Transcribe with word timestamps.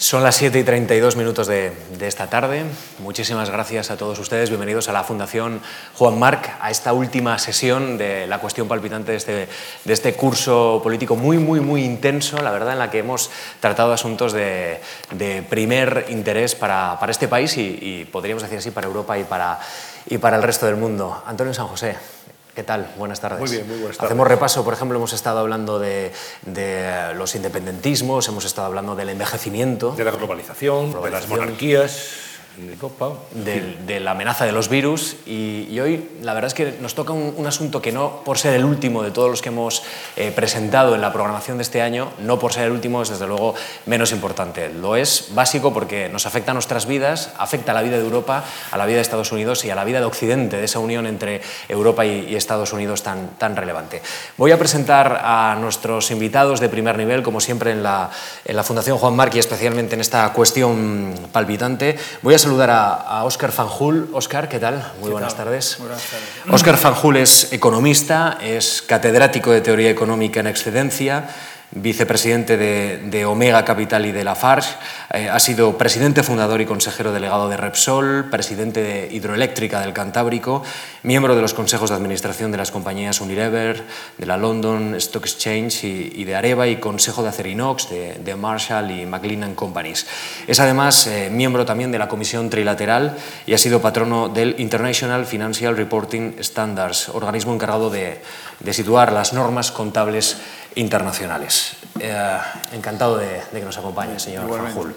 Son 0.00 0.22
las 0.22 0.36
7 0.36 0.58
y 0.58 0.64
32 0.64 1.16
minutos 1.16 1.46
de, 1.46 1.74
esta 2.00 2.26
tarde. 2.26 2.64
Muchísimas 3.00 3.50
gracias 3.50 3.90
a 3.90 3.98
todos 3.98 4.18
ustedes. 4.18 4.48
Bienvenidos 4.48 4.88
a 4.88 4.94
la 4.94 5.04
Fundación 5.04 5.60
Juan 5.94 6.18
Marc, 6.18 6.56
a 6.58 6.70
esta 6.70 6.94
última 6.94 7.38
sesión 7.38 7.98
de 7.98 8.26
la 8.26 8.38
cuestión 8.38 8.66
palpitante 8.66 9.12
de 9.12 9.18
este, 9.18 9.48
de 9.84 9.92
este 9.92 10.14
curso 10.14 10.80
político 10.82 11.16
muy, 11.16 11.36
muy, 11.36 11.60
muy 11.60 11.84
intenso, 11.84 12.38
la 12.38 12.50
verdad, 12.50 12.72
en 12.72 12.78
la 12.78 12.90
que 12.90 13.00
hemos 13.00 13.30
tratado 13.60 13.92
asuntos 13.92 14.32
de, 14.32 14.80
primer 15.50 16.06
interés 16.08 16.54
para, 16.54 16.98
este 17.06 17.28
país 17.28 17.58
y, 17.58 17.78
y, 17.82 18.04
podríamos 18.06 18.42
decir 18.42 18.56
así, 18.56 18.70
para 18.70 18.86
Europa 18.86 19.18
y 19.18 19.24
para, 19.24 19.60
y 20.06 20.16
para 20.16 20.38
el 20.38 20.42
resto 20.42 20.64
del 20.64 20.76
mundo. 20.76 21.22
Antonio 21.26 21.52
San 21.52 21.66
José. 21.66 22.19
¿Qué 22.60 22.64
tal? 22.64 22.92
Buenas 22.98 23.22
tardes. 23.22 23.40
Muy 23.40 23.50
bien, 23.50 23.66
muy 23.66 23.78
buenas 23.78 23.96
tardes. 23.96 24.10
Hacemos 24.10 24.28
repaso, 24.28 24.62
por 24.62 24.74
ejemplo, 24.74 24.98
hemos 24.98 25.14
estado 25.14 25.38
hablando 25.38 25.78
de, 25.78 26.12
los 27.14 27.34
independentismos, 27.34 28.28
hemos 28.28 28.44
estado 28.44 28.66
hablando 28.66 28.94
del 28.94 29.08
envejecimiento. 29.08 29.92
De 29.92 30.04
la 30.04 30.10
globalización, 30.10 30.92
de 31.02 31.10
las 31.10 31.26
monarquías 31.26 32.29
de, 32.56 34.00
la 34.00 34.12
amenaza 34.12 34.44
de 34.44 34.52
los 34.52 34.68
virus 34.68 35.16
y, 35.26 35.78
hoy 35.80 36.10
la 36.22 36.34
verdad 36.34 36.48
es 36.48 36.54
que 36.54 36.74
nos 36.80 36.94
toca 36.94 37.12
un, 37.12 37.46
asunto 37.46 37.80
que 37.80 37.90
no 37.92 38.22
por 38.24 38.38
ser 38.38 38.54
el 38.54 38.64
último 38.64 39.02
de 39.02 39.10
todos 39.10 39.30
los 39.30 39.42
que 39.42 39.48
hemos 39.48 39.82
eh, 40.16 40.32
presentado 40.34 40.94
en 40.94 41.00
la 41.00 41.12
programación 41.12 41.58
de 41.58 41.62
este 41.62 41.80
año, 41.82 42.12
no 42.20 42.38
por 42.38 42.52
ser 42.52 42.64
el 42.64 42.72
último 42.72 43.02
es 43.02 43.08
desde 43.08 43.26
luego 43.26 43.54
menos 43.86 44.12
importante. 44.12 44.68
Lo 44.68 44.96
es 44.96 45.28
básico 45.34 45.72
porque 45.72 46.08
nos 46.08 46.26
afecta 46.26 46.50
a 46.50 46.54
nuestras 46.54 46.86
vidas, 46.86 47.32
afecta 47.38 47.72
a 47.72 47.74
la 47.74 47.82
vida 47.82 47.96
de 47.96 48.04
Europa, 48.04 48.44
a 48.70 48.76
la 48.76 48.86
vida 48.86 48.96
de 48.96 49.02
Estados 49.02 49.32
Unidos 49.32 49.64
y 49.64 49.70
a 49.70 49.74
la 49.74 49.84
vida 49.84 50.00
de 50.00 50.06
Occidente, 50.06 50.56
de 50.58 50.64
esa 50.64 50.78
unión 50.78 51.06
entre 51.06 51.40
Europa 51.68 52.04
y, 52.04 52.36
Estados 52.40 52.72
Unidos 52.72 53.02
tan, 53.02 53.30
tan 53.36 53.54
relevante. 53.54 54.00
Voy 54.38 54.52
a 54.52 54.58
presentar 54.58 55.20
a 55.24 55.56
nuestros 55.60 56.10
invitados 56.10 56.58
de 56.58 56.68
primer 56.68 56.96
nivel, 56.96 57.22
como 57.22 57.40
siempre 57.40 57.72
en 57.72 57.82
la, 57.82 58.10
en 58.44 58.56
la 58.56 58.64
Fundación 58.64 58.98
Juan 58.98 59.14
Marc 59.14 59.34
y 59.34 59.38
especialmente 59.38 59.94
en 59.94 60.00
esta 60.00 60.32
cuestión 60.32 61.14
palpitante. 61.32 61.96
Voy 62.22 62.34
a 62.34 62.38
saludar 62.40 62.70
a, 62.70 63.24
Óscar 63.24 63.52
Fanjul. 63.52 64.08
Óscar, 64.12 64.48
¿qué 64.48 64.58
tal? 64.58 64.92
Muy 65.00 65.10
buenas 65.10 65.36
tardes. 65.36 65.76
Buenas 65.78 66.02
tardes. 66.02 66.28
Óscar 66.50 66.76
Fanjul 66.76 67.18
es 67.18 67.52
economista, 67.52 68.38
es 68.40 68.82
catedrático 68.82 69.52
de 69.52 69.60
Teoría 69.60 69.90
Económica 69.90 70.40
en 70.40 70.46
Excedencia, 70.46 71.28
vicepresidente 71.72 72.56
de, 72.56 73.24
Omega 73.24 73.64
Capital 73.64 74.04
y 74.06 74.12
de 74.12 74.24
Lafarge, 74.24 74.74
eh, 75.12 75.28
ha 75.28 75.38
sido 75.38 75.78
presidente 75.78 76.22
fundador 76.22 76.60
y 76.60 76.66
consejero 76.66 77.12
delegado 77.12 77.48
de 77.48 77.56
Repsol, 77.56 78.28
presidente 78.28 78.82
de 78.82 79.08
Hidroeléctrica 79.12 79.80
del 79.80 79.92
Cantábrico, 79.92 80.64
miembro 81.04 81.36
de 81.36 81.42
los 81.42 81.54
consejos 81.54 81.90
de 81.90 81.96
administración 81.96 82.50
de 82.50 82.58
las 82.58 82.72
compañías 82.72 83.20
Unilever, 83.20 83.84
de 84.18 84.26
la 84.26 84.36
London 84.36 84.96
Stock 84.96 85.24
Exchange 85.24 85.84
y, 85.84 86.24
de 86.24 86.34
Areva 86.34 86.66
y 86.66 86.76
consejo 86.76 87.22
de 87.22 87.28
Acerinox, 87.28 87.88
de, 87.88 88.34
Marshall 88.34 88.90
y 88.90 89.06
McLean 89.06 89.54
Companies. 89.54 90.06
Es 90.46 90.58
además 90.60 91.06
eh, 91.06 91.28
miembro 91.30 91.64
también 91.64 91.92
de 91.92 91.98
la 91.98 92.08
Comisión 92.08 92.48
Trilateral 92.50 93.16
y 93.46 93.54
ha 93.54 93.58
sido 93.58 93.80
patrono 93.80 94.28
del 94.28 94.56
International 94.58 95.26
Financial 95.26 95.76
Reporting 95.76 96.40
Standards, 96.40 97.10
organismo 97.10 97.52
encargado 97.52 97.90
de, 97.90 98.20
de 98.60 98.72
situar 98.72 99.12
las 99.12 99.32
normas 99.32 99.72
contables 99.72 100.36
internacionales. 100.76 101.76
Eh, 101.98 102.38
encantado 102.72 103.18
de, 103.18 103.42
que 103.52 103.64
nos 103.64 103.76
acompañe, 103.76 104.18
señor 104.18 104.48
Fanjul. 104.48 104.94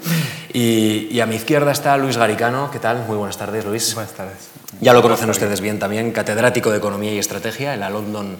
Y, 0.53 1.07
y, 1.11 1.19
a 1.19 1.25
mi 1.25 1.35
izquierda 1.35 1.71
está 1.71 1.97
Luis 1.97 2.17
Garicano. 2.17 2.69
¿Qué 2.71 2.79
tal? 2.79 3.05
Muy 3.07 3.17
buenas 3.17 3.37
tardes, 3.37 3.65
Luis. 3.65 3.93
Buenas 3.93 4.13
tardes. 4.13 4.62
Ya 4.83 4.91
lo 4.91 5.01
conocen 5.01 5.29
ustedes 5.29 5.61
bien 5.61 5.79
también, 5.79 6.11
catedrático 6.11 6.69
de 6.69 6.79
Economía 6.79 7.13
y 7.13 7.17
Estrategia 7.17 7.73
en 7.73 7.79
la 7.79 7.89
London 7.89 8.37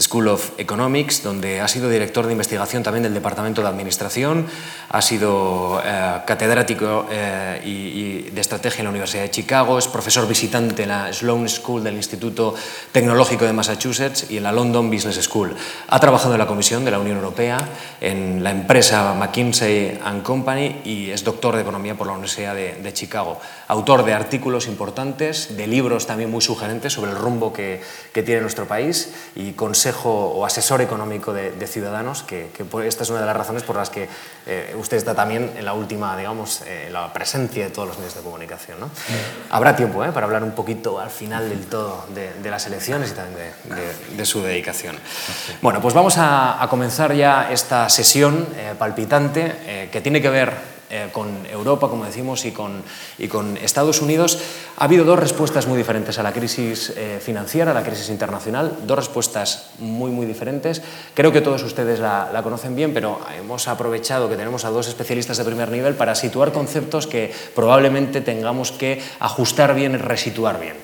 School 0.00 0.28
of 0.28 0.52
Economics, 0.56 1.22
donde 1.22 1.60
ha 1.60 1.68
sido 1.68 1.90
director 1.90 2.24
de 2.24 2.32
investigación 2.32 2.82
también 2.82 3.02
del 3.02 3.12
Departamento 3.12 3.60
de 3.60 3.68
Administración, 3.68 4.46
ha 4.88 5.02
sido 5.02 5.82
eh, 5.84 6.22
catedrático 6.26 7.06
eh, 7.10 7.60
y, 7.66 8.30
de 8.30 8.40
Estrategia 8.40 8.78
en 8.78 8.84
la 8.84 8.90
Universidad 8.90 9.24
de 9.24 9.30
Chicago, 9.30 9.78
es 9.78 9.86
profesor 9.86 10.26
visitante 10.26 10.84
en 10.84 10.88
la 10.88 11.12
Sloan 11.12 11.46
School 11.46 11.84
del 11.84 11.96
Instituto 11.96 12.54
Tecnológico 12.90 13.44
de 13.44 13.52
Massachusetts 13.52 14.30
y 14.30 14.38
en 14.38 14.44
la 14.44 14.52
London 14.52 14.90
Business 14.90 15.22
School. 15.22 15.54
Ha 15.88 16.00
trabajado 16.00 16.32
en 16.32 16.38
la 16.38 16.46
Comisión 16.46 16.86
de 16.86 16.90
la 16.90 17.00
Unión 17.00 17.18
Europea, 17.18 17.58
en 18.00 18.42
la 18.42 18.50
empresa 18.50 19.12
McKinsey 19.12 20.00
Company 20.22 20.80
y 20.86 21.10
es 21.10 21.22
doctor 21.22 21.54
de 21.54 21.60
Economía 21.60 21.96
por 21.96 22.06
la 22.06 22.14
Universidad 22.14 22.54
de, 22.54 22.76
de 22.76 22.92
Chicago. 22.94 23.38
Autor 23.68 24.06
de 24.06 24.14
artículos 24.14 24.66
importantes, 24.68 25.54
de 25.54 25.66
libros 25.66 25.81
también 26.06 26.30
muy 26.30 26.40
sugerentes 26.40 26.92
sobre 26.92 27.10
el 27.10 27.16
rumbo 27.16 27.52
que, 27.52 27.82
que 28.12 28.22
tiene 28.22 28.40
nuestro 28.40 28.66
país 28.66 29.12
y 29.34 29.52
con 29.52 29.72
consejo 29.72 30.10
o 30.36 30.44
asesor 30.44 30.82
económico 30.82 31.32
de, 31.32 31.66
Ciudadanos, 31.66 32.22
que, 32.22 32.50
esta 32.84 33.04
es 33.04 33.10
una 33.10 33.20
de 33.20 33.26
las 33.26 33.34
razones 33.34 33.62
por 33.62 33.74
las 33.74 33.88
que 33.88 34.06
eh, 34.46 34.76
usted 34.78 34.98
está 34.98 35.14
también 35.14 35.50
en 35.56 35.64
la 35.64 35.72
última, 35.72 36.14
digamos, 36.14 36.60
eh, 36.66 36.90
la 36.92 37.10
presencia 37.10 37.64
de 37.64 37.70
todos 37.70 37.88
los 37.88 37.96
medios 37.96 38.14
de 38.14 38.20
comunicación. 38.20 38.78
¿no? 38.78 38.90
Habrá 39.48 39.74
tiempo 39.74 40.04
¿eh? 40.04 40.12
para 40.12 40.26
hablar 40.26 40.44
un 40.44 40.52
poquito 40.52 41.00
al 41.00 41.08
final 41.08 41.48
del 41.48 41.64
todo 41.66 42.04
de, 42.14 42.50
las 42.50 42.66
elecciones 42.66 43.12
y 43.12 43.14
también 43.14 43.38
de, 44.14 44.26
su 44.26 44.42
dedicación. 44.42 44.96
Bueno, 45.62 45.80
pues 45.80 45.94
vamos 45.94 46.18
a, 46.18 46.62
a 46.62 46.68
comenzar 46.68 47.14
ya 47.14 47.50
esta 47.50 47.88
sesión 47.88 48.46
palpitante 48.78 49.88
que 49.90 50.00
tiene 50.02 50.20
que 50.20 50.28
ver 50.28 50.52
eh, 50.94 51.08
con 51.10 51.46
Europa, 51.46 51.88
como 51.88 52.04
decimos, 52.04 52.44
y 52.44 52.52
con, 52.52 52.82
y 53.16 53.26
con, 53.26 53.56
Estados 53.56 54.02
Unidos, 54.02 54.38
ha 54.76 54.84
habido 54.84 55.06
dos 55.06 55.18
respuestas 55.18 55.66
muy 55.66 55.78
diferentes 55.78 56.18
a 56.18 56.22
la 56.22 56.34
crisis 56.34 56.92
eh, 56.94 57.18
financiera, 57.18 57.70
a 57.70 57.74
la 57.74 57.82
crisis 57.82 58.10
internacional, 58.10 58.76
dos 58.84 58.98
respuestas 58.98 59.70
muy, 59.78 60.10
muy 60.10 60.26
diferentes. 60.26 60.82
Creo 61.14 61.32
que 61.32 61.40
todos 61.40 61.62
ustedes 61.62 61.98
la, 61.98 62.28
la, 62.30 62.42
conocen 62.42 62.76
bien, 62.76 62.92
pero 62.92 63.20
hemos 63.38 63.68
aprovechado 63.68 64.28
que 64.28 64.36
tenemos 64.36 64.66
a 64.66 64.68
dos 64.68 64.86
especialistas 64.86 65.38
de 65.38 65.44
primer 65.44 65.70
nivel 65.70 65.94
para 65.94 66.14
situar 66.14 66.52
conceptos 66.52 67.06
que 67.06 67.32
probablemente 67.54 68.20
tengamos 68.20 68.70
que 68.70 69.00
ajustar 69.18 69.74
bien 69.74 69.94
y 69.94 69.96
resituar 69.96 70.60
bien. 70.60 70.76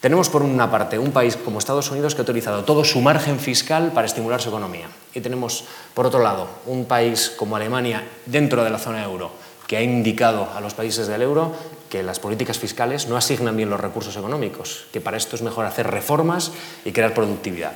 Tenemos 0.00 0.30
por 0.30 0.42
una 0.42 0.70
parte 0.70 0.98
un 0.98 1.12
país 1.12 1.36
como 1.36 1.58
Estados 1.58 1.90
Unidos 1.90 2.14
que 2.14 2.22
ha 2.22 2.24
utilizado 2.24 2.64
todo 2.64 2.84
su 2.84 3.02
margen 3.02 3.38
fiscal 3.38 3.92
para 3.92 4.06
estimular 4.06 4.40
su 4.40 4.48
economía. 4.48 4.88
Y 5.12 5.20
tenemos, 5.20 5.64
por 5.92 6.06
otro 6.06 6.22
lado, 6.22 6.48
un 6.64 6.86
país 6.86 7.30
como 7.36 7.56
Alemania 7.56 8.02
dentro 8.24 8.64
de 8.64 8.70
la 8.70 8.78
zona 8.78 9.04
euro 9.04 9.49
que 9.70 9.76
ha 9.76 9.82
indicado 9.82 10.48
a 10.52 10.60
los 10.60 10.74
países 10.74 11.06
del 11.06 11.22
euro 11.22 11.54
que 11.88 12.02
las 12.02 12.18
políticas 12.18 12.58
fiscales 12.58 13.06
no 13.06 13.16
asignan 13.16 13.56
bien 13.56 13.70
los 13.70 13.78
recursos 13.78 14.16
económicos, 14.16 14.86
que 14.92 15.00
para 15.00 15.16
esto 15.16 15.36
es 15.36 15.42
mejor 15.42 15.64
hacer 15.64 15.86
reformas 15.86 16.50
y 16.84 16.90
crear 16.90 17.14
productividad. 17.14 17.74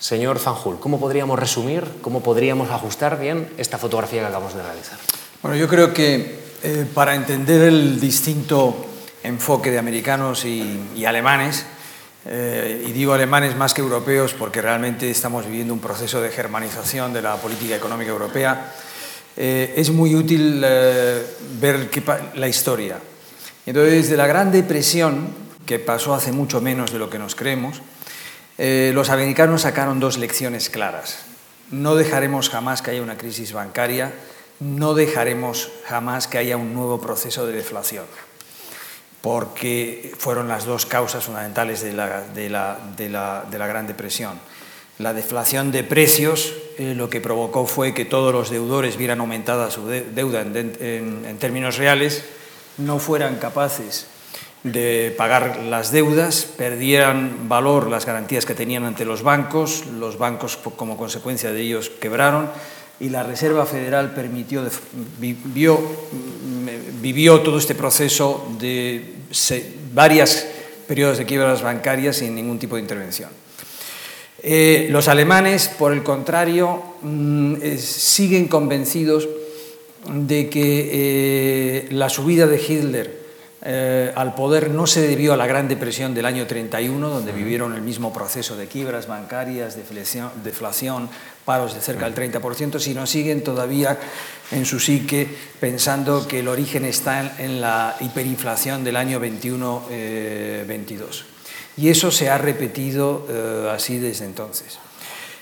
Señor 0.00 0.40
Fanjul, 0.40 0.80
¿cómo 0.80 0.98
podríamos 0.98 1.38
resumir, 1.38 1.84
cómo 2.02 2.24
podríamos 2.24 2.72
ajustar 2.72 3.20
bien 3.20 3.48
esta 3.56 3.78
fotografía 3.78 4.22
que 4.22 4.26
acabamos 4.26 4.54
de 4.56 4.64
realizar? 4.64 4.98
Bueno, 5.40 5.56
yo 5.56 5.68
creo 5.68 5.94
que 5.94 6.40
eh, 6.64 6.86
para 6.92 7.14
entender 7.14 7.62
el 7.62 8.00
distinto 8.00 8.74
enfoque 9.22 9.70
de 9.70 9.78
americanos 9.78 10.44
y, 10.44 11.04
alemanes, 11.06 11.66
eh, 12.26 12.84
y 12.84 12.90
digo 12.90 13.12
alemanes 13.12 13.54
más 13.54 13.74
que 13.74 13.80
europeos 13.80 14.34
porque 14.36 14.60
realmente 14.60 15.08
estamos 15.08 15.46
viviendo 15.46 15.72
un 15.72 15.78
proceso 15.78 16.20
de 16.20 16.30
germanización 16.30 17.12
de 17.12 17.22
la 17.22 17.36
política 17.36 17.76
económica 17.76 18.10
europea, 18.10 18.72
eh, 19.40 19.74
es 19.76 19.90
muy 19.90 20.16
útil 20.16 20.60
eh, 20.64 21.24
ver 21.60 21.88
la 22.34 22.48
historia. 22.48 22.98
Entonces, 23.66 23.92
desde 23.92 24.16
la 24.16 24.26
Gran 24.26 24.50
Depresión, 24.50 25.28
que 25.64 25.78
pasó 25.78 26.12
hace 26.12 26.32
mucho 26.32 26.60
menos 26.60 26.92
de 26.92 26.98
lo 26.98 27.08
que 27.08 27.20
nos 27.20 27.36
creemos, 27.36 27.80
eh, 28.58 28.90
los 28.92 29.10
americanos 29.10 29.62
sacaron 29.62 30.00
dos 30.00 30.18
lecciones 30.18 30.70
claras. 30.70 31.20
No 31.70 31.94
dejaremos 31.94 32.50
jamás 32.50 32.82
que 32.82 32.90
haya 32.90 33.02
una 33.02 33.16
crisis 33.16 33.52
bancaria, 33.52 34.12
no 34.58 34.94
dejaremos 34.94 35.70
jamás 35.86 36.26
que 36.26 36.38
haya 36.38 36.56
un 36.56 36.74
nuevo 36.74 37.00
proceso 37.00 37.46
de 37.46 37.52
deflación, 37.52 38.06
porque 39.22 40.12
fueron 40.18 40.48
las 40.48 40.64
dos 40.64 40.84
causas 40.84 41.22
fundamentales 41.22 41.80
de 41.80 41.92
de 41.92 42.48
de 42.96 43.08
de 43.50 43.58
la 43.58 43.66
Gran 43.68 43.86
Depresión. 43.86 44.40
La 44.98 45.14
deflación 45.14 45.70
de 45.70 45.84
precios 45.84 46.54
eh, 46.76 46.94
lo 46.94 47.08
que 47.08 47.20
provocó 47.20 47.66
fue 47.66 47.94
que 47.94 48.04
todos 48.04 48.32
los 48.32 48.50
deudores 48.50 48.96
vieran 48.96 49.20
aumentada 49.20 49.70
su 49.70 49.86
deuda 49.86 50.42
en, 50.42 51.36
términos 51.38 51.76
reales, 51.76 52.24
no 52.78 52.98
fueran 52.98 53.36
capaces 53.36 54.06
de 54.62 55.14
pagar 55.16 55.58
las 55.64 55.92
deudas, 55.92 56.44
perdieran 56.56 57.48
valor 57.48 57.88
las 57.88 58.06
garantías 58.06 58.44
que 58.44 58.54
tenían 58.54 58.84
ante 58.84 59.04
los 59.04 59.22
bancos, 59.22 59.86
los 59.86 60.18
bancos 60.18 60.56
como 60.56 60.96
consecuencia 60.96 61.52
de 61.52 61.62
ellos 61.62 61.90
quebraron 62.00 62.50
y 63.00 63.08
la 63.08 63.22
Reserva 63.22 63.66
Federal 63.66 64.14
permitió, 64.14 64.68
vivió, 65.18 65.80
vivió 67.00 67.40
todo 67.40 67.58
este 67.58 67.76
proceso 67.76 68.48
de 68.58 69.14
varios 69.92 70.44
periodos 70.88 71.18
de 71.18 71.24
quiebras 71.24 71.62
bancarias 71.62 72.16
sin 72.16 72.34
ningún 72.34 72.58
tipo 72.58 72.74
de 72.74 72.82
intervención. 72.82 73.30
Eh, 74.40 74.86
los 74.90 75.08
alemanes, 75.08 75.66
por 75.68 75.92
el 75.92 76.04
contrario, 76.04 76.80
mm, 77.02 77.56
eh, 77.60 77.78
siguen 77.78 78.46
convencidos 78.46 79.28
de 80.08 80.48
que 80.48 80.90
eh, 80.92 81.88
la 81.90 82.08
subida 82.08 82.46
de 82.46 82.62
Hitler 82.62 83.18
al 84.14 84.34
poder 84.34 84.70
no 84.70 84.86
se 84.86 85.06
debió 85.06 85.34
a 85.34 85.36
la 85.36 85.46
Gran 85.46 85.68
Depresión 85.68 86.14
del 86.14 86.24
año 86.24 86.46
31, 86.46 87.10
donde 87.10 87.32
vivieron 87.32 87.74
el 87.74 87.82
mismo 87.82 88.14
proceso 88.14 88.56
de 88.56 88.66
quiebras 88.66 89.08
bancarias, 89.08 89.76
deflación, 89.76 91.10
paros 91.44 91.74
de 91.74 91.82
cerca 91.82 92.08
del 92.08 92.14
30%, 92.14 92.78
sino 92.78 93.06
siguen 93.06 93.44
todavía 93.44 93.98
en 94.52 94.64
su 94.64 94.80
psique 94.80 95.28
pensando 95.60 96.26
que 96.26 96.38
el 96.38 96.48
origen 96.48 96.86
está 96.86 97.34
en, 97.38 97.60
la 97.60 97.94
hiperinflación 98.00 98.84
del 98.84 98.96
año 98.96 99.20
21-22. 99.20 101.37
Y 101.78 101.88
eso 101.88 102.10
se 102.10 102.28
ha 102.28 102.38
repetido 102.38 103.26
así 103.72 103.98
desde 103.98 104.24
entonces. 104.24 104.78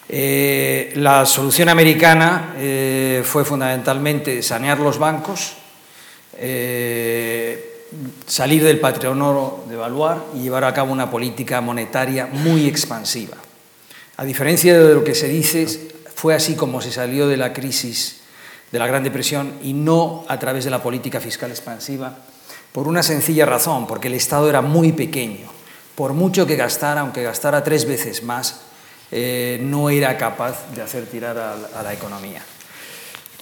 Eh, 0.09 0.93
la 0.97 1.27
solución 1.27 1.69
americana 1.69 2.55
eh, 2.57 3.23
fue 3.25 3.45
fundamentalmente 3.45 4.41
sanear 4.41 4.79
los 4.79 4.99
bancos, 4.99 5.55
eh, 6.39 7.89
salir 8.25 8.63
del 8.63 8.79
patrono 8.79 9.65
de 9.69 9.75
evaluar 9.75 10.23
y 10.37 10.43
llevar 10.43 10.63
a 10.65 10.73
cabo 10.73 10.93
una 10.93 11.11
política 11.11 11.61
monetaria 11.61 12.27
muy 12.27 12.69
expansiva. 12.69 13.37
A 14.17 14.25
diferencia 14.25 14.79
de 14.79 14.95
lo 14.95 15.03
que 15.03 15.15
se 15.15 15.29
dice, 15.29 15.67
fue 16.15 16.35
así 16.35 16.55
como 16.55 16.81
se 16.81 16.93
salió 16.93 17.27
de 17.27 17.37
la 17.37 17.53
crisis 17.53 18.21
de 18.71 18.79
la 18.79 18.87
Gran 18.87 19.03
Depresión 19.03 19.55
y 19.63 19.73
no 19.73 20.25
a 20.29 20.39
través 20.39 20.65
de 20.65 20.71
la 20.71 20.83
política 20.83 21.21
fiscal 21.21 21.51
expansiva, 21.51 22.17
por 22.71 22.87
una 22.87 23.03
sencilla 23.03 23.45
razón, 23.45 23.87
porque 23.87 24.09
el 24.09 24.15
Estado 24.15 24.49
era 24.49 24.61
muy 24.61 24.93
pequeño. 24.93 25.56
Por 25.97 26.13
mucho 26.13 26.47
que 26.47 26.57
gastara, 26.57 27.01
aunque 27.01 27.23
gastara 27.23 27.65
tres 27.65 27.87
veces 27.87 28.23
más, 28.23 28.61
eh, 29.11 29.59
no 29.63 29.89
era 29.89 30.19
capaz 30.19 30.71
de 30.75 30.83
hacer 30.83 31.07
tirar 31.07 31.39
a, 31.39 31.83
la 31.83 31.93
economía. 31.95 32.43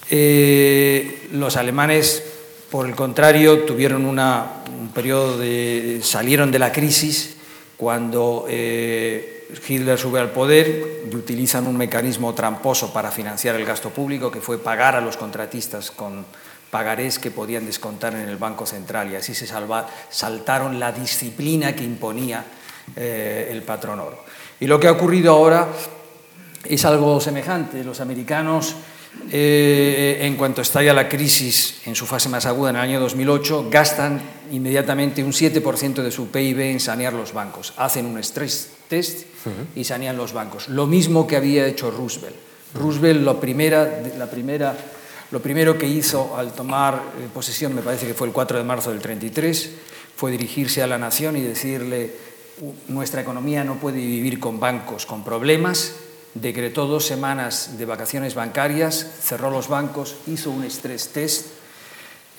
Eh, 0.09 1.27
los 1.33 1.57
alemanes, 1.57 2.23
por 2.71 2.87
el 2.87 2.95
contrario, 2.95 3.63
tuvieron 3.65 4.05
un 4.05 4.91
periodo 4.93 5.37
de... 5.37 5.99
salieron 6.01 6.49
de 6.51 6.59
la 6.59 6.71
crisis 6.71 7.35
cuando 7.75 8.45
eh, 8.47 9.49
Hitler 9.67 9.97
sube 9.99 10.19
al 10.19 10.31
poder 10.31 11.03
y 11.11 11.15
utilizan 11.15 11.67
un 11.67 11.75
mecanismo 11.75 12.33
tramposo 12.33 12.93
para 12.93 13.11
financiar 13.11 13.55
el 13.55 13.65
gasto 13.65 13.89
público, 13.89 14.31
que 14.31 14.39
fue 14.39 14.59
pagar 14.59 14.95
a 14.95 15.01
los 15.01 15.17
contratistas 15.17 15.91
con 15.91 16.25
pagarés 16.75 17.19
que 17.19 17.31
podían 17.31 17.65
descontar 17.65 18.13
en 18.15 18.27
el 18.27 18.35
Banco 18.35 18.65
Central 18.65 19.09
y 19.09 19.15
así 19.15 19.33
se 19.33 19.47
saltaron 19.47 20.77
la 20.77 20.91
disciplina 20.91 21.73
que 21.73 21.85
imponía 21.85 22.43
el 22.97 23.61
patrón 23.63 24.01
oro. 24.01 24.25
Y 24.59 24.67
lo 24.67 24.77
que 24.77 24.89
ha 24.89 24.91
ocurrido 24.91 25.31
ahora 25.31 25.69
es 26.65 26.83
algo 26.83 27.21
semejante. 27.21 27.81
Los 27.81 28.01
americanos, 28.01 28.75
eh, 29.31 30.17
en 30.23 30.35
cuanto 30.35 30.61
estalla 30.61 30.93
la 30.93 31.07
crisis 31.07 31.79
en 31.85 31.95
su 31.95 32.05
fase 32.05 32.27
más 32.27 32.45
aguda 32.45 32.71
en 32.71 32.75
el 32.75 32.81
año 32.81 32.99
2008, 32.99 33.69
gastan 33.71 34.21
inmediatamente 34.51 35.23
un 35.23 35.31
7% 35.31 36.03
de 36.03 36.11
su 36.11 36.27
PIB 36.27 36.59
en 36.59 36.81
sanear 36.81 37.13
los 37.13 37.31
bancos. 37.31 37.73
Hacen 37.77 38.05
un 38.05 38.17
stress 38.19 38.71
test 38.89 39.27
y 39.77 39.85
sanean 39.85 40.17
los 40.17 40.33
bancos. 40.33 40.67
Lo 40.67 40.87
mismo 40.87 41.25
que 41.25 41.37
había 41.37 41.65
hecho 41.67 41.89
Roosevelt. 41.89 42.35
Roosevelt, 42.73 43.21
lo, 43.21 43.39
primera, 43.39 44.03
la 44.17 44.29
primera, 44.29 44.75
lo 45.31 45.41
primero 45.41 45.77
que 45.77 45.87
hizo 45.87 46.37
al 46.37 46.53
tomar 46.53 46.95
eh, 46.95 47.27
posesión, 47.33 47.73
me 47.73 47.81
parece 47.81 48.07
que 48.07 48.13
fue 48.13 48.27
el 48.27 48.33
4 48.33 48.57
de 48.57 48.63
marzo 48.63 48.91
del 48.91 49.01
33, 49.01 49.71
fue 50.15 50.31
dirigirse 50.31 50.81
a 50.83 50.87
la 50.87 50.97
nación 50.97 51.35
y 51.37 51.41
decirle 51.41 52.13
nuestra 52.87 53.21
economía 53.21 53.63
no 53.63 53.75
puede 53.75 53.97
vivir 53.97 54.39
con 54.39 54.59
bancos 54.59 55.05
con 55.05 55.23
problemas, 55.23 55.95
decretó 56.33 56.85
dos 56.85 57.05
semanas 57.05 57.77
de 57.77 57.85
vacaciones 57.85 58.35
bancarias, 58.35 59.05
cerró 59.21 59.49
los 59.49 59.67
bancos, 59.67 60.15
hizo 60.27 60.51
un 60.51 60.63
stress 60.65 61.09
test, 61.09 61.47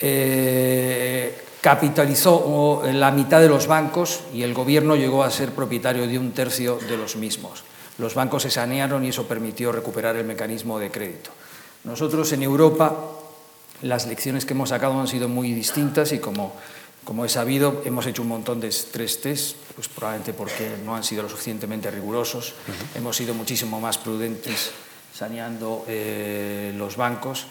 eh, 0.00 1.38
capitalizó 1.60 2.82
la 2.92 3.10
mitad 3.10 3.40
de 3.40 3.48
los 3.48 3.66
bancos 3.66 4.20
y 4.32 4.42
el 4.42 4.54
gobierno 4.54 4.96
llegó 4.96 5.24
a 5.24 5.30
ser 5.30 5.50
propietario 5.50 6.06
de 6.06 6.18
un 6.18 6.32
tercio 6.32 6.78
de 6.88 6.96
los 6.96 7.16
mismos. 7.16 7.64
Los 7.98 8.14
bancos 8.14 8.42
se 8.42 8.50
sanearon 8.50 9.04
y 9.04 9.08
eso 9.08 9.26
permitió 9.26 9.72
recuperar 9.72 10.16
el 10.16 10.24
mecanismo 10.24 10.78
de 10.78 10.90
crédito. 10.90 11.30
Nosotros 11.86 12.30
en 12.32 12.42
Europa 12.42 12.94
las 13.80 14.06
lecciones 14.06 14.44
que 14.44 14.52
hemos 14.52 14.68
sacado 14.68 15.00
han 15.00 15.08
sido 15.08 15.28
muy 15.28 15.52
distintas 15.52 16.12
y 16.12 16.18
como 16.18 16.52
como 17.06 17.24
he 17.24 17.28
sabido, 17.28 17.82
hemos 17.84 18.04
hecho 18.06 18.22
un 18.22 18.28
montón 18.28 18.58
de 18.58 18.66
stress 18.72 19.20
tests, 19.20 19.54
pues 19.76 19.86
probablemente 19.86 20.32
porque 20.32 20.74
no 20.84 20.96
han 20.96 21.04
sido 21.04 21.22
lo 21.22 21.28
suficientemente 21.28 21.88
rigurosos. 21.88 22.54
Hemos 22.96 23.16
sido 23.16 23.32
muchísimo 23.32 23.80
más 23.80 23.96
prudentes 23.96 24.72
saneando 25.14 25.84
eh, 25.86 26.74
los 26.76 26.96
bancos. 26.96 27.46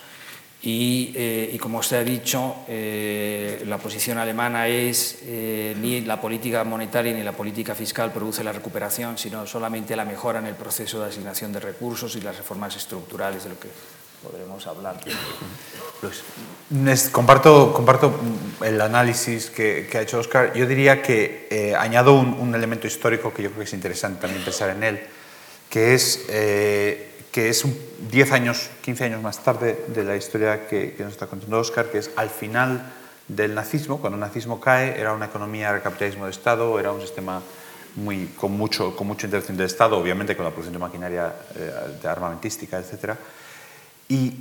Y, 0.61 1.13
eh, 1.15 1.57
como 1.61 1.79
usted 1.79 1.97
ha 1.97 2.03
dicho, 2.03 2.55
eh, 2.67 3.63
la 3.65 3.77
posición 3.77 4.17
alemana 4.17 4.67
es 4.67 5.19
ni 5.23 6.01
la 6.01 6.19
política 6.19 6.65
monetaria 6.65 7.13
ni 7.13 7.23
la 7.23 7.31
política 7.31 7.73
fiscal 7.75 8.11
produce 8.11 8.43
la 8.43 8.51
recuperación, 8.51 9.17
sino 9.17 9.47
solamente 9.47 9.95
la 9.95 10.03
mejora 10.03 10.39
en 10.39 10.47
el 10.47 10.55
proceso 10.55 10.99
de 10.99 11.07
asignación 11.07 11.53
de 11.53 11.61
recursos 11.61 12.13
y 12.17 12.21
las 12.21 12.35
reformas 12.35 12.75
estructurales 12.75 13.45
de 13.45 13.49
lo 13.51 13.57
que 13.57 13.69
podremos 14.25 14.65
hablar. 14.67 14.97
Comparto, 17.11 17.73
comparto 17.73 18.13
el 18.63 18.81
análisis 18.81 19.49
que, 19.49 19.89
ha 19.93 20.01
hecho 20.01 20.19
Oscar. 20.19 20.53
Yo 20.53 20.65
diría 20.65 21.01
que 21.01 21.47
eh, 21.49 21.75
añado 21.75 22.13
un, 22.13 22.53
elemento 22.55 22.87
histórico 22.87 23.33
que 23.33 23.43
yo 23.43 23.49
creo 23.49 23.59
que 23.59 23.65
es 23.65 23.73
interesante 23.73 24.21
también 24.21 24.43
pensar 24.43 24.69
en 24.69 24.83
él, 24.83 24.99
que 25.69 25.93
es, 25.93 26.25
eh, 26.29 27.11
que 27.31 27.49
es 27.49 27.65
10 28.09 28.31
años, 28.31 28.69
15 28.81 29.03
años 29.05 29.21
más 29.21 29.43
tarde 29.43 29.85
de 29.87 30.03
la 30.03 30.15
historia 30.15 30.67
que, 30.67 30.95
nos 30.99 31.13
está 31.13 31.27
contando 31.27 31.59
Oscar, 31.59 31.87
que 31.87 31.99
es 31.99 32.11
al 32.15 32.29
final 32.29 32.93
del 33.27 33.55
nazismo, 33.55 33.99
cuando 33.99 34.15
el 34.15 34.21
nazismo 34.21 34.59
cae, 34.59 34.99
era 34.99 35.13
una 35.13 35.25
economía 35.25 35.73
de 35.73 35.81
capitalismo 35.81 36.25
de 36.25 36.31
Estado, 36.31 36.79
era 36.79 36.91
un 36.91 37.01
sistema 37.01 37.41
muy, 37.95 38.27
con, 38.35 38.51
mucho, 38.51 38.95
con 38.95 39.07
mucha 39.07 39.25
intervención 39.25 39.57
del 39.57 39.67
Estado, 39.67 39.97
obviamente 39.97 40.35
con 40.35 40.45
la 40.45 40.51
producción 40.51 40.73
de 40.73 40.79
maquinaria 40.79 41.33
eh, 41.55 41.97
de 42.01 42.07
armamentística, 42.07 42.77
etcétera 42.77 43.17
y 44.09 44.33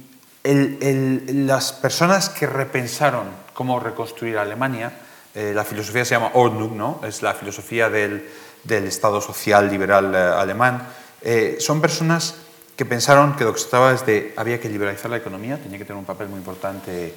las 0.44 1.72
personas 1.72 2.28
que 2.28 2.46
repensaron 2.46 3.28
cómo 3.54 3.80
reconstruir 3.80 4.36
Alemania, 4.36 4.92
eh, 5.34 5.52
la 5.54 5.64
filosofía 5.64 6.04
se 6.04 6.14
llama 6.14 6.32
Ordnung, 6.34 6.72
¿no? 6.72 7.00
es 7.06 7.22
la 7.22 7.34
filosofía 7.34 7.88
del, 7.88 8.24
Estado 8.66 9.20
social 9.20 9.70
liberal 9.70 10.14
eh, 10.14 10.18
alemán, 10.18 10.86
eh, 11.22 11.56
son 11.60 11.80
personas 11.80 12.36
que 12.76 12.84
pensaron 12.84 13.36
que 13.36 13.44
lo 13.44 13.52
que 13.52 13.60
se 13.60 13.68
trataba 13.68 13.92
es 13.92 14.04
de 14.06 14.32
había 14.36 14.60
que 14.60 14.68
liberalizar 14.68 15.10
la 15.10 15.18
economía, 15.18 15.58
tenía 15.58 15.78
que 15.78 15.84
tener 15.84 15.98
un 15.98 16.04
papel 16.04 16.28
muy 16.28 16.38
importante 16.38 17.14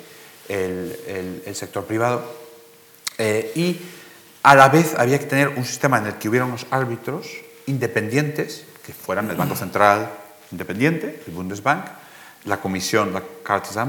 el, 0.48 1.44
el 1.46 1.56
sector 1.56 1.86
privado 1.86 2.24
y 3.56 3.80
a 4.44 4.56
la 4.56 4.70
vez 4.70 4.94
había 4.98 5.20
que 5.20 5.26
tener 5.26 5.50
un 5.50 5.66
sistema 5.66 5.98
en 5.98 6.08
el 6.08 6.16
que 6.16 6.30
hubiera 6.30 6.46
unos 6.46 6.68
árbitros 6.70 7.28
independientes, 7.66 8.66
que 8.86 8.94
fueran 8.94 9.30
el 9.30 9.36
Banco 9.36 9.56
Central 9.56 10.10
independiente, 10.52 11.22
el 11.28 11.34
Bundesbank, 11.34 11.86
la 12.48 12.58
Comisión, 12.58 13.14
la 13.14 13.22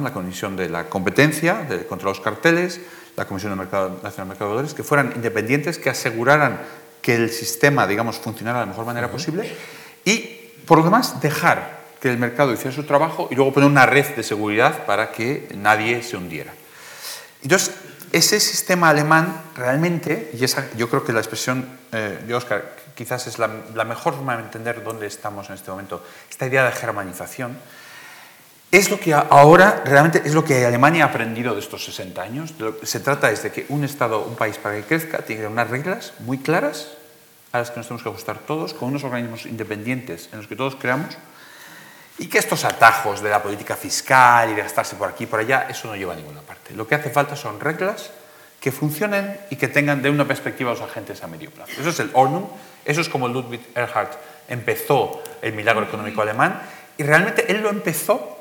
la 0.02 0.12
Comisión 0.12 0.56
de 0.56 0.68
la 0.68 0.84
Competencia 0.88 1.64
de, 1.68 1.86
contra 1.86 2.08
los 2.08 2.20
carteles, 2.20 2.80
la 3.16 3.24
Comisión 3.24 3.52
de 3.52 3.56
Mercado, 3.56 4.00
Nacional 4.02 4.14
de 4.16 4.24
Mercado 4.24 4.50
de 4.50 4.56
Valores, 4.56 4.74
que 4.74 4.82
fueran 4.82 5.12
independientes, 5.16 5.78
que 5.78 5.90
aseguraran 5.90 6.60
que 7.00 7.14
el 7.14 7.30
sistema, 7.30 7.86
digamos, 7.86 8.18
funcionara 8.18 8.60
de 8.60 8.66
la 8.66 8.70
mejor 8.70 8.84
manera 8.84 9.10
posible 9.10 9.50
y, 10.04 10.52
por 10.66 10.78
lo 10.78 10.84
demás, 10.84 11.20
dejar 11.20 11.78
que 12.00 12.10
el 12.10 12.18
mercado 12.18 12.52
hiciera 12.52 12.72
su 12.72 12.84
trabajo 12.84 13.28
y 13.30 13.34
luego 13.34 13.52
poner 13.52 13.68
una 13.68 13.86
red 13.86 14.14
de 14.14 14.22
seguridad 14.22 14.84
para 14.86 15.10
que 15.10 15.48
nadie 15.56 16.02
se 16.02 16.16
hundiera. 16.16 16.52
Entonces, 17.42 17.74
ese 18.12 18.40
sistema 18.40 18.88
alemán 18.88 19.42
realmente, 19.56 20.30
y 20.38 20.44
esa, 20.44 20.66
yo 20.76 20.88
creo 20.88 21.04
que 21.04 21.12
la 21.12 21.20
expresión 21.20 21.68
eh, 21.92 22.22
de 22.26 22.34
Oscar 22.34 22.76
quizás 22.94 23.26
es 23.26 23.38
la, 23.38 23.50
la 23.74 23.84
mejor 23.84 24.14
forma 24.14 24.36
de 24.36 24.44
entender 24.44 24.82
dónde 24.82 25.06
estamos 25.06 25.48
en 25.48 25.56
este 25.56 25.70
momento, 25.70 26.02
esta 26.30 26.46
idea 26.46 26.64
de 26.64 26.72
germanización, 26.72 27.56
es 28.70 28.90
lo 28.90 29.00
que 29.00 29.14
ahora 29.14 29.82
realmente 29.84 30.22
es 30.24 30.34
lo 30.34 30.44
que 30.44 30.66
Alemania 30.66 31.04
ha 31.04 31.08
aprendido 31.08 31.54
de 31.54 31.60
estos 31.60 31.84
60 31.84 32.22
años. 32.22 32.54
se 32.82 33.00
trata 33.00 33.30
de 33.30 33.50
que 33.50 33.64
un 33.70 33.84
Estado, 33.84 34.22
un 34.24 34.36
país 34.36 34.58
para 34.58 34.76
que 34.76 34.82
crezca, 34.82 35.18
tiene 35.18 35.46
unas 35.46 35.70
reglas 35.70 36.12
muy 36.20 36.38
claras 36.38 36.88
a 37.52 37.58
las 37.58 37.70
que 37.70 37.78
nos 37.78 37.86
tenemos 37.86 38.02
que 38.02 38.10
ajustar 38.10 38.38
todos, 38.40 38.74
con 38.74 38.90
unos 38.90 39.04
organismos 39.04 39.46
independientes 39.46 40.28
en 40.32 40.38
los 40.38 40.46
que 40.46 40.56
todos 40.56 40.76
creamos, 40.76 41.16
y 42.18 42.26
que 42.26 42.38
estos 42.38 42.64
atajos 42.64 43.22
de 43.22 43.30
la 43.30 43.42
política 43.42 43.74
fiscal 43.74 44.50
y 44.50 44.54
de 44.54 44.62
gastarse 44.62 44.96
por 44.96 45.08
aquí 45.08 45.24
y 45.24 45.26
por 45.26 45.40
allá, 45.40 45.66
eso 45.70 45.88
no 45.88 45.96
lleva 45.96 46.12
a 46.12 46.16
ninguna 46.16 46.40
parte. 46.40 46.74
Lo 46.74 46.86
que 46.86 46.94
hace 46.94 47.08
falta 47.08 47.36
son 47.36 47.60
reglas 47.60 48.10
que 48.60 48.72
funcionen 48.72 49.38
y 49.50 49.56
que 49.56 49.68
tengan 49.68 50.02
de 50.02 50.10
una 50.10 50.26
perspectiva 50.26 50.72
a 50.72 50.74
los 50.74 50.82
agentes 50.82 51.22
a 51.22 51.26
medio 51.26 51.50
plazo. 51.50 51.72
Eso 51.80 51.88
es 51.88 52.00
el 52.00 52.10
Ordnung, 52.12 52.44
eso 52.84 53.00
es 53.00 53.08
como 53.08 53.28
Ludwig 53.28 53.62
Erhard 53.74 54.10
empezó 54.48 55.22
el 55.40 55.52
milagro 55.54 55.84
económico 55.84 56.20
alemán, 56.20 56.60
y 56.98 57.04
realmente 57.04 57.50
él 57.50 57.62
lo 57.62 57.70
empezó 57.70 58.37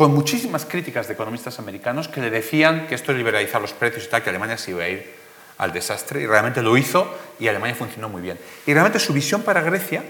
con 0.00 0.14
muchísimas 0.14 0.64
críticas 0.64 1.08
de 1.08 1.12
economistas 1.12 1.58
americanos 1.58 2.08
que 2.08 2.22
le 2.22 2.30
decían 2.30 2.86
que 2.86 2.94
esto 2.94 3.12
es 3.12 3.18
liberalizar 3.18 3.60
los 3.60 3.74
precios 3.74 4.06
y 4.06 4.08
tal, 4.08 4.22
que 4.22 4.30
Alemania 4.30 4.56
se 4.56 4.70
iba 4.70 4.82
a 4.82 4.88
ir 4.88 5.14
al 5.58 5.74
desastre, 5.74 6.22
y 6.22 6.26
realmente 6.26 6.62
lo 6.62 6.74
hizo 6.78 7.14
y 7.38 7.48
Alemania 7.48 7.74
funcionó 7.74 8.08
muy 8.08 8.22
bien. 8.22 8.38
Y 8.64 8.72
realmente 8.72 8.98
su 8.98 9.12
visión 9.12 9.42
para 9.42 9.60
Grecia, 9.60 10.02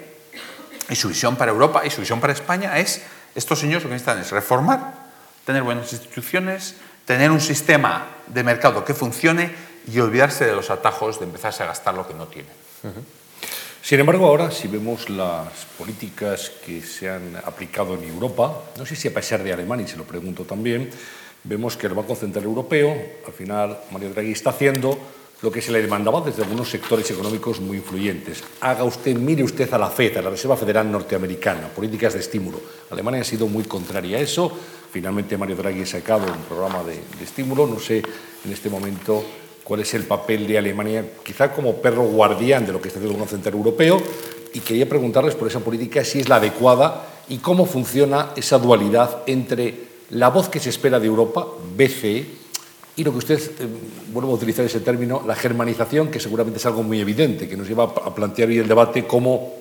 y 0.88 0.94
su 0.94 1.08
visión 1.08 1.34
para 1.34 1.50
Europa, 1.50 1.84
y 1.84 1.90
su 1.90 2.02
visión 2.02 2.20
para 2.20 2.32
España 2.32 2.78
es, 2.78 3.02
estos 3.34 3.58
señores 3.58 3.82
lo 3.82 3.88
que 3.88 3.94
necesitan 3.94 4.20
es 4.20 4.30
reformar, 4.30 4.94
tener 5.44 5.64
buenas 5.64 5.92
instituciones, 5.92 6.76
tener 7.04 7.32
un 7.32 7.40
sistema 7.40 8.06
de 8.28 8.44
mercado 8.44 8.84
que 8.84 8.94
funcione 8.94 9.50
y 9.92 9.98
olvidarse 9.98 10.46
de 10.46 10.54
los 10.54 10.70
atajos 10.70 11.18
de 11.18 11.26
empezarse 11.26 11.64
a 11.64 11.66
gastar 11.66 11.94
lo 11.94 12.06
que 12.06 12.14
no 12.14 12.28
tienen. 12.28 12.52
Sin 13.82 13.98
embargo, 13.98 14.26
ahora 14.26 14.50
si 14.50 14.68
vemos 14.68 15.08
las 15.08 15.64
políticas 15.78 16.52
que 16.64 16.82
se 16.82 17.08
han 17.08 17.34
aplicado 17.36 17.94
en 17.94 18.04
Europa, 18.04 18.72
no 18.76 18.84
sé 18.84 18.94
si 18.94 19.08
a 19.08 19.14
pesar 19.14 19.42
de 19.42 19.52
Alemania, 19.52 19.86
y 19.86 19.88
se 19.88 19.96
lo 19.96 20.04
pregunto 20.04 20.44
también, 20.44 20.90
vemos 21.44 21.76
que 21.76 21.86
el 21.86 21.94
Banco 21.94 22.14
Central 22.14 22.44
Europeo, 22.44 22.94
al 23.26 23.32
final 23.32 23.80
Mario 23.90 24.10
Draghi 24.10 24.32
está 24.32 24.50
haciendo 24.50 24.98
lo 25.42 25.50
que 25.50 25.62
se 25.62 25.72
le 25.72 25.80
demandaba 25.80 26.20
desde 26.20 26.42
algunos 26.42 26.68
sectores 26.68 27.10
económicos 27.10 27.60
muy 27.60 27.78
influyentes. 27.78 28.44
Haga 28.60 28.84
usted, 28.84 29.16
mire 29.16 29.42
usted 29.42 29.72
a 29.72 29.78
la 29.78 29.88
FED, 29.88 30.18
a 30.18 30.22
la 30.22 30.30
Reserva 30.30 30.56
Federal 30.56 30.92
Norteamericana, 30.92 31.68
políticas 31.68 32.12
de 32.12 32.20
estímulo. 32.20 32.60
Alemania 32.90 33.22
ha 33.22 33.24
sido 33.24 33.46
muy 33.48 33.64
contraria 33.64 34.18
a 34.18 34.20
eso. 34.20 34.52
Finalmente 34.92 35.38
Mario 35.38 35.56
Draghi 35.56 35.82
ha 35.82 35.86
sacado 35.86 36.30
un 36.30 36.42
programa 36.42 36.84
de, 36.84 37.00
de 37.18 37.24
estímulo. 37.24 37.66
No 37.66 37.80
sé 37.80 38.02
en 38.44 38.52
este 38.52 38.68
momento 38.68 39.24
cuál 39.70 39.82
es 39.82 39.94
el 39.94 40.02
papel 40.02 40.48
de 40.48 40.58
Alemania, 40.58 41.04
quizá 41.22 41.52
como 41.52 41.76
perro 41.76 42.02
guardián 42.02 42.66
de 42.66 42.72
lo 42.72 42.82
que 42.82 42.88
está 42.88 42.98
haciendo 42.98 43.14
el 43.14 43.20
Banco 43.20 43.30
Central 43.30 43.54
Europeo. 43.54 44.02
Y 44.52 44.58
quería 44.58 44.88
preguntarles 44.88 45.36
por 45.36 45.46
esa 45.46 45.60
política 45.60 46.04
si 46.04 46.18
es 46.18 46.28
la 46.28 46.36
adecuada 46.42 47.06
y 47.28 47.38
cómo 47.38 47.66
funciona 47.66 48.30
esa 48.34 48.58
dualidad 48.58 49.22
entre 49.28 49.74
la 50.10 50.28
voz 50.28 50.48
que 50.48 50.58
se 50.58 50.70
espera 50.70 50.98
de 50.98 51.06
Europa, 51.06 51.46
BCE, 51.76 52.26
y 52.96 53.04
lo 53.04 53.12
que 53.12 53.18
usted, 53.18 53.38
eh, 53.38 53.68
vuelvo 54.12 54.32
a 54.32 54.34
utilizar 54.34 54.64
ese 54.64 54.80
término, 54.80 55.22
la 55.24 55.36
germanización, 55.36 56.10
que 56.10 56.18
seguramente 56.18 56.58
es 56.58 56.66
algo 56.66 56.82
muy 56.82 56.98
evidente, 56.98 57.48
que 57.48 57.56
nos 57.56 57.68
lleva 57.68 57.84
a 57.84 58.12
plantear 58.12 58.48
hoy 58.48 58.58
el 58.58 58.66
debate 58.66 59.06
como 59.06 59.54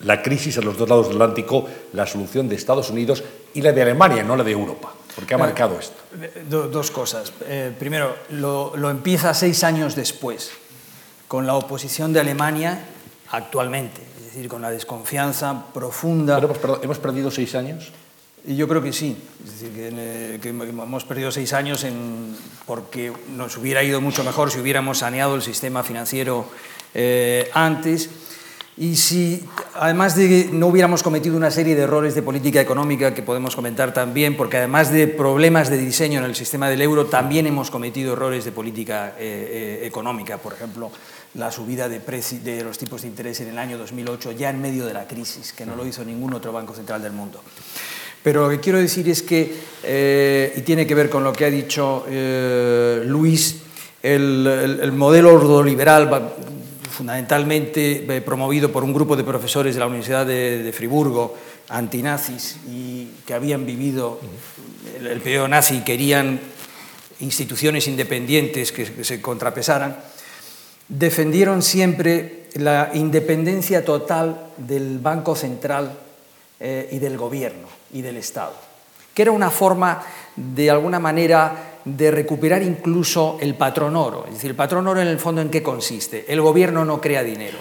la 0.00 0.22
crisis 0.22 0.58
a 0.58 0.60
los 0.60 0.76
dos 0.76 0.88
lados 0.88 1.06
del 1.06 1.22
Atlántico, 1.22 1.68
la 1.92 2.04
solución 2.04 2.48
de 2.48 2.56
Estados 2.56 2.90
Unidos 2.90 3.22
y 3.54 3.62
la 3.62 3.70
de 3.70 3.82
Alemania, 3.82 4.24
no 4.24 4.34
la 4.34 4.42
de 4.42 4.50
Europa. 4.50 4.92
¿Por 5.14 5.26
qué 5.26 5.34
ha 5.34 5.38
marcado 5.38 5.78
esto? 5.78 5.96
dos 6.48 6.90
cosas. 6.90 7.32
Eh, 7.42 7.74
primero, 7.78 8.16
lo, 8.30 8.76
lo, 8.76 8.90
empieza 8.90 9.34
seis 9.34 9.64
años 9.64 9.94
después, 9.94 10.50
con 11.28 11.46
la 11.46 11.54
oposición 11.54 12.12
de 12.12 12.20
Alemania 12.20 12.84
actualmente, 13.30 14.02
es 14.18 14.24
decir, 14.26 14.48
con 14.48 14.62
la 14.62 14.70
desconfianza 14.70 15.66
profunda. 15.72 16.40
Pero 16.40 16.54
hemos, 16.54 16.84
hemos 16.84 16.98
perdido 16.98 17.30
seis 17.30 17.54
años. 17.54 17.92
Y 18.46 18.56
yo 18.56 18.66
creo 18.66 18.82
que 18.82 18.92
sí, 18.92 19.16
es 19.44 19.52
decir, 19.60 19.72
que, 19.74 20.38
que, 20.40 20.48
hemos 20.48 21.04
perdido 21.04 21.30
seis 21.30 21.52
años 21.52 21.84
en, 21.84 22.34
porque 22.66 23.12
nos 23.36 23.58
hubiera 23.58 23.82
ido 23.82 24.00
mucho 24.00 24.24
mejor 24.24 24.50
si 24.50 24.58
hubiéramos 24.58 24.98
saneado 24.98 25.34
el 25.34 25.42
sistema 25.42 25.82
financiero 25.82 26.46
eh, 26.94 27.50
antes 27.52 28.08
y 28.76 28.96
si 28.96 29.44
además 29.74 30.16
de 30.16 30.48
no 30.52 30.68
hubiéramos 30.68 31.02
cometido 31.02 31.36
una 31.36 31.50
serie 31.50 31.74
de 31.74 31.82
errores 31.82 32.14
de 32.14 32.22
política 32.22 32.60
económica 32.60 33.12
que 33.12 33.22
podemos 33.22 33.54
comentar 33.54 33.92
también, 33.92 34.36
porque 34.36 34.56
además 34.56 34.90
de 34.92 35.06
problemas 35.06 35.68
de 35.68 35.78
diseño 35.78 36.20
en 36.20 36.24
el 36.24 36.34
sistema 36.34 36.70
del 36.70 36.80
euro, 36.80 37.06
también 37.06 37.46
hemos 37.46 37.70
cometido 37.70 38.14
errores 38.14 38.44
de 38.44 38.52
política 38.52 39.14
eh, 39.18 39.80
eh, 39.82 39.86
económica, 39.86 40.38
por 40.38 40.54
ejemplo, 40.54 40.90
la 41.34 41.52
subida 41.52 41.88
de, 41.88 42.00
de 42.00 42.64
los 42.64 42.78
tipos 42.78 43.02
de 43.02 43.08
interés 43.08 43.40
en 43.40 43.48
el 43.48 43.58
año 43.58 43.78
2008, 43.78 44.32
ya 44.32 44.50
en 44.50 44.60
medio 44.60 44.86
de 44.86 44.94
la 44.94 45.06
crisis, 45.06 45.52
que 45.52 45.66
no 45.66 45.76
lo 45.76 45.86
hizo 45.86 46.04
ningún 46.04 46.34
otro 46.34 46.52
banco 46.52 46.74
central 46.74 47.02
del 47.02 47.12
mundo. 47.12 47.40
Pero 48.22 48.44
lo 48.44 48.50
que 48.50 48.60
quiero 48.60 48.78
decir 48.78 49.08
es 49.08 49.22
que, 49.22 49.54
eh, 49.82 50.52
y 50.56 50.60
tiene 50.60 50.86
que 50.86 50.94
ver 50.94 51.08
con 51.08 51.24
lo 51.24 51.32
que 51.32 51.46
ha 51.46 51.50
dicho 51.50 52.04
eh, 52.08 53.02
Luis, 53.06 53.56
el, 54.02 54.46
el, 54.46 54.80
el, 54.80 54.92
modelo 54.92 55.34
ordoliberal, 55.34 56.08
fundamentalmente 57.00 58.04
eh, 58.14 58.20
promovido 58.20 58.70
por 58.70 58.84
un 58.84 58.92
grupo 58.92 59.16
de 59.16 59.24
profesores 59.24 59.72
de 59.72 59.80
la 59.80 59.86
Universidad 59.86 60.26
de, 60.26 60.70
Friburgo, 60.76 61.34
antinazis, 61.70 62.58
y 62.68 63.08
que 63.24 63.32
habían 63.32 63.64
vivido 63.64 64.20
el, 65.00 65.18
periodo 65.22 65.48
nazi 65.48 65.76
y 65.76 65.80
querían 65.80 66.38
instituciones 67.20 67.88
independientes 67.88 68.70
que, 68.70 68.84
que 68.84 69.02
se 69.02 69.18
contrapesaran, 69.22 69.96
defendieron 70.88 71.62
siempre 71.62 72.44
la 72.56 72.90
independencia 72.92 73.82
total 73.82 74.48
del 74.58 74.98
Banco 74.98 75.34
Central 75.34 75.98
eh, 76.60 76.90
y 76.92 76.98
del 76.98 77.16
gobierno 77.16 77.68
y 77.94 78.02
del 78.02 78.18
Estado, 78.18 78.52
que 79.14 79.22
era 79.22 79.32
una 79.32 79.48
forma, 79.48 80.02
de 80.36 80.70
alguna 80.70 80.98
manera, 80.98 81.69
de 81.84 82.10
recuperar 82.10 82.62
incluso 82.62 83.38
el 83.40 83.54
patrón 83.54 83.96
oro. 83.96 84.24
Es 84.26 84.34
decir, 84.34 84.50
el 84.50 84.56
patrón 84.56 84.86
oro 84.86 85.00
en 85.00 85.08
el 85.08 85.18
fondo 85.18 85.40
en 85.40 85.50
qué 85.50 85.62
consiste. 85.62 86.24
El 86.28 86.40
gobierno 86.40 86.84
no 86.84 87.00
crea 87.00 87.22
dinero. 87.22 87.58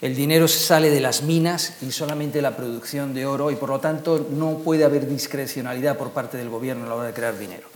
El 0.00 0.16
dinero 0.16 0.48
sale 0.48 0.90
de 0.90 1.00
las 1.00 1.22
minas 1.22 1.78
y 1.82 1.92
solamente 1.92 2.42
la 2.42 2.56
producción 2.56 3.14
de 3.14 3.24
oro 3.24 3.50
y 3.50 3.56
por 3.56 3.68
lo 3.68 3.78
tanto 3.78 4.26
no 4.30 4.58
puede 4.58 4.84
haber 4.84 5.06
discrecionalidad 5.08 5.96
por 5.96 6.10
parte 6.10 6.36
del 6.36 6.48
gobierno 6.48 6.86
a 6.86 6.88
la 6.88 6.94
hora 6.96 7.06
de 7.06 7.14
crear 7.14 7.38
dinero. 7.38 7.68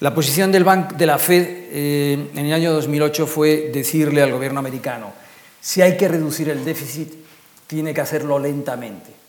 La 0.00 0.14
posición 0.14 0.50
del 0.50 0.64
Banco 0.64 0.94
de 0.96 1.06
la 1.06 1.18
Fed 1.18 1.44
eh, 1.48 2.30
en 2.34 2.46
el 2.46 2.52
año 2.52 2.72
2008 2.72 3.26
fue 3.26 3.70
decirle 3.72 4.22
al 4.22 4.32
gobierno 4.32 4.60
americano, 4.60 5.12
si 5.60 5.82
hay 5.82 5.96
que 5.96 6.08
reducir 6.08 6.48
el 6.48 6.64
déficit, 6.64 7.12
tiene 7.66 7.92
que 7.92 8.00
hacerlo 8.00 8.38
lentamente 8.38 9.26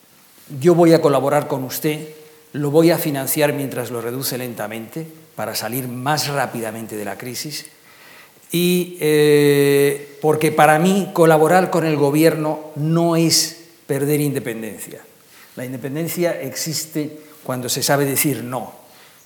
yo 0.60 0.76
voy 0.76 0.94
a 0.94 1.02
colaborar 1.02 1.48
con 1.48 1.64
usted, 1.64 2.10
lo 2.54 2.72
voy 2.72 2.92
a 2.92 2.98
financiar 2.98 3.54
mientras 3.54 3.92
lo 3.92 4.02
reduce 4.02 4.38
lentamente 4.38 5.08
para 5.38 5.54
salir 5.54 5.88
más 5.88 6.30
rápidamente 6.30 6.98
de 6.98 7.06
la 7.06 7.16
crisis 7.16 7.68
y 8.52 8.98
eh, 9.00 10.18
porque 10.20 10.52
para 10.52 10.80
mí 10.80 11.12
colaborar 11.14 11.70
con 11.70 11.86
el 11.86 11.96
gobierno 11.96 12.72
no 12.76 13.16
es 13.16 13.66
perder 13.86 14.20
independencia. 14.20 15.00
La 15.56 15.64
independencia 15.64 16.42
existe 16.42 17.20
cuando 17.44 17.70
se 17.70 17.84
sabe 17.84 18.06
decir 18.06 18.44
no. 18.44 18.74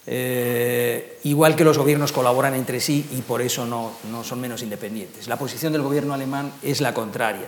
Eh, 0.06 1.20
igual 1.24 1.56
que 1.56 1.64
los 1.64 1.78
gobiernos 1.78 2.12
colaboran 2.12 2.56
entre 2.56 2.82
sí 2.82 3.08
y 3.14 3.22
por 3.22 3.42
eso 3.42 3.66
no, 3.66 3.94
no 4.12 4.26
son 4.26 4.42
menos 4.42 4.62
independientes. 4.64 5.30
La 5.30 5.40
posición 5.40 5.72
del 5.72 5.82
gobierno 5.82 6.14
alemán 6.14 6.52
es 6.62 6.82
la 6.82 6.94
contraria 6.94 7.48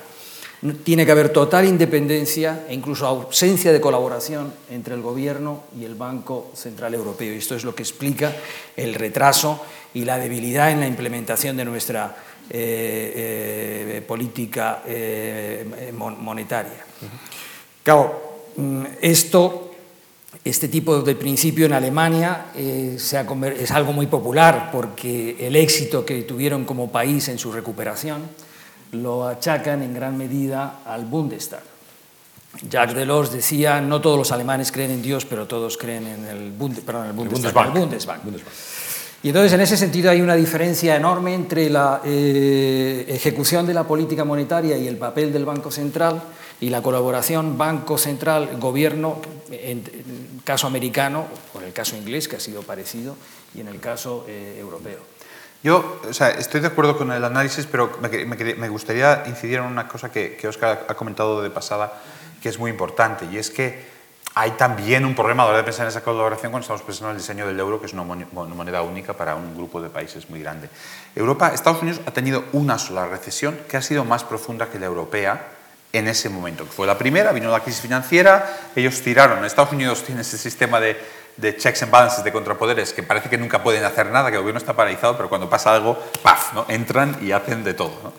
tiene 0.83 1.05
que 1.05 1.11
haber 1.11 1.29
total 1.29 1.65
independencia 1.65 2.65
e 2.69 2.73
incluso 2.73 3.05
ausencia 3.05 3.73
de 3.73 3.81
colaboración 3.81 4.53
entre 4.71 4.95
el 4.95 5.01
Gobierno 5.01 5.63
y 5.77 5.83
el 5.83 5.95
Banco 5.95 6.51
Central 6.55 6.93
Europeo. 6.93 7.33
Esto 7.33 7.55
es 7.55 7.65
lo 7.65 7.75
que 7.75 7.83
explica 7.83 8.33
el 8.77 8.93
retraso 8.93 9.61
y 9.93 10.05
la 10.05 10.17
debilidad 10.17 10.71
en 10.71 10.79
la 10.79 10.87
implementación 10.87 11.57
de 11.57 11.65
nuestra 11.65 12.15
eh, 12.49 13.93
eh, 13.97 14.01
política 14.07 14.83
eh, 14.85 15.91
monetaria. 15.93 16.85
Claro, 17.83 18.45
mm, 18.55 18.83
esto 19.01 19.69
este 20.43 20.67
tipo 20.67 21.01
de 21.01 21.15
principio 21.15 21.65
en 21.67 21.73
Alemania 21.73 22.47
es 22.55 23.13
algo 23.13 23.93
muy 23.93 24.07
popular 24.07 24.69
porque 24.73 25.37
el 25.39 25.55
éxito 25.55 26.05
que 26.05 26.23
tuvieron 26.23 26.65
como 26.65 26.91
país 26.91 27.29
en 27.29 27.37
su 27.37 27.51
recuperación 27.51 28.23
lo 28.93 29.27
achacan 29.27 29.81
en 29.81 29.93
gran 29.93 30.17
medida 30.17 30.79
al 30.85 31.05
Bundestag. 31.05 31.63
Jacques 32.69 32.95
Delors 32.95 33.31
decía, 33.31 33.81
no 33.81 33.99
todos 33.99 34.17
los 34.17 34.31
alemanes 34.31 34.71
creen 34.71 34.91
en 34.91 35.01
Dios, 35.01 35.25
pero 35.25 35.47
todos 35.47 35.77
creen 35.77 36.05
en 36.05 36.25
el, 36.25 36.51
Bunde, 36.51 36.81
perdón, 36.81 37.07
el 37.07 37.13
Bundestag, 37.13 37.45
el 37.45 37.51
Bundesbank. 37.51 37.75
El 37.75 37.81
Bundesbank. 37.81 38.23
Bundesbank. 38.23 38.53
Y 39.23 39.29
entonces, 39.29 39.53
en 39.53 39.61
ese 39.61 39.77
sentido, 39.77 40.11
hay 40.11 40.19
una 40.19 40.35
diferencia 40.35 40.97
enorme 40.97 41.33
entre 41.33 41.69
la 41.69 42.01
eh, 42.03 43.05
ejecución 43.07 43.65
de 43.65 43.73
la 43.73 43.87
política 43.87 44.25
monetaria 44.25 44.77
y 44.77 44.85
el 44.85 44.97
papel 44.97 45.31
del 45.31 45.45
Banco 45.45 45.71
Central 45.71 46.21
y 46.59 46.69
la 46.69 46.81
colaboración 46.81 47.57
Banco 47.57 47.97
Central-Gobierno, 47.97 49.21
en 49.49 49.77
el 49.77 50.43
caso 50.43 50.67
americano, 50.67 51.25
o 51.53 51.59
en 51.59 51.67
el 51.67 51.73
caso 51.73 51.95
inglés, 51.95 52.27
que 52.27 52.35
ha 52.35 52.39
sido 52.41 52.63
parecido, 52.63 53.15
y 53.55 53.61
en 53.61 53.69
el 53.69 53.79
caso 53.79 54.25
eh, 54.27 54.57
europeo. 54.59 54.99
Yo 55.63 56.01
o 56.07 56.13
sea, 56.13 56.29
estoy 56.31 56.59
de 56.59 56.67
acuerdo 56.67 56.97
con 56.97 57.11
el 57.11 57.23
análisis, 57.23 57.65
pero 57.65 57.97
me, 58.01 58.09
me, 58.25 58.55
me 58.55 58.69
gustaría 58.69 59.23
incidir 59.27 59.59
en 59.59 59.63
una 59.63 59.87
cosa 59.87 60.11
que, 60.11 60.35
que, 60.35 60.47
Oscar 60.47 60.85
ha 60.87 60.93
comentado 60.93 61.41
de 61.41 61.49
pasada, 61.49 61.93
que 62.41 62.49
es 62.49 62.59
muy 62.59 62.69
importante, 62.69 63.25
y 63.31 63.37
es 63.37 63.49
que 63.49 63.93
hay 64.35 64.51
también 64.51 65.05
un 65.05 65.15
problema 65.15 65.43
a 65.43 65.45
la 65.45 65.49
hora 65.51 65.57
de 65.59 65.63
pensar 65.63 65.85
en 65.85 65.89
esa 65.89 66.01
colaboración 66.01 66.51
cuando 66.51 66.63
estamos 66.63 66.81
pensando 66.81 67.11
en 67.11 67.15
el 67.15 67.21
diseño 67.21 67.47
del 67.47 67.59
euro, 67.59 67.79
que 67.79 67.85
es 67.85 67.93
una 67.93 68.03
moneda 68.03 68.81
única 68.81 69.13
para 69.13 69.35
un 69.35 69.55
grupo 69.55 69.79
de 69.79 69.89
países 69.89 70.29
muy 70.29 70.41
grande. 70.41 70.69
Europa, 71.15 71.51
Estados 71.53 71.81
Unidos 71.81 72.01
ha 72.05 72.11
tenido 72.11 72.43
una 72.51 72.79
sola 72.79 73.07
recesión 73.07 73.57
que 73.69 73.77
ha 73.77 73.81
sido 73.81 74.03
más 74.05 74.23
profunda 74.23 74.69
que 74.69 74.79
la 74.79 74.87
europea 74.87 75.49
en 75.93 76.07
ese 76.07 76.29
momento. 76.29 76.65
Fue 76.65 76.87
la 76.87 76.97
primera, 76.97 77.31
vino 77.31 77.51
la 77.51 77.59
crisis 77.59 77.81
financiera, 77.81 78.71
ellos 78.75 78.99
tiraron. 79.01 79.45
Estados 79.45 79.71
Unidos 79.71 80.03
tiene 80.03 80.21
ese 80.21 80.39
sistema 80.39 80.79
de 80.79 80.99
de 81.37 81.57
checks 81.57 81.83
and 81.83 81.91
balances, 81.91 82.23
de 82.23 82.31
contrapoderes, 82.31 82.93
que 82.93 83.03
parece 83.03 83.29
que 83.29 83.37
nunca 83.37 83.63
pueden 83.63 83.83
hacer 83.83 84.07
nada, 84.11 84.29
que 84.29 84.35
el 84.35 84.41
gobierno 84.41 84.59
está 84.59 84.73
paralizado, 84.75 85.17
pero 85.17 85.29
cuando 85.29 85.49
pasa 85.49 85.73
algo, 85.73 85.97
¡paf!, 86.21 86.53
¿no? 86.53 86.65
entran 86.69 87.17
y 87.21 87.31
hacen 87.31 87.63
de 87.63 87.73
todo. 87.73 87.93
¿no? 88.03 88.13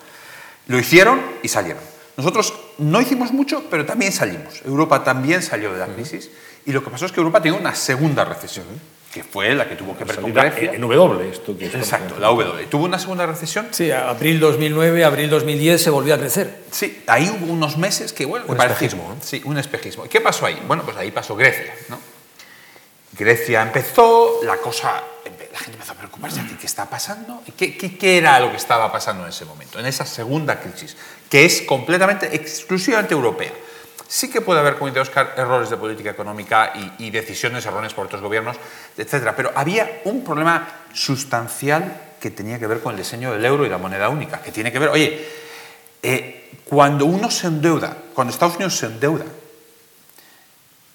Lo 0.67 0.79
hicieron 0.79 1.21
y 1.43 1.47
salieron. 1.47 1.81
Nosotros 2.17 2.53
no 2.77 3.01
hicimos 3.01 3.31
mucho, 3.31 3.65
pero 3.69 3.85
también 3.85 4.11
salimos. 4.11 4.61
Europa 4.65 5.03
también 5.03 5.41
salió 5.41 5.71
de 5.73 5.79
la 5.79 5.87
crisis 5.87 6.31
y 6.65 6.71
lo 6.71 6.83
que 6.83 6.89
pasó 6.89 7.05
es 7.05 7.11
que 7.11 7.19
Europa 7.19 7.41
tiene 7.41 7.57
una 7.57 7.75
segunda 7.75 8.23
recesión, 8.25 8.65
que 9.13 9.23
fue 9.23 9.53
la 9.53 9.67
que 9.67 9.75
tuvo 9.75 9.97
que 9.97 10.03
ver 10.03 10.19
con 10.19 10.33
Grecia. 10.33 10.73
En 10.73 10.81
W, 10.81 11.29
esto 11.29 11.57
que 11.57 11.67
Exacto, 11.67 12.19
la 12.19 12.27
W. 12.27 12.65
¿Tuvo 12.67 12.85
una 12.85 12.99
segunda 12.99 13.25
recesión? 13.25 13.67
Sí, 13.71 13.91
abril 13.91 14.39
2009, 14.39 15.05
abril 15.05 15.29
2010 15.29 15.81
se 15.81 15.89
volvió 15.89 16.15
a 16.15 16.17
crecer. 16.17 16.63
Sí, 16.71 17.03
ahí 17.07 17.29
hubo 17.29 17.51
unos 17.51 17.77
meses 17.77 18.13
que, 18.13 18.25
bueno, 18.25 18.45
un 18.47 18.59
espejismo. 18.59 19.13
¿eh? 19.13 19.21
Sí, 19.21 19.41
un 19.45 19.57
espejismo. 19.57 20.05
¿Qué 20.09 20.21
pasó 20.21 20.45
ahí? 20.45 20.61
Bueno, 20.67 20.83
pues 20.83 20.97
ahí 20.97 21.11
pasó 21.11 21.35
Grecia, 21.35 21.73
¿no? 21.89 22.14
Grecia 23.17 23.61
empezó, 23.61 24.41
la 24.43 24.57
cosa 24.57 25.01
la 25.55 25.59
gente 25.59 25.77
empezó 25.77 25.93
a 25.93 25.95
preocuparse, 25.95 26.41
¿qué 26.59 26.65
está 26.65 26.89
pasando? 26.89 27.41
¿Qué, 27.55 27.77
qué, 27.77 27.97
qué 27.97 28.17
era 28.17 28.39
lo 28.41 28.51
que 28.51 28.57
estaba 28.57 28.91
pasando 28.91 29.23
en 29.23 29.29
ese 29.29 29.45
momento, 29.45 29.79
en 29.79 29.85
esa 29.85 30.05
segunda 30.05 30.59
crisis, 30.59 30.97
que 31.29 31.45
es 31.45 31.61
completamente, 31.61 32.35
exclusivamente 32.35 33.13
europea? 33.13 33.53
Sí 34.05 34.29
que 34.29 34.41
puede 34.41 34.59
haber, 34.59 34.75
como 34.75 34.87
dice 34.87 34.99
Oscar, 34.99 35.33
errores 35.37 35.69
de 35.69 35.77
política 35.77 36.11
económica 36.11 36.73
y, 36.99 37.09
decisiones 37.09 37.65
erróneas 37.65 37.93
por 37.93 38.05
otros 38.05 38.21
gobiernos, 38.21 38.57
etc. 38.97 39.31
Pero 39.35 39.51
había 39.55 40.01
un 40.03 40.25
problema 40.25 40.67
sustancial 40.93 42.01
que 42.19 42.31
tenía 42.31 42.59
que 42.59 42.67
ver 42.67 42.81
con 42.81 42.91
el 42.91 42.97
diseño 42.97 43.31
del 43.31 43.45
euro 43.45 43.65
y 43.65 43.69
la 43.69 43.77
moneda 43.77 44.09
única, 44.09 44.41
que 44.41 44.51
tiene 44.51 44.73
que 44.73 44.79
ver, 44.79 44.89
oye, 44.89 45.25
eh, 46.03 46.51
cuando 46.65 47.05
uno 47.05 47.31
se 47.31 47.47
endeuda, 47.47 47.95
cuando 48.13 48.33
Estados 48.33 48.55
Unidos 48.55 48.75
se 48.75 48.87
endeuda 48.87 49.25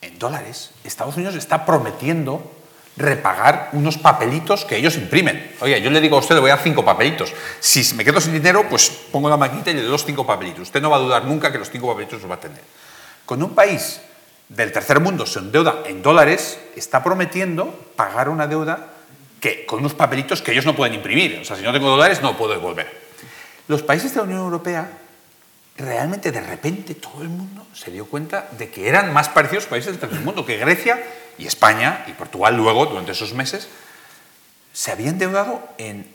en 0.02 0.18
dólares, 0.18 0.70
Estados 0.84 1.16
Unidos 1.16 1.34
está 1.34 1.66
prometiendo 1.66 2.50
repagar 2.96 3.70
unos 3.72 3.98
papelitos 3.98 4.64
que 4.64 4.76
ellos 4.76 4.96
imprimen. 4.96 5.52
Oye, 5.60 5.80
yo 5.80 5.90
le 5.90 6.00
digo 6.00 6.16
a 6.16 6.20
usted, 6.20 6.34
le 6.34 6.40
voy 6.40 6.50
a 6.50 6.56
dar 6.56 6.64
cinco 6.64 6.84
papelitos. 6.84 7.32
Si 7.60 7.94
me 7.94 8.04
quedo 8.04 8.20
sin 8.20 8.32
dinero, 8.32 8.66
pues 8.68 8.90
pongo 9.10 9.28
la 9.28 9.36
maquinita 9.36 9.70
y 9.70 9.74
le 9.74 9.82
doy 9.82 9.90
los 9.90 10.04
cinco 10.04 10.26
papelitos. 10.26 10.62
Usted 10.62 10.82
no 10.82 10.90
va 10.90 10.96
a 10.96 11.00
dudar 11.00 11.24
nunca 11.24 11.50
que 11.50 11.58
los 11.58 11.70
cinco 11.70 11.88
papelitos 11.88 12.20
los 12.20 12.30
va 12.30 12.34
a 12.34 12.40
tener. 12.40 12.60
Con 13.24 13.42
un 13.42 13.54
país 13.54 14.00
del 14.48 14.72
tercer 14.72 15.00
mundo 15.00 15.24
se 15.24 15.38
endeuda 15.38 15.82
en 15.86 16.02
dólares, 16.02 16.58
está 16.76 17.02
prometiendo 17.02 17.92
pagar 17.96 18.28
una 18.28 18.46
deuda 18.46 18.88
que, 19.40 19.64
con 19.64 19.78
unos 19.78 19.94
papelitos 19.94 20.42
que 20.42 20.52
ellos 20.52 20.66
no 20.66 20.76
pueden 20.76 20.94
imprimir. 20.94 21.38
O 21.40 21.44
sea, 21.44 21.56
si 21.56 21.62
no 21.62 21.72
tengo 21.72 21.88
dólares, 21.88 22.20
no 22.20 22.36
puedo 22.36 22.52
devolver. 22.52 23.00
Los 23.68 23.82
países 23.82 24.12
de 24.12 24.18
la 24.18 24.24
Unión 24.24 24.40
Europea, 24.40 24.90
realmente 25.80 26.32
de 26.32 26.40
repente 26.40 26.94
todo 26.94 27.22
el 27.22 27.28
mundo 27.28 27.66
se 27.74 27.90
dio 27.90 28.06
cuenta 28.06 28.48
de 28.58 28.70
que 28.70 28.88
eran 28.88 29.12
más 29.12 29.28
parecidos 29.28 29.66
países 29.66 29.92
del 29.92 30.00
tercer 30.00 30.20
mundo, 30.20 30.46
que 30.46 30.56
Grecia 30.56 31.02
y 31.38 31.46
España 31.46 32.04
y 32.06 32.12
Portugal 32.12 32.56
luego, 32.56 32.86
durante 32.86 33.12
esos 33.12 33.34
meses, 33.34 33.68
se 34.72 34.92
habían 34.92 35.14
endeudado 35.14 35.66
en 35.78 36.06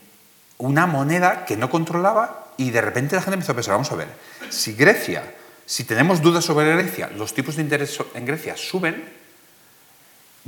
una 0.58 0.86
moneda 0.86 1.44
que 1.44 1.56
no 1.56 1.70
controlaba 1.70 2.46
y 2.56 2.70
de 2.70 2.80
repente 2.80 3.16
la 3.16 3.22
gente 3.22 3.34
empezó 3.34 3.52
a 3.52 3.56
pensar, 3.56 3.74
vamos 3.74 3.92
a 3.92 3.96
ver, 3.96 4.08
si 4.48 4.74
Grecia, 4.74 5.34
si 5.66 5.84
tenemos 5.84 6.22
dudas 6.22 6.44
sobre 6.44 6.74
Grecia, 6.74 7.10
los 7.14 7.34
tipos 7.34 7.56
de 7.56 7.62
interés 7.62 7.98
en 8.14 8.24
Grecia 8.24 8.56
suben, 8.56 9.04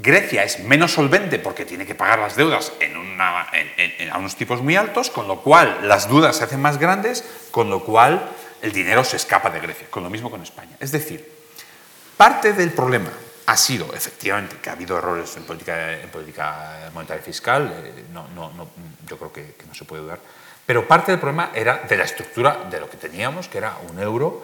Grecia 0.01 0.45
es 0.45 0.61
menos 0.61 0.93
solvente 0.93 1.41
porque 1.41 1.65
tiene 1.65 1.85
que 1.85 1.97
pagar 1.97 2.21
las 2.21 2.37
deudas 2.37 2.73
en 2.79 2.97
una, 2.97 3.49
a 4.13 4.19
unos 4.19 4.37
tipos 4.37 4.63
muy 4.63 4.77
altos, 4.77 5.11
con 5.11 5.27
lo 5.27 5.41
cual 5.41 5.81
las 5.89 6.09
dudas 6.09 6.37
se 6.37 6.45
hacen 6.45 6.63
más 6.63 6.79
grandes, 6.79 7.25
con 7.51 7.69
lo 7.69 7.83
cual 7.83 8.31
el 8.63 8.73
dinero 8.73 9.05
se 9.05 9.17
escapa 9.17 9.51
de 9.51 9.61
Grecia, 9.61 9.87
con 9.91 10.03
lo 10.03 10.11
mismo 10.11 10.31
con 10.31 10.43
España. 10.43 10.77
Es 10.81 10.93
decir, 10.93 11.27
parte 12.17 12.53
del 12.53 12.71
problema 12.71 13.11
ha 13.47 13.57
sido, 13.57 13.95
efectivamente, 13.95 14.57
que 14.61 14.69
ha 14.69 14.75
habido 14.75 14.99
errores 14.99 15.37
en 15.37 15.45
política, 15.45 16.91
monetaria 16.93 17.23
y 17.23 17.25
fiscal, 17.25 17.73
eh, 17.83 18.05
no, 18.13 18.29
no, 18.35 18.53
no, 18.53 18.69
yo 19.09 19.17
creo 19.17 19.33
que, 19.33 19.55
no 19.67 19.75
se 19.75 19.85
puede 19.85 20.03
dudar, 20.03 20.21
pero 20.67 20.87
parte 20.87 21.13
del 21.13 21.21
problema 21.21 21.51
era 21.55 21.79
de 21.89 21.97
la 21.97 22.05
estructura 22.05 22.67
de 22.71 22.79
lo 22.79 22.91
que 22.91 22.99
teníamos, 22.99 23.49
que 23.49 23.57
era 23.57 23.79
un 23.91 23.99
euro 24.01 24.43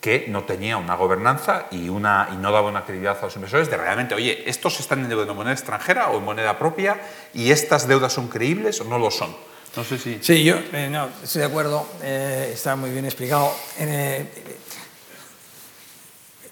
que 0.00 0.24
no 0.28 0.44
tenía 0.44 0.78
una 0.78 0.96
gobernanza 0.96 1.66
y, 1.70 1.90
una, 1.90 2.28
y 2.32 2.36
no 2.36 2.50
daba 2.50 2.68
una 2.68 2.82
credibilidad 2.84 3.18
a 3.20 3.26
los 3.26 3.36
inversores 3.36 3.70
de 3.70 3.76
realmente, 3.76 4.14
oye, 4.14 4.48
estos 4.48 4.80
están 4.80 5.00
en 5.10 5.36
moneda 5.36 5.52
extranjera 5.52 6.08
o 6.08 6.18
en 6.18 6.24
moneda 6.24 6.58
propia 6.58 7.00
y 7.34 7.52
estas 7.52 7.86
deudas 7.86 8.12
son 8.12 8.28
creíbles 8.28 8.80
o 8.80 8.84
no 8.84 8.98
lo 8.98 9.10
son. 9.10 9.36
No 9.76 9.84
sé 9.84 9.98
si... 9.98 10.18
Sí, 10.20 10.42
yo 10.42 10.56
eh, 10.72 10.88
no, 10.90 11.08
estoy 11.22 11.40
de 11.40 11.46
acuerdo, 11.46 11.86
eh, 12.02 12.50
está 12.52 12.74
muy 12.76 12.90
bien 12.90 13.04
explicado. 13.04 13.52
Eh, 13.78 14.26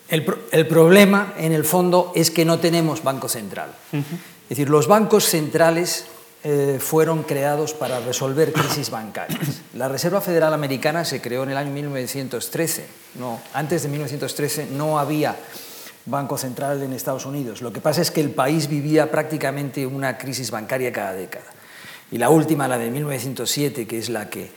el, 0.09 0.25
el, 0.53 0.67
problema, 0.67 1.35
en 1.37 1.53
el 1.53 1.65
fondo, 1.65 2.13
es 2.15 2.31
que 2.31 2.45
no 2.45 2.59
tenemos 2.59 3.03
banco 3.03 3.29
central. 3.29 3.75
Uh 3.93 3.97
-huh. 3.97 4.03
Es 4.45 4.49
decir, 4.51 4.71
los 4.71 4.87
bancos 4.87 5.25
centrales 5.25 6.07
fueron 6.79 7.25
creados 7.25 7.75
para 7.75 8.01
resolver 8.01 8.53
crisis 8.53 8.89
bancarias. 8.89 9.61
La 9.75 9.89
Reserva 9.89 10.23
Federal 10.23 10.55
Americana 10.55 11.05
se 11.05 11.21
creó 11.21 11.43
en 11.43 11.51
el 11.51 11.57
año 11.59 11.71
1913. 11.73 12.87
No, 13.17 13.43
antes 13.53 13.83
de 13.83 13.89
1913 13.89 14.69
no 14.71 14.99
había 14.99 15.37
banco 16.07 16.39
central 16.39 16.83
en 16.83 16.93
Estados 16.95 17.27
Unidos. 17.27 17.61
Lo 17.61 17.73
que 17.73 17.81
pasa 17.81 18.01
es 18.01 18.11
que 18.11 18.21
el 18.21 18.31
país 18.31 18.69
vivía 18.69 19.11
prácticamente 19.11 19.85
una 19.85 20.17
crisis 20.17 20.51
bancaria 20.51 20.91
cada 20.93 21.13
década. 21.13 21.58
Y 22.11 22.19
la 22.19 22.31
última, 22.31 22.67
la 22.67 22.79
de 22.79 22.91
1907, 22.91 23.87
que 23.87 23.99
es 23.99 24.09
la 24.09 24.31
que 24.31 24.51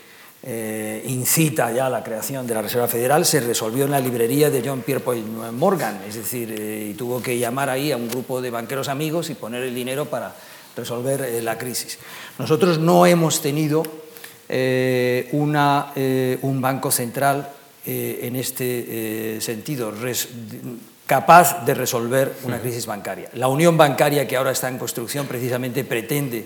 eh, 0.44 1.04
incita 1.08 1.72
ya 1.72 1.86
a 1.86 1.90
la 1.90 2.04
creación 2.04 2.48
de 2.48 2.56
la 2.56 2.62
Reserva 2.62 2.88
Federal, 2.88 3.26
se 3.26 3.42
resolvió 3.42 3.86
en 3.86 3.92
la 3.92 4.00
librería 4.00 4.50
de 4.50 4.64
John 4.66 4.82
Pierpont 4.82 5.24
Morgan, 5.54 6.02
es 6.08 6.16
decir, 6.16 6.56
eh, 6.58 6.90
y 6.92 6.94
tuvo 6.94 7.22
que 7.22 7.38
llamar 7.38 7.70
ahí 7.70 7.92
a 7.92 7.98
un 7.98 8.08
grupo 8.08 8.42
de 8.42 8.50
banqueros 8.50 8.88
amigos 8.88 9.30
y 9.30 9.36
poner 9.36 9.64
el 9.64 9.76
dinero 9.76 10.06
para 10.06 10.34
resolver 10.76 11.22
eh, 11.22 11.42
la 11.42 11.58
crisis. 11.58 12.00
Nosotros 12.40 12.80
no 12.80 13.06
hemos 13.06 13.42
tenido 13.42 13.84
una, 15.32 15.94
un 16.42 16.60
banco 16.60 16.92
central 16.92 17.50
en 17.86 18.36
este 18.36 19.40
sentido, 19.40 19.92
res, 19.92 20.28
capaz 21.08 21.66
de 21.66 21.74
resolver 21.74 22.34
una 22.44 22.60
crisis 22.60 22.86
bancaria. 22.86 23.30
La 23.36 23.48
unión 23.48 23.78
bancaria 23.78 24.28
que 24.28 24.36
ahora 24.36 24.52
está 24.52 24.68
en 24.68 24.78
construcción 24.78 25.26
precisamente 25.26 25.86
pretende 25.86 26.46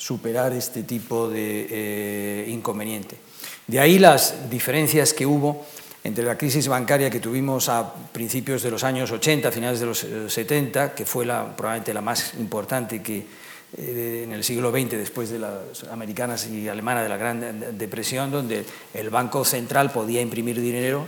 superar 0.00 0.54
este 0.54 0.82
tipo 0.84 1.28
de 1.28 2.46
inconveniente. 2.48 3.18
De 3.66 3.78
ahí 3.78 3.98
las 3.98 4.48
diferencias 4.48 5.12
que 5.12 5.26
hubo 5.26 5.66
entre 6.02 6.24
la 6.24 6.38
crisis 6.38 6.66
bancaria 6.66 7.10
que 7.10 7.20
tuvimos 7.20 7.68
a 7.68 7.92
principios 8.10 8.62
de 8.62 8.70
los 8.70 8.82
años 8.84 9.10
80, 9.10 9.52
finales 9.52 9.80
de 9.80 9.86
los 9.86 9.98
70, 9.98 10.94
que 10.94 11.04
fue 11.04 11.26
la, 11.26 11.54
probablemente 11.54 11.92
la 11.92 12.00
más 12.00 12.32
importante 12.38 13.02
que 13.02 13.26
eh, 13.76 14.22
en 14.24 14.32
el 14.32 14.42
siglo 14.42 14.70
XX, 14.70 14.92
después 14.92 15.28
de 15.28 15.38
las 15.38 15.84
americanas 15.92 16.48
y 16.48 16.68
alemanas 16.68 17.02
de 17.02 17.08
la 17.10 17.16
Gran 17.18 17.78
Depresión, 17.78 18.30
donde 18.30 18.64
el 18.94 19.10
Banco 19.10 19.44
Central 19.44 19.92
podía 19.92 20.22
imprimir 20.22 20.58
dinero, 20.60 21.06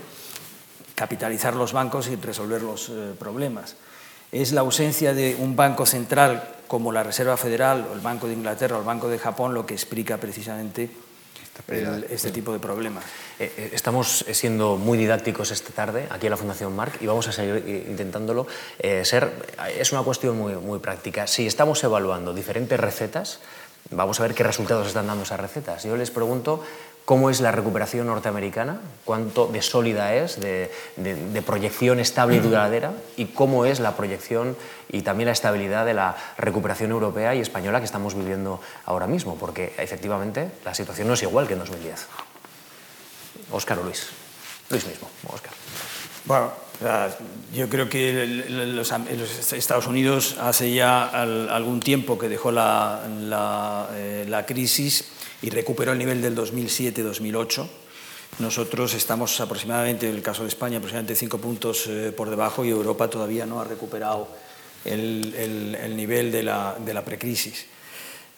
capitalizar 0.95 1.57
los 1.57 1.73
bancos 1.73 2.09
y 2.09 2.17
resolver 2.17 2.63
los 2.63 2.91
eh, 2.91 3.15
problemas. 3.19 3.77
Es 4.33 4.53
la 4.53 4.63
ausencia 4.63 5.13
de 5.13 5.37
un 5.39 5.57
banco 5.57 5.85
central 5.85 6.43
como 6.67 6.91
la 6.91 7.03
Reserva 7.03 7.37
Federal 7.37 7.87
o 7.91 7.95
el 7.95 8.01
Banco 8.01 8.27
de 8.27 8.33
Inglaterra 8.33 8.77
o 8.77 8.81
el 8.81 8.87
Banco 8.87 9.09
de 9.09 9.19
Japón 9.19 9.53
lo 9.53 9.67
que 9.67 9.75
explica 9.75 10.17
precisamente 10.17 10.89
el, 11.69 12.07
este 12.11 12.31
tipo 12.31 12.51
de 12.51 12.59
problemas. 12.59 13.05
Eh, 13.39 13.53
eh, 13.57 13.71
estamos 13.75 14.25
siendo 14.33 14.79
muy 14.79 14.97
didácticos 14.97 15.51
esta 15.51 15.71
tarde 15.73 16.07
aquí 16.09 16.27
en 16.27 16.31
la 16.31 16.39
Fundación 16.39 16.75
Marc 16.75 17.01
y 17.03 17.07
vamos 17.07 17.29
a 17.29 17.33
seguir 17.33 17.85
intentándolo 17.91 18.47
eh, 18.79 19.05
ser. 19.05 19.31
Es 19.77 19.93
una 19.93 20.03
cuestión 20.03 20.39
muy, 20.39 20.55
muy 20.55 20.79
práctica. 20.79 21.27
Si 21.27 21.47
estamos 21.47 21.85
evaluando 21.85 22.33
diferentes 22.33 22.81
recetas, 22.81 23.41
vamos 23.91 24.19
a 24.19 24.23
ver 24.23 24.35
qué 24.35 24.43
resultados 24.43 24.87
están 24.87 25.09
dando 25.09 25.25
esas 25.25 25.41
recetas. 25.41 25.85
Yo 25.85 25.95
les 25.97 26.11
pregunto 26.11 26.65
cómo 27.05 27.31
es 27.31 27.41
la 27.41 27.53
recuperación 27.53 28.07
norteamericana, 28.07 28.81
cuánto 29.05 29.47
de 29.47 29.63
sólida 29.63 30.15
es, 30.15 30.41
de, 30.41 30.71
de, 30.97 31.15
de, 31.15 31.43
proyección 31.43 31.99
estable 32.01 32.37
y 32.37 32.41
duradera, 32.41 32.93
y 33.17 33.27
cómo 33.27 33.65
es 33.65 33.81
la 33.81 33.97
proyección 33.97 34.57
y 34.89 35.03
también 35.03 35.27
la 35.27 35.33
estabilidad 35.33 35.85
de 35.85 35.95
la 35.95 36.17
recuperación 36.39 36.91
europea 36.91 37.35
y 37.35 37.41
española 37.41 37.81
que 37.81 37.87
estamos 37.87 38.15
viviendo 38.15 38.61
ahora 38.85 39.07
mismo, 39.07 39.37
porque 39.37 39.75
efectivamente 39.79 40.51
la 40.65 40.75
situación 40.75 41.09
no 41.09 41.15
es 41.15 41.23
igual 41.23 41.47
que 41.47 41.55
en 41.55 41.61
2010. 41.61 42.07
Óscar 43.51 43.79
o 43.79 43.83
Luis. 43.83 44.09
Luis 44.71 44.87
mismo, 44.87 45.09
Óscar. 45.29 45.53
Bueno, 46.25 46.53
yo 47.53 47.69
creo 47.69 47.89
que 47.89 48.27
los, 48.49 48.93
Estados 49.53 49.87
Unidos 49.87 50.37
hace 50.41 50.73
ya 50.73 51.05
algún 51.05 51.81
tiempo 51.81 52.19
que 52.19 52.29
dejó 52.29 52.53
la, 52.53 53.03
la, 53.21 53.89
eh, 53.93 54.25
la 54.29 54.47
crisis 54.47 55.12
y 55.43 55.51
recuperó 55.51 55.93
el 55.93 55.99
nivel 55.99 56.23
del 56.23 56.37
2007-2008. 56.37 57.67
Nosotros 58.39 58.95
estamos 58.95 59.39
aproximadamente, 59.41 60.09
en 60.09 60.15
el 60.15 60.23
caso 60.23 60.43
de 60.43 60.49
España, 60.49 60.79
aproximadamente 60.79 61.15
cinco 61.15 61.39
puntos 61.39 61.87
eh, 61.87 62.13
por 62.17 62.31
debajo 62.31 62.65
y 62.65 62.71
Europa 62.71 63.11
todavía 63.11 63.45
no 63.45 63.61
ha 63.61 63.65
recuperado 63.65 64.29
el, 64.85 65.35
el, 65.37 65.75
el 65.75 65.97
nivel 65.97 66.33
de 66.33 66.43
la, 66.43 66.77
de 66.83 66.95
la 66.95 67.05
precrisis. 67.05 67.67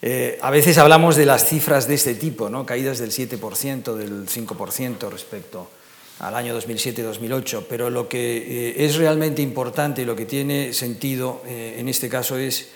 Eh, 0.06 0.38
a 0.42 0.50
veces 0.50 0.76
hablamos 0.76 1.16
de 1.16 1.24
las 1.24 1.46
cifras 1.46 1.88
de 1.88 1.94
este 1.94 2.14
tipo, 2.14 2.50
¿no? 2.50 2.66
caídas 2.66 2.98
del 2.98 3.10
7%, 3.10 3.94
del 3.94 4.26
5% 4.26 5.10
respecto 5.10 5.70
al 6.18 6.34
año 6.34 6.54
2007-2008, 6.60 7.64
pero 7.70 7.88
lo 7.88 8.06
que 8.06 8.36
eh, 8.36 8.84
es 8.84 8.96
realmente 8.96 9.40
importante 9.40 10.02
y 10.02 10.04
lo 10.04 10.14
que 10.14 10.26
tiene 10.26 10.74
sentido 10.74 11.42
eh, 11.46 11.76
en 11.78 11.88
este 11.88 12.10
caso 12.10 12.36
es 12.36 12.68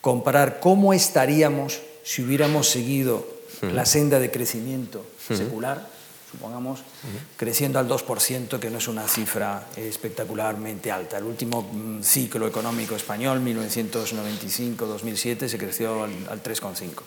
comparar 0.00 0.58
cómo 0.58 0.92
estaríamos 0.92 1.80
si 2.02 2.22
hubiéramos 2.22 2.68
seguido 2.68 3.31
la 3.62 3.86
senda 3.86 4.18
de 4.18 4.30
crecimiento 4.30 5.06
secular, 5.28 5.88
supongamos, 6.30 6.80
uh 6.80 6.82
-huh. 6.82 7.36
creciendo 7.36 7.78
al 7.78 7.88
2%, 7.88 8.58
que 8.58 8.70
no 8.70 8.78
es 8.78 8.88
una 8.88 9.06
cifra 9.06 9.68
espectacularmente 9.76 10.90
alta. 10.90 11.18
El 11.18 11.24
último 11.24 11.62
mm, 11.62 12.02
ciclo 12.02 12.46
económico 12.46 12.96
español, 12.96 13.40
1995-2007, 13.40 15.48
se 15.48 15.58
creció 15.58 16.04
al, 16.04 16.12
al 16.28 16.42
3,5%. 16.42 17.02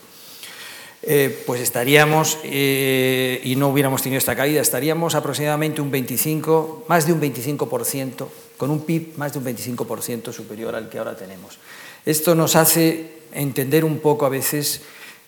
Eh, 1.08 1.44
pues 1.46 1.62
estaríamos, 1.62 2.39
eh, 2.44 3.39
y 3.44 3.56
no 3.56 3.70
hubiéramos 3.70 4.02
tenido 4.02 4.18
esta 4.18 4.36
caída, 4.36 4.60
estaríamos 4.60 5.13
aproximadamente 5.13 5.80
un 5.80 5.91
25, 5.91 6.86
más 6.88 7.06
de 7.06 7.13
un 7.13 7.22
25%, 7.22 8.28
con 8.58 8.72
un 8.72 8.86
PIB 8.86 9.15
más 9.15 9.34
de 9.34 9.38
un 9.38 9.46
25% 9.46 10.34
superior 10.34 10.74
al 10.74 10.89
que 10.89 10.98
ahora 10.98 11.15
tenemos. 11.15 11.60
Esto 12.08 12.34
nos 12.34 12.56
hace 12.56 13.20
entender 13.34 13.86
un 13.86 14.00
poco 14.00 14.26
a 14.26 14.30
veces 14.30 14.82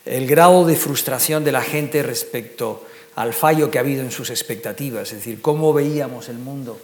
el 0.08 0.26
grado 0.26 0.64
de 0.66 0.76
frustración 0.76 1.44
de 1.44 1.52
la 1.52 1.62
gente 1.62 2.02
respecto 2.02 2.84
al 3.16 3.34
fallo 3.34 3.70
que 3.70 3.78
ha 3.78 3.80
habido 3.80 4.02
en 4.02 4.10
sus 4.10 4.30
expectativas, 4.30 5.08
es 5.08 5.18
decir, 5.18 5.42
cómo 5.42 5.72
veíamos 5.72 6.28
el 6.28 6.38
mundo 6.38 6.78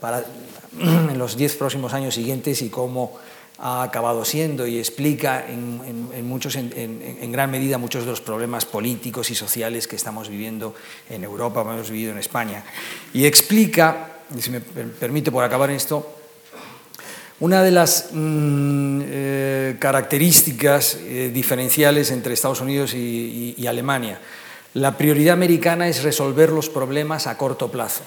para, 0.00 0.24
en 0.80 1.18
los 1.18 1.36
diez 1.36 1.56
próximos 1.56 1.92
años 1.92 2.14
siguientes 2.14 2.62
y 2.62 2.70
cómo 2.70 3.18
ha 3.58 3.82
acabado 3.82 4.24
siendo 4.24 4.66
y 4.66 4.78
explica 4.78 5.46
en, 5.48 6.26
muchos, 6.26 6.56
en, 6.56 7.32
gran 7.32 7.50
medida 7.50 7.78
muchos 7.78 8.04
de 8.04 8.10
los 8.10 8.20
problemas 8.20 8.66
políticos 8.66 9.30
y 9.30 9.34
sociales 9.34 9.88
que 9.88 9.96
estamos 9.96 10.28
viviendo 10.28 10.74
en 11.08 11.24
Europa, 11.24 11.62
hemos 11.62 11.90
vivido 11.90 12.12
en 12.12 12.18
España. 12.18 12.64
Y 13.14 13.24
explica, 13.24 14.18
si 14.38 14.50
me 14.50 14.60
permite 14.60 15.32
por 15.32 15.42
acabar 15.42 15.70
esto, 15.70 16.15
una 17.40 17.62
de 17.62 17.70
las 17.70 18.10
mm, 18.12 19.00
eh, 19.04 19.76
características 19.78 20.98
eh, 21.00 21.30
diferenciales 21.32 22.10
entre 22.10 22.34
Estados 22.34 22.60
Unidos 22.60 22.94
y 22.94 23.66
Alemania. 23.66 24.20
La 24.76 24.98
prioridad 24.98 25.32
americana 25.32 25.88
es 25.88 26.02
resolver 26.02 26.50
los 26.50 26.68
problemas 26.68 27.26
a 27.26 27.38
corto 27.38 27.70
plazo 27.70 28.02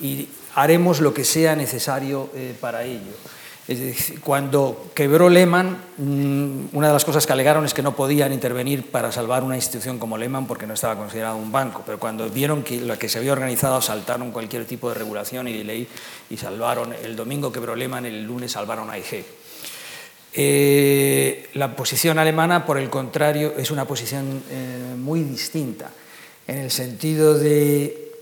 y 0.00 0.28
haremos 0.54 1.00
lo 1.00 1.12
que 1.12 1.24
sea 1.24 1.54
necesario 1.54 2.30
eh, 2.34 2.54
para 2.58 2.84
ello. 2.84 3.12
Cuando 4.24 4.90
quebró 4.94 5.28
Lehman, 5.28 5.78
mm, 5.96 6.76
una 6.76 6.88
de 6.88 6.92
las 6.92 7.04
cosas 7.04 7.26
que 7.26 7.32
alegaron 7.32 7.64
es 7.64 7.74
que 7.74 7.82
no 7.82 7.94
podían 7.94 8.32
intervenir 8.32 8.90
para 8.90 9.12
salvar 9.12 9.44
una 9.44 9.54
institución 9.54 9.98
como 9.98 10.18
Lehman 10.18 10.46
porque 10.46 10.66
no 10.66 10.74
estaba 10.74 10.96
considerado 10.96 11.36
un 11.36 11.52
banco, 11.52 11.82
pero 11.86 11.98
cuando 11.98 12.28
vieron 12.28 12.62
que 12.64 12.80
lo 12.80 12.98
que 12.98 13.08
se 13.08 13.18
había 13.18 13.32
organizado 13.32 13.80
saltaron 13.80 14.32
cualquier 14.32 14.64
tipo 14.64 14.88
de 14.88 14.96
regulación 14.96 15.46
y 15.48 15.58
de 15.58 15.64
ley 15.64 15.88
y 16.30 16.36
salvaron, 16.36 16.92
el 16.92 17.14
domingo 17.14 17.52
quebró 17.52 17.76
Lehman, 17.76 18.06
el 18.06 18.24
lunes 18.24 18.52
salvaron 18.52 18.90
a 18.90 18.98
IG. 18.98 19.24
Eh, 20.32 21.48
la 21.54 21.74
posición 21.76 22.18
alemana, 22.18 22.66
por 22.66 22.78
el 22.78 22.90
contrario, 22.90 23.54
es 23.56 23.70
una 23.70 23.84
posición 23.84 24.42
eh, 24.50 24.94
muy 24.96 25.22
distinta, 25.22 25.90
en 26.46 26.58
el 26.58 26.70
sentido 26.70 27.38
de 27.38 28.12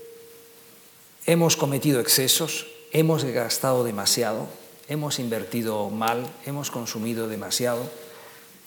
hemos 1.25 1.55
cometido 1.55 1.99
excesos, 1.99 2.67
hemos 2.91 3.23
gastado 3.23 3.83
demasiado, 3.83 4.47
hemos 4.89 5.19
invertido 5.19 5.89
mal, 5.89 6.25
hemos 6.45 6.71
consumido 6.71 7.27
demasiado, 7.27 7.89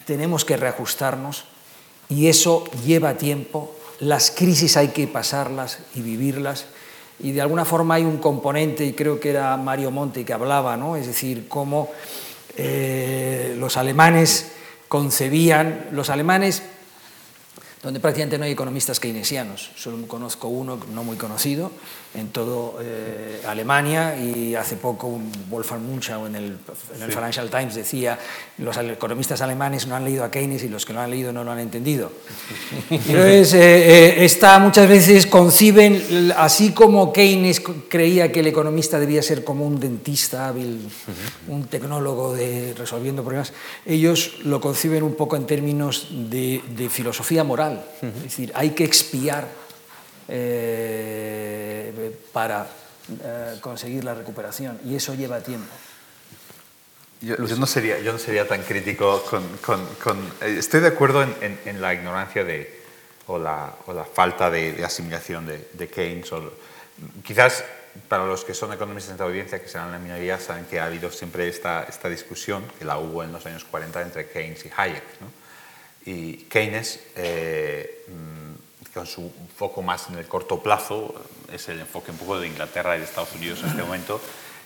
tenemos 0.05 0.45
que 0.45 0.57
reajustarnos 0.57 1.43
y 2.09 2.27
eso 2.27 2.63
lleva 2.85 3.17
tiempo, 3.17 3.75
las 3.99 4.31
crisis 4.31 4.77
hay 4.77 4.89
que 4.89 5.07
pasarlas 5.07 5.79
y 5.93 6.01
vivirlas 6.01 6.65
y 7.19 7.31
de 7.31 7.41
alguna 7.41 7.65
forma 7.65 7.95
hay 7.95 8.03
un 8.03 8.17
componente, 8.17 8.85
y 8.85 8.93
creo 8.93 9.19
que 9.19 9.29
era 9.29 9.55
Mario 9.57 9.91
Monti 9.91 10.23
que 10.23 10.33
hablaba, 10.33 10.75
¿no? 10.77 10.95
es 10.95 11.07
decir, 11.07 11.47
cómo 11.47 11.91
eh, 12.57 13.55
los 13.59 13.77
alemanes 13.77 14.51
concebían, 14.87 15.89
los 15.91 16.09
alemanes 16.09 16.63
donde 17.83 17.99
prácticamente 17.99 18.37
no 18.37 18.45
hay 18.45 18.51
economistas 18.51 18.99
keynesianos. 18.99 19.71
Solo 19.75 20.07
conozco 20.07 20.47
uno 20.47 20.79
no 20.93 21.03
muy 21.03 21.17
conocido 21.17 21.69
en 22.15 22.29
todo 22.29 22.77
eh, 22.81 23.41
Alemania 23.47 24.15
y 24.15 24.53
hace 24.53 24.75
poco 24.75 25.19
Wolfgang 25.49 25.81
Munchau 25.81 26.27
en 26.27 26.35
el, 26.35 26.57
Financial 27.09 27.49
Times 27.49 27.73
decía 27.73 28.19
los 28.59 28.77
economistas 28.77 29.41
alemanes 29.41 29.87
no 29.87 29.95
han 29.95 30.05
leído 30.05 30.23
a 30.23 30.29
Keynes 30.29 30.63
y 30.63 30.69
los 30.69 30.85
que 30.85 30.93
lo 30.93 31.01
han 31.01 31.09
leído 31.09 31.33
no 31.33 31.43
lo 31.43 31.51
han 31.51 31.59
entendido. 31.59 32.11
Entonces, 32.89 33.53
eh, 33.55 34.23
eh 34.25 34.59
muchas 34.59 34.87
veces 34.87 35.25
conciben, 35.25 36.31
así 36.37 36.71
como 36.71 37.11
Keynes 37.11 37.61
creía 37.89 38.31
que 38.31 38.41
el 38.41 38.47
economista 38.47 38.99
debía 38.99 39.23
ser 39.23 39.43
como 39.43 39.65
un 39.65 39.79
dentista 39.79 40.47
hábil, 40.47 40.87
un 41.47 41.65
tecnólogo 41.65 42.33
de 42.33 42.73
resolviendo 42.77 43.23
problemas, 43.23 43.53
ellos 43.85 44.35
lo 44.43 44.61
conciben 44.61 45.03
un 45.03 45.15
poco 45.15 45.35
en 45.35 45.45
términos 45.45 46.07
de 46.11 46.89
filosofía 46.91 47.43
moral. 47.43 47.83
Es 48.01 48.23
decir, 48.23 48.51
hay 48.55 48.71
que 48.71 48.83
expiar 48.83 49.62
eh, 50.35 52.11
para 52.33 52.65
eh, 53.23 53.57
conseguir 53.61 54.03
la 54.03 54.15
recuperación 54.15 54.79
y 54.83 54.95
eso 54.95 55.13
lleva 55.13 55.41
tiempo. 55.41 55.71
Yo, 57.21 57.37
no, 57.37 57.67
sería, 57.67 57.99
yo 57.99 58.11
no 58.11 58.17
sería 58.17 58.47
tan 58.47 58.63
crítico 58.63 59.23
con... 59.29 59.47
con, 60.03 60.19
eh, 60.41 60.55
estoy 60.57 60.81
de 60.81 60.87
acuerdo 60.87 61.21
en, 61.23 61.59
en, 61.65 61.79
la 61.79 61.93
ignorancia 61.93 62.43
de, 62.43 62.81
o, 63.27 63.37
la, 63.37 63.75
o 63.85 63.93
la 63.93 64.05
falta 64.05 64.49
de, 64.49 64.83
asimilación 64.83 65.45
de, 65.45 65.69
de 65.71 65.87
Keynes. 65.87 66.33
O, 66.33 66.51
quizás 67.23 67.63
para 68.09 68.25
los 68.25 68.43
que 68.43 68.55
son 68.55 68.73
economistas 68.73 69.11
en 69.11 69.13
esta 69.13 69.23
audiencia, 69.25 69.61
que 69.61 69.67
serán 69.69 69.91
la 69.91 69.99
minoría, 69.99 70.39
saben 70.39 70.65
que 70.65 70.79
ha 70.79 70.85
habido 70.85 71.11
siempre 71.11 71.47
esta, 71.47 71.83
esta 71.83 72.09
discusión, 72.09 72.65
que 72.79 72.85
la 72.85 72.97
hubo 72.97 73.23
en 73.23 73.31
los 73.31 73.45
años 73.45 73.63
40 73.65 74.01
entre 74.01 74.27
Keynes 74.27 74.65
y 74.65 74.71
Hayek. 74.75 75.03
¿no? 75.21 75.43
y 76.05 76.35
Keynes, 76.49 76.99
eh, 77.15 78.05
mm, 78.07 78.42
con 78.93 79.07
su 79.07 79.31
foco 79.57 79.81
más 79.81 80.09
en 80.09 80.17
el 80.17 80.27
corto 80.27 80.61
plazo, 80.61 81.15
es 81.51 81.67
el 81.69 81.79
enfoque 81.79 82.11
un 82.11 82.17
poco 82.17 82.39
de 82.39 82.47
Inglaterra 82.47 82.95
y 82.95 82.99
de 82.99 83.05
Estados 83.05 83.33
Unidos 83.33 83.61
en 83.63 83.69
este 83.69 83.83
momento, 83.83 84.21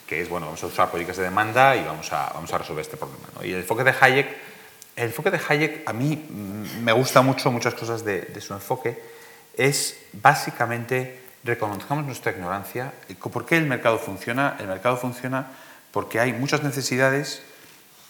que 0.06 0.22
es, 0.22 0.30
bueno, 0.30 0.48
vamos 0.48 0.64
a 0.64 0.68
usar 0.68 0.92
políticas 0.92 1.18
de 1.18 1.24
demanda 1.24 1.76
y 1.76 1.84
vamos 1.84 2.12
a, 2.12 2.32
vamos 2.34 2.52
a 2.54 2.58
resolver 2.58 2.82
este 2.82 2.98
problema. 2.98 3.26
Y 3.44 3.52
el 3.52 3.60
enfoque 3.60 3.84
de 3.84 3.94
Hayek, 4.00 4.28
el 4.96 5.06
enfoque 5.06 5.32
de 5.32 5.40
Hayek, 5.48 5.88
a 5.88 5.94
mí 5.94 6.26
me 6.82 6.92
gusta 6.92 7.22
mucho 7.22 7.52
muchas 7.52 7.74
cosas 7.74 8.04
de, 8.04 8.22
de 8.22 8.42
su 8.42 8.54
enfoque, 8.54 9.02
es 9.56 9.98
básicamente 10.14 11.22
reconozcamos 11.44 12.06
nuestra 12.06 12.32
ignorancia. 12.32 12.94
¿Por 13.32 13.46
qué 13.46 13.58
el 13.58 13.66
mercado 13.66 13.98
funciona? 13.98 14.58
El 14.60 14.68
mercado 14.68 14.98
funciona 14.98 15.48
porque 15.92 16.20
hay 16.20 16.34
muchas 16.34 16.64
necesidades 16.64 17.42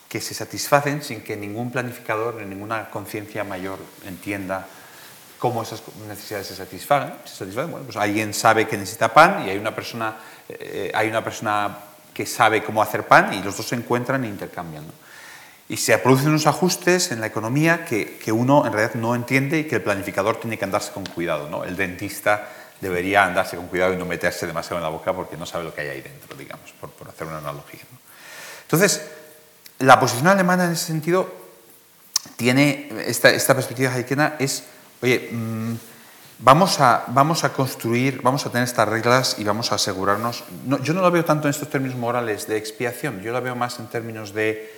que 0.09 0.21
se 0.21 0.33
satisfacen 0.33 1.03
sin 1.03 1.21
que 1.21 1.35
ningún 1.35 1.71
planificador 1.71 2.35
ni 2.35 2.45
ninguna 2.45 2.89
conciencia 2.89 3.43
mayor 3.43 3.77
entienda 4.05 4.67
cómo 5.39 5.63
esas 5.63 5.81
necesidades 6.07 6.47
se 6.47 6.55
satisfagan. 6.55 7.17
Se 7.25 7.45
Bueno, 7.45 7.79
pues 7.85 7.97
alguien 7.97 8.33
sabe 8.33 8.67
que 8.67 8.77
necesita 8.77 9.13
pan 9.13 9.45
y 9.45 9.49
hay 9.49 9.57
una 9.57 9.73
persona, 9.73 10.15
eh, 10.49 10.91
hay 10.93 11.09
una 11.09 11.23
persona 11.23 11.77
que 12.13 12.25
sabe 12.25 12.63
cómo 12.63 12.81
hacer 12.81 13.07
pan 13.07 13.33
y 13.33 13.43
los 13.43 13.55
dos 13.57 13.67
se 13.67 13.75
encuentran 13.75 14.23
e 14.23 14.27
intercambian. 14.27 14.85
Y 15.69 15.77
se 15.77 15.97
producen 15.97 16.29
unos 16.29 16.47
ajustes 16.47 17.11
en 17.11 17.19
la 17.19 17.27
economía 17.27 17.85
que, 17.85 18.17
que, 18.17 18.31
uno 18.31 18.65
en 18.65 18.71
realidad 18.71 18.95
no 18.95 19.13
entiende 19.15 19.59
y 19.59 19.63
que 19.65 19.75
el 19.75 19.81
planificador 19.81 20.39
tiene 20.39 20.57
que 20.57 20.63
andarse 20.63 20.91
con 20.91 21.05
cuidado. 21.05 21.49
¿no? 21.49 21.65
El 21.65 21.75
dentista 21.75 22.47
debería 22.79 23.25
andarse 23.25 23.57
con 23.57 23.67
cuidado 23.67 23.93
y 23.93 23.97
no 23.97 24.05
meterse 24.05 24.47
demasiado 24.47 24.77
en 24.77 24.83
la 24.83 24.89
boca 24.89 25.13
porque 25.13 25.35
no 25.35 25.45
sabe 25.45 25.65
lo 25.65 25.73
que 25.73 25.81
hay 25.81 25.87
ahí 25.89 26.01
dentro, 26.01 26.35
digamos, 26.37 26.71
por, 26.79 26.89
por 26.91 27.09
hacer 27.09 27.27
una 27.27 27.39
analogía. 27.39 27.81
Entonces, 28.63 29.01
la 29.79 29.99
posición 29.99 30.27
alemana 30.27 30.65
en 30.65 30.71
ese 30.71 30.85
sentido 30.85 31.29
tiene 32.35 32.89
esta, 33.05 33.29
esta 33.29 33.53
perspectiva 33.53 33.91
hayekiana 33.93 34.35
es, 34.39 34.63
oye, 35.01 35.29
mm, 35.31 35.75
vamos, 36.39 36.79
a, 36.79 37.05
vamos 37.07 37.43
a 37.43 37.53
construir, 37.53 38.21
vamos 38.21 38.45
a 38.45 38.49
tener 38.49 38.67
estas 38.67 38.87
reglas 38.87 39.35
y 39.39 39.43
vamos 39.43 39.71
a 39.71 39.75
asegurarnos. 39.75 40.43
yo 40.81 40.93
no 40.93 41.01
lo 41.01 41.11
veo 41.11 41.25
tanto 41.25 41.47
en 41.47 41.51
estos 41.51 41.69
términos 41.69 41.97
morales 41.97 42.47
de 42.47 42.57
expiación, 42.57 43.21
yo 43.21 43.31
lo 43.31 43.41
veo 43.41 43.55
más 43.55 43.79
en 43.79 43.87
términos 43.87 44.33
de 44.33 44.73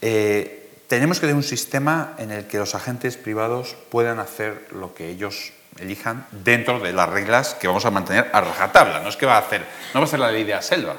eh, 0.00 0.70
tenemos 0.88 1.18
que 1.18 1.22
tener 1.22 1.36
un 1.36 1.42
sistema 1.42 2.14
en 2.18 2.32
el 2.32 2.46
que 2.46 2.58
los 2.58 2.74
agentes 2.74 3.16
privados 3.16 3.76
puedan 3.90 4.18
hacer 4.18 4.66
lo 4.72 4.94
que 4.94 5.08
ellos 5.08 5.52
elijan 5.78 6.26
dentro 6.32 6.80
de 6.80 6.92
las 6.92 7.08
reglas 7.08 7.54
que 7.54 7.66
vamos 7.66 7.86
a 7.86 7.90
mantener 7.90 8.28
a 8.32 8.42
rajatabla. 8.42 9.00
No 9.00 9.08
es 9.08 9.16
que 9.16 9.24
va 9.24 9.36
a 9.36 9.38
hacer, 9.38 9.64
no 9.94 10.00
va 10.00 10.06
a 10.06 10.08
ser 10.08 10.18
la 10.18 10.30
ley 10.30 10.44
de 10.44 10.52
la 10.52 10.60
selva, 10.60 10.96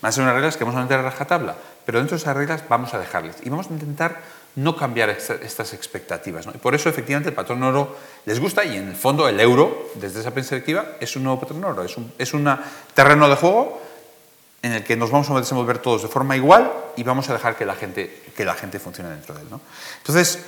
van 0.00 0.08
a 0.08 0.12
ser 0.12 0.22
unas 0.22 0.34
reglas 0.34 0.56
que 0.56 0.62
vamos 0.62 0.76
a 0.76 0.80
mantener 0.80 1.04
a 1.04 1.10
rajatabla 1.10 1.56
pero 1.84 1.98
dentro 1.98 2.16
de 2.16 2.22
esas 2.22 2.36
reglas 2.36 2.64
vamos 2.68 2.94
a 2.94 2.98
dejarles 2.98 3.36
y 3.42 3.50
vamos 3.50 3.68
a 3.68 3.72
intentar 3.72 4.20
no 4.56 4.76
cambiar 4.76 5.10
estas 5.10 5.72
expectativas. 5.72 6.46
Y 6.52 6.58
por 6.58 6.74
eso, 6.74 6.88
efectivamente, 6.88 7.30
el 7.30 7.34
patrón 7.34 7.62
oro 7.62 7.96
les 8.24 8.38
gusta 8.38 8.64
y, 8.64 8.76
en 8.76 8.88
el 8.88 8.96
fondo, 8.96 9.28
el 9.28 9.40
euro, 9.40 9.90
desde 9.94 10.20
esa 10.20 10.32
perspectiva, 10.32 10.92
es 11.00 11.16
un 11.16 11.24
nuevo 11.24 11.40
patrón 11.40 11.64
oro, 11.64 11.84
es 11.84 11.96
un 11.96 12.12
es 12.18 12.32
terreno 12.94 13.28
de 13.28 13.36
juego 13.36 13.80
en 14.62 14.72
el 14.72 14.82
que 14.84 14.96
nos 14.96 15.10
vamos 15.10 15.28
a 15.28 15.34
desenvolver 15.38 15.78
todos 15.78 16.02
de 16.02 16.08
forma 16.08 16.36
igual 16.36 16.72
y 16.96 17.02
vamos 17.02 17.28
a 17.28 17.34
dejar 17.34 17.54
que 17.54 17.66
la 17.66 17.74
gente, 17.74 18.22
que 18.34 18.46
la 18.46 18.54
gente 18.54 18.78
funcione 18.78 19.10
dentro 19.10 19.34
de 19.34 19.42
él. 19.42 19.48
Entonces, 19.98 20.38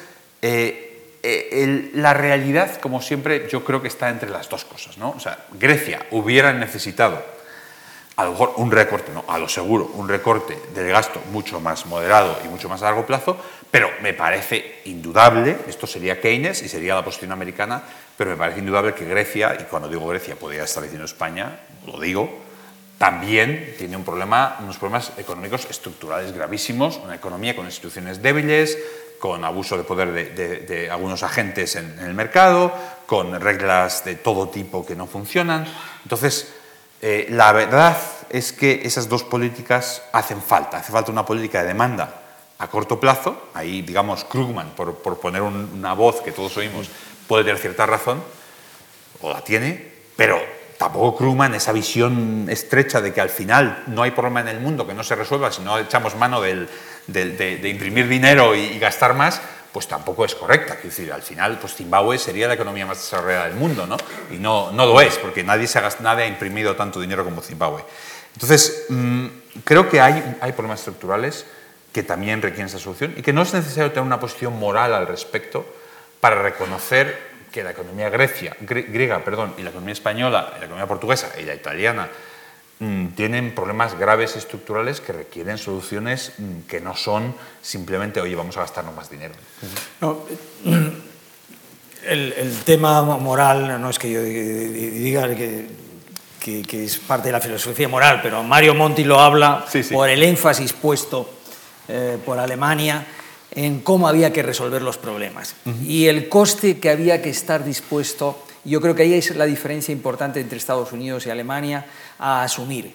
eh, 0.40 1.19
eh, 1.23 1.90
la 1.92 2.14
realidad, 2.14 2.81
como 2.81 3.03
siempre, 3.03 3.47
yo 3.51 3.62
creo 3.62 3.83
que 3.83 3.88
está 3.88 4.09
entre 4.09 4.31
las 4.31 4.49
dos 4.49 4.64
cosas. 4.64 4.97
¿no? 4.97 5.11
O 5.11 5.21
sea, 5.21 5.45
Grecia 5.53 6.07
hubiera 6.12 6.55
necesitado 6.55 7.23
a 8.16 8.24
lo 8.24 8.31
mejor 8.31 8.55
un 8.57 8.70
recorte, 8.70 9.12
no, 9.12 9.24
a 9.29 9.38
lo 9.38 9.48
seguro, 9.48 9.90
un 9.94 10.09
recorte 10.09 10.59
del 10.74 10.88
gasto 10.88 11.20
mucho 11.33 11.61
más 11.61 11.85
moderado 11.85 12.38
y 12.44 12.48
mucho 12.48 12.68
más 12.68 12.81
a 12.83 12.87
largo 12.87 13.05
plazo, 13.05 13.37
pero 13.70 13.90
me 14.00 14.14
parece 14.14 14.81
indudable, 14.87 15.59
esto 15.68 15.87
sería 15.87 16.18
Keynes 16.18 16.62
y 16.62 16.68
sería 16.68 16.94
la 16.94 17.05
posición 17.05 17.33
americana, 17.33 17.83
pero 18.16 18.31
me 18.31 18.37
parece 18.37 18.61
indudable 18.61 18.94
que 18.94 19.05
Grecia, 19.05 19.57
y 19.61 19.64
cuando 19.64 19.88
digo 19.88 20.07
Grecia 20.07 20.35
podría 20.35 20.64
estar 20.64 20.83
diciendo 20.83 21.05
España, 21.05 21.61
lo 21.87 22.00
digo, 22.00 22.46
también 22.96 23.74
tiene 23.76 23.96
un 23.96 24.05
problema, 24.05 24.57
unos 24.61 24.79
problemas 24.79 25.12
económicos 25.18 25.66
estructurales 25.68 26.33
gravísimos, 26.33 26.96
una 26.96 27.16
economía 27.16 27.55
con 27.55 27.66
instituciones 27.66 28.22
débiles, 28.22 28.79
con 29.18 29.44
abuso 29.44 29.76
de 29.76 29.85
poder 29.85 30.35
de, 30.35 30.90
algunos 30.90 31.22
agentes 31.22 31.76
en 31.76 31.98
el 31.98 32.14
mercado, 32.14 32.72
con 33.07 33.38
reglas 33.40 34.05
de 34.05 34.14
todo 34.14 34.48
tipo 34.48 34.85
que 34.87 34.96
no 34.96 35.07
funcionan. 35.07 35.66
Entonces, 36.05 36.55
eh, 37.09 37.29
la 37.31 37.53
verdad 37.53 37.97
es 38.31 38.53
que 38.53 38.81
esas 38.83 39.09
dos 39.09 39.23
políticas 39.23 40.03
hacen 40.11 40.42
falta. 40.42 40.79
Hace 40.79 40.90
falta 40.90 41.12
una 41.12 41.25
política 41.25 41.61
de 41.61 41.69
demanda 41.69 42.21
a 42.59 42.66
corto 42.66 42.99
plazo, 42.99 43.51
ahí 43.55 43.83
digamos 43.83 44.25
Krugman, 44.25 44.71
por, 44.71 44.97
poner 45.21 45.40
una 45.40 45.92
voz 45.92 46.21
que 46.21 46.33
todos 46.33 46.57
oímos, 46.57 46.90
puede 47.29 47.45
tener 47.45 47.61
cierta 47.61 47.87
razón, 47.87 48.21
o 49.21 49.31
la 49.31 49.40
tiene, 49.45 49.88
pero 50.16 50.40
tampoco 50.79 51.19
Krugman, 51.19 51.55
esa 51.55 51.71
visión 51.71 52.49
estrecha 52.51 53.01
de 53.01 53.12
que 53.12 53.21
al 53.21 53.31
final 53.31 53.85
no 53.87 54.03
hay 54.03 54.11
problema 54.11 54.40
en 54.40 54.49
el 54.49 54.59
mundo 54.59 54.85
que 54.85 54.92
no 54.92 55.05
se 55.05 55.14
resuelva 55.14 55.53
si 55.53 55.62
no 55.62 55.79
echamos 55.79 56.16
mano 56.16 56.40
de, 56.40 56.66
imprimir 57.62 58.09
dinero 58.09 58.57
y, 58.57 58.81
gastar 58.81 59.14
más, 59.14 59.40
pues 59.77 59.89
tampoco 59.89 60.25
es 60.25 60.35
correcta. 60.35 60.73
Es 60.73 60.85
decir, 60.85 61.12
al 61.12 61.21
final, 61.21 61.59
pues 61.59 61.75
Zimbabue 61.75 62.17
sería 62.17 62.49
la 62.49 62.55
economía 62.55 62.87
más 62.87 62.97
desarrollada 62.97 63.45
del 63.45 63.57
mundo, 63.57 63.87
¿no? 63.87 63.99
Y 64.31 64.39
no, 64.39 64.73
no 64.73 64.87
lo 64.87 64.99
es, 65.03 65.19
porque 65.19 65.45
nadie, 65.45 65.67
se 65.67 65.79
ha, 65.79 65.87
nadie 66.01 66.25
ha 66.25 66.27
imprimido 66.27 66.75
tanto 66.75 66.99
dinero 66.99 67.27
como 67.27 67.43
Zimbabue. 67.43 67.85
Entonces, 68.33 68.87
mm, 68.89 69.27
creo 69.65 69.87
que 69.87 70.01
hay, 70.01 70.39
hay 70.41 70.53
problemas 70.53 70.79
estructurales 70.79 71.45
que 71.93 72.03
también 72.03 72.41
requieren 72.41 72.69
esa 72.69 72.79
solución 72.79 73.12
y 73.19 73.21
que 73.21 73.35
no 73.35 73.43
es 73.43 73.53
necesario 73.53 73.91
tener 73.91 74.07
una 74.07 74.19
posición 74.19 74.59
moral 74.59 74.95
al 74.95 75.07
respecto 75.07 75.67
para 76.21 76.41
reconocer 76.41 77.37
que 77.53 77.62
la 77.62 77.73
economía 77.73 78.09
grecia, 78.09 78.57
griega 78.61 79.19
perdón, 79.19 79.53
y 79.59 79.62
la 79.62 79.69
economía 79.69 79.93
española, 79.93 80.53
la 80.53 80.65
economía 80.65 80.87
portuguesa 80.87 81.33
y 81.39 81.43
la 81.43 81.55
italiana 81.55 82.09
tienen 83.15 83.55
problemas 83.55 83.99
graves 83.99 84.37
estructurales 84.37 85.01
que 85.01 85.12
requieren 85.12 85.57
soluciones 85.57 86.33
mm, 86.37 86.69
que 86.69 86.81
no 86.81 86.95
son 86.95 87.35
simplemente, 87.62 88.21
oye, 88.21 88.35
vamos 88.35 88.57
a 88.59 88.61
gastarnos 88.61 88.95
más 88.95 89.09
dinero. 89.09 89.35
el, 92.07 92.59
tema 92.65 93.03
moral, 93.03 93.81
no 93.81 93.89
es 93.89 93.99
que 93.99 94.11
yo 94.11 94.23
diga 94.23 95.35
que, 95.35 95.67
que, 96.39 96.85
es 96.85 96.99
parte 96.99 97.29
de 97.29 97.33
la 97.33 97.41
filosofía 97.41 97.89
moral, 97.89 98.21
pero 98.23 98.43
Mario 98.43 98.75
Monti 98.75 99.05
lo 99.05 99.19
habla 99.19 99.65
por 99.93 100.09
el 100.09 100.23
énfasis 100.23 100.73
puesto 100.75 101.31
eh, 101.89 102.19
por 102.25 102.39
Alemania 102.39 103.07
en 103.53 103.81
cómo 103.81 104.07
había 104.07 104.33
que 104.33 104.43
resolver 104.43 104.83
los 104.83 104.99
problemas. 104.99 105.55
Y 105.83 106.07
el 106.07 106.29
coste 106.29 106.79
que 106.79 106.91
había 106.91 107.23
que 107.23 107.31
estar 107.31 107.65
dispuesto, 107.65 108.46
yo 108.66 108.81
creo 108.81 108.94
que 108.94 109.02
ahí 109.02 109.14
es 109.14 109.35
la 109.37 109.46
diferencia 109.46 109.92
importante 109.92 110.40
entre 110.40 110.59
Estados 110.59 110.92
Unidos 110.92 111.26
y 111.26 111.31
Alemania, 111.31 111.87
a 112.18 112.42
asumir. 112.42 112.94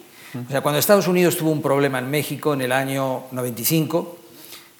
Cuando 0.62 0.78
Estados 0.78 1.08
Unidos 1.08 1.36
tuvo 1.36 1.50
un 1.50 1.60
problema 1.60 1.98
en 1.98 2.10
México 2.10 2.54
en 2.54 2.62
el 2.62 2.72
año 2.72 3.24
95, 3.32 4.18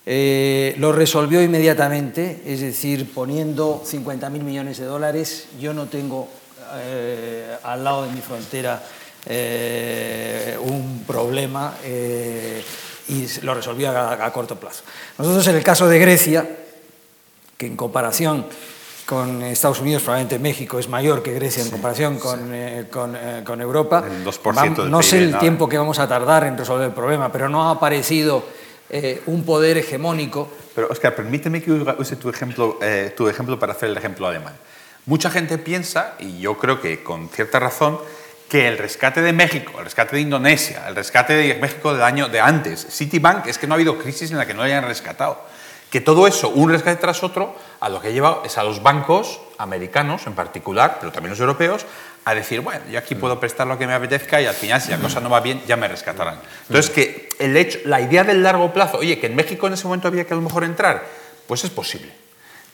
eh, 0.04 0.74
lo 0.78 0.92
resolvió 0.92 1.42
inmediatamente, 1.42 2.42
es 2.46 2.60
decir, 2.60 3.12
poniendo 3.12 3.82
50 3.84 4.30
mil 4.30 4.42
millones 4.42 4.78
de 4.78 4.86
dólares. 4.86 5.48
Yo 5.60 5.74
no 5.74 5.86
tengo 5.86 6.28
eh, 6.74 7.56
al 7.62 7.84
lado 7.84 8.06
de 8.06 8.12
mi 8.12 8.20
frontera 8.20 8.82
eh, 9.26 10.56
un 10.60 11.04
problema 11.06 11.74
y 11.84 13.26
lo 13.42 13.54
resolvió 13.54 13.90
a, 13.90 14.32
corto 14.32 14.58
plazo. 14.58 14.82
Nosotros 15.18 15.46
en 15.46 15.56
el 15.56 15.62
caso 15.62 15.86
de 15.86 15.98
Grecia, 15.98 16.48
que 17.56 17.66
en 17.66 17.76
comparación 17.76 18.46
con 19.06 19.42
Estados 19.42 19.80
Unidos, 19.80 20.02
probablemente 20.02 20.38
México 20.38 20.78
es 20.78 20.88
mayor 20.88 21.22
que 21.22 21.32
Grecia 21.32 21.62
en 21.62 21.70
comparación 21.70 22.18
con, 22.18 22.54
eh, 22.54 22.86
con, 22.90 23.16
eh, 23.16 23.42
con, 23.44 23.60
Europa. 23.60 24.04
no 24.88 25.02
sé 25.02 25.18
el 25.18 25.38
tiempo 25.38 25.68
que 25.68 25.78
vamos 25.78 25.98
a 25.98 26.08
tardar 26.08 26.44
en 26.44 26.56
resolver 26.56 26.86
el 26.86 26.92
problema, 26.92 27.30
pero 27.30 27.48
no 27.48 27.68
ha 27.68 27.72
aparecido 27.72 28.44
eh, 28.90 29.22
un 29.26 29.44
poder 29.44 29.78
hegemónico. 29.78 30.50
Pero 30.74 30.88
Oscar, 30.90 31.14
permíteme 31.14 31.62
que 31.62 31.72
use 31.72 32.16
tu 32.16 32.28
ejemplo, 32.28 32.78
tu 33.16 33.28
ejemplo 33.28 33.58
para 33.58 33.72
hacer 33.72 33.90
el 33.90 33.96
ejemplo 33.96 34.26
alemán. 34.26 34.54
Mucha 35.06 35.30
gente 35.30 35.58
piensa, 35.58 36.14
y 36.18 36.38
yo 36.38 36.56
creo 36.58 36.80
que 36.80 37.02
con 37.02 37.28
cierta 37.28 37.58
razón, 37.58 37.98
que 38.48 38.68
el 38.68 38.78
rescate 38.78 39.22
de 39.22 39.32
México, 39.32 39.72
el 39.78 39.84
rescate 39.84 40.16
de 40.16 40.22
Indonesia, 40.22 40.84
el 40.86 40.94
rescate 40.94 41.34
de 41.34 41.54
México 41.54 41.92
del 41.92 42.02
año 42.02 42.28
de 42.28 42.40
antes, 42.40 42.86
Citibank, 42.90 43.46
es 43.46 43.58
que 43.58 43.66
no 43.66 43.74
ha 43.74 43.76
habido 43.76 43.98
crisis 43.98 44.30
en 44.30 44.36
la 44.36 44.46
que 44.46 44.52
no 44.52 44.58
lo 44.58 44.64
hayan 44.64 44.84
rescatado. 44.84 45.42
Que 45.92 46.00
todo 46.00 46.26
eso, 46.26 46.48
un 46.48 46.70
rescate 46.70 46.98
tras 46.98 47.22
otro, 47.22 47.54
a 47.78 47.90
lo 47.90 48.00
que 48.00 48.08
ha 48.08 48.10
llevado 48.10 48.42
es 48.46 48.56
a 48.56 48.64
los 48.64 48.82
bancos 48.82 49.40
americanos 49.58 50.26
en 50.26 50.32
particular, 50.32 50.96
pero 50.98 51.12
también 51.12 51.30
los 51.30 51.40
europeos, 51.40 51.84
a 52.24 52.34
decir, 52.34 52.60
bueno, 52.60 52.80
yo 52.90 52.98
aquí 52.98 53.14
puedo 53.14 53.38
prestar 53.38 53.66
lo 53.66 53.76
que 53.76 53.86
me 53.86 53.92
apetezca 53.92 54.40
y 54.40 54.46
al 54.46 54.54
final, 54.54 54.80
si 54.80 54.90
la 54.90 54.96
cosa 54.96 55.20
no 55.20 55.28
va 55.28 55.40
bien, 55.40 55.62
ya 55.66 55.76
me 55.76 55.86
rescatarán. 55.86 56.40
Entonces, 56.66 56.90
que 56.90 57.28
el 57.38 57.54
hecho, 57.56 57.78
la 57.84 58.00
idea 58.00 58.24
del 58.24 58.42
largo 58.42 58.72
plazo, 58.72 58.98
oye, 58.98 59.18
que 59.18 59.26
en 59.26 59.36
México 59.36 59.66
en 59.66 59.74
ese 59.74 59.84
momento 59.84 60.08
había 60.08 60.24
que 60.24 60.32
a 60.32 60.36
lo 60.36 60.42
mejor 60.42 60.64
entrar, 60.64 61.04
pues 61.46 61.62
es 61.64 61.70
posible 61.70 62.22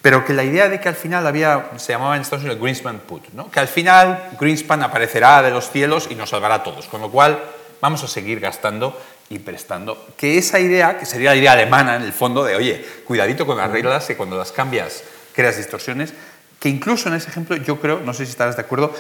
pero 0.01 0.25
que 0.25 0.33
la 0.33 0.45
idea 0.45 0.69
de 0.69 0.81
que 0.81 0.89
al 0.89 0.95
final 0.95 1.27
había, 1.27 1.71
se 1.77 1.93
llamaba 1.93 2.15
en 2.15 2.23
Estados 2.23 2.45
Unidos 2.45 2.63
Greenspan 2.63 3.01
Put, 3.01 3.31
¿no? 3.33 3.51
que 3.51 3.61
al 3.61 3.69
final 3.69 4.31
Greenspan 4.41 4.83
aparecerá 4.83 5.43
de 5.43 5.51
los 5.51 5.71
cielos 5.71 6.07
y 6.11 6.15
nos 6.15 6.31
salvará 6.31 6.57
a 6.57 6.63
todos, 6.63 6.87
con 6.87 7.01
lo 7.01 7.11
cual 7.11 7.43
vamos 7.81 8.03
a 8.05 8.09
seguir 8.09 8.41
gastando 8.41 8.97
y 9.31 9.39
prestando. 9.39 10.07
Que 10.17 10.39
esa 10.39 10.61
idea, 10.61 10.99
que 10.99 11.07
sería 11.07 11.31
la 11.31 11.37
idea 11.37 11.53
alemana 11.53 11.97
en 11.97 12.03
el 12.03 12.13
fondo, 12.13 12.45
de 12.45 12.57
oye, 12.57 12.85
cuidadito 13.05 13.47
con 13.47 13.59
las 13.59 13.71
reglas, 13.71 14.07
que 14.07 14.17
cuando 14.17 14.37
las 14.37 14.53
cambias 14.53 15.03
creas 15.35 15.57
distorsiones, 15.57 16.13
que 16.59 16.69
incluso 16.69 17.09
en 17.09 17.15
ese 17.15 17.29
ejemplo 17.29 17.57
yo 17.57 17.81
creo, 17.81 18.01
no 18.01 18.13
sé 18.15 18.25
si 18.25 18.33
estarás 18.33 18.57
de 18.57 18.63
acuerdo, 18.63 18.93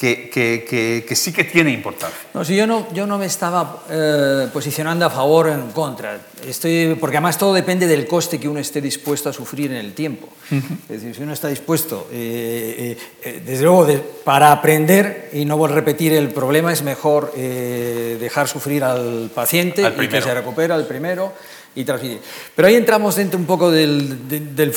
que, 0.00 1.14
sí 1.14 1.32
que 1.32 1.44
tiene 1.44 1.70
importancia. 1.70 2.18
No, 2.32 2.42
si 2.42 2.56
yo, 2.56 2.66
no, 2.66 2.90
yo 2.94 3.06
no 3.06 3.18
me 3.18 3.26
estaba 3.26 3.82
eh, 3.90 4.48
posicionando 4.50 5.04
a 5.04 5.10
favor 5.10 5.48
o 5.48 5.52
en 5.52 5.70
contra, 5.72 6.18
Estoy, 6.40 6.96
porque 6.98 7.18
además 7.18 7.36
todo 7.36 7.52
depende 7.52 7.86
del 7.86 8.06
coste 8.06 8.40
que 8.40 8.48
uno 8.48 8.60
esté 8.60 8.80
dispuesto 8.80 9.28
a 9.28 9.32
sufrir 9.32 9.72
en 9.72 9.76
el 9.76 9.92
tiempo. 9.92 10.26
Es 10.50 10.88
decir, 10.88 11.14
si 11.14 11.22
uno 11.22 11.34
está 11.34 11.48
dispuesto, 11.48 12.08
eh, 12.10 12.96
eh, 13.22 13.42
desde 13.44 13.64
luego, 13.64 13.86
para 14.24 14.50
aprender 14.50 15.28
y 15.34 15.44
no 15.44 15.66
repetir 15.66 16.14
el 16.14 16.30
problema, 16.30 16.72
es 16.72 16.82
mejor 16.82 17.34
dejar 17.34 18.48
sufrir 18.48 18.82
al 18.84 19.30
paciente 19.34 19.82
y 20.00 20.08
que 20.08 20.22
se 20.22 20.32
recupera 20.32 20.76
al 20.76 20.86
primero 20.86 21.34
y 21.74 21.84
transmitir. 21.84 22.20
Pero 22.56 22.68
ahí 22.68 22.76
entramos 22.76 23.16
dentro 23.16 23.38
un 23.38 23.44
poco 23.44 23.70
del, 23.70 24.26
del, 24.56 24.74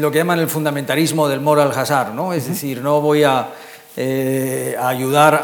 lo 0.00 0.10
que 0.10 0.18
llaman 0.18 0.38
el 0.38 0.48
fundamentalismo 0.48 1.28
del 1.28 1.40
moral 1.40 1.72
hazard, 1.76 2.14
¿no? 2.14 2.32
Es 2.32 2.48
decir, 2.48 2.80
no 2.80 3.02
voy 3.02 3.22
a 3.22 3.50
eh, 3.96 4.74
ayudar 4.80 5.34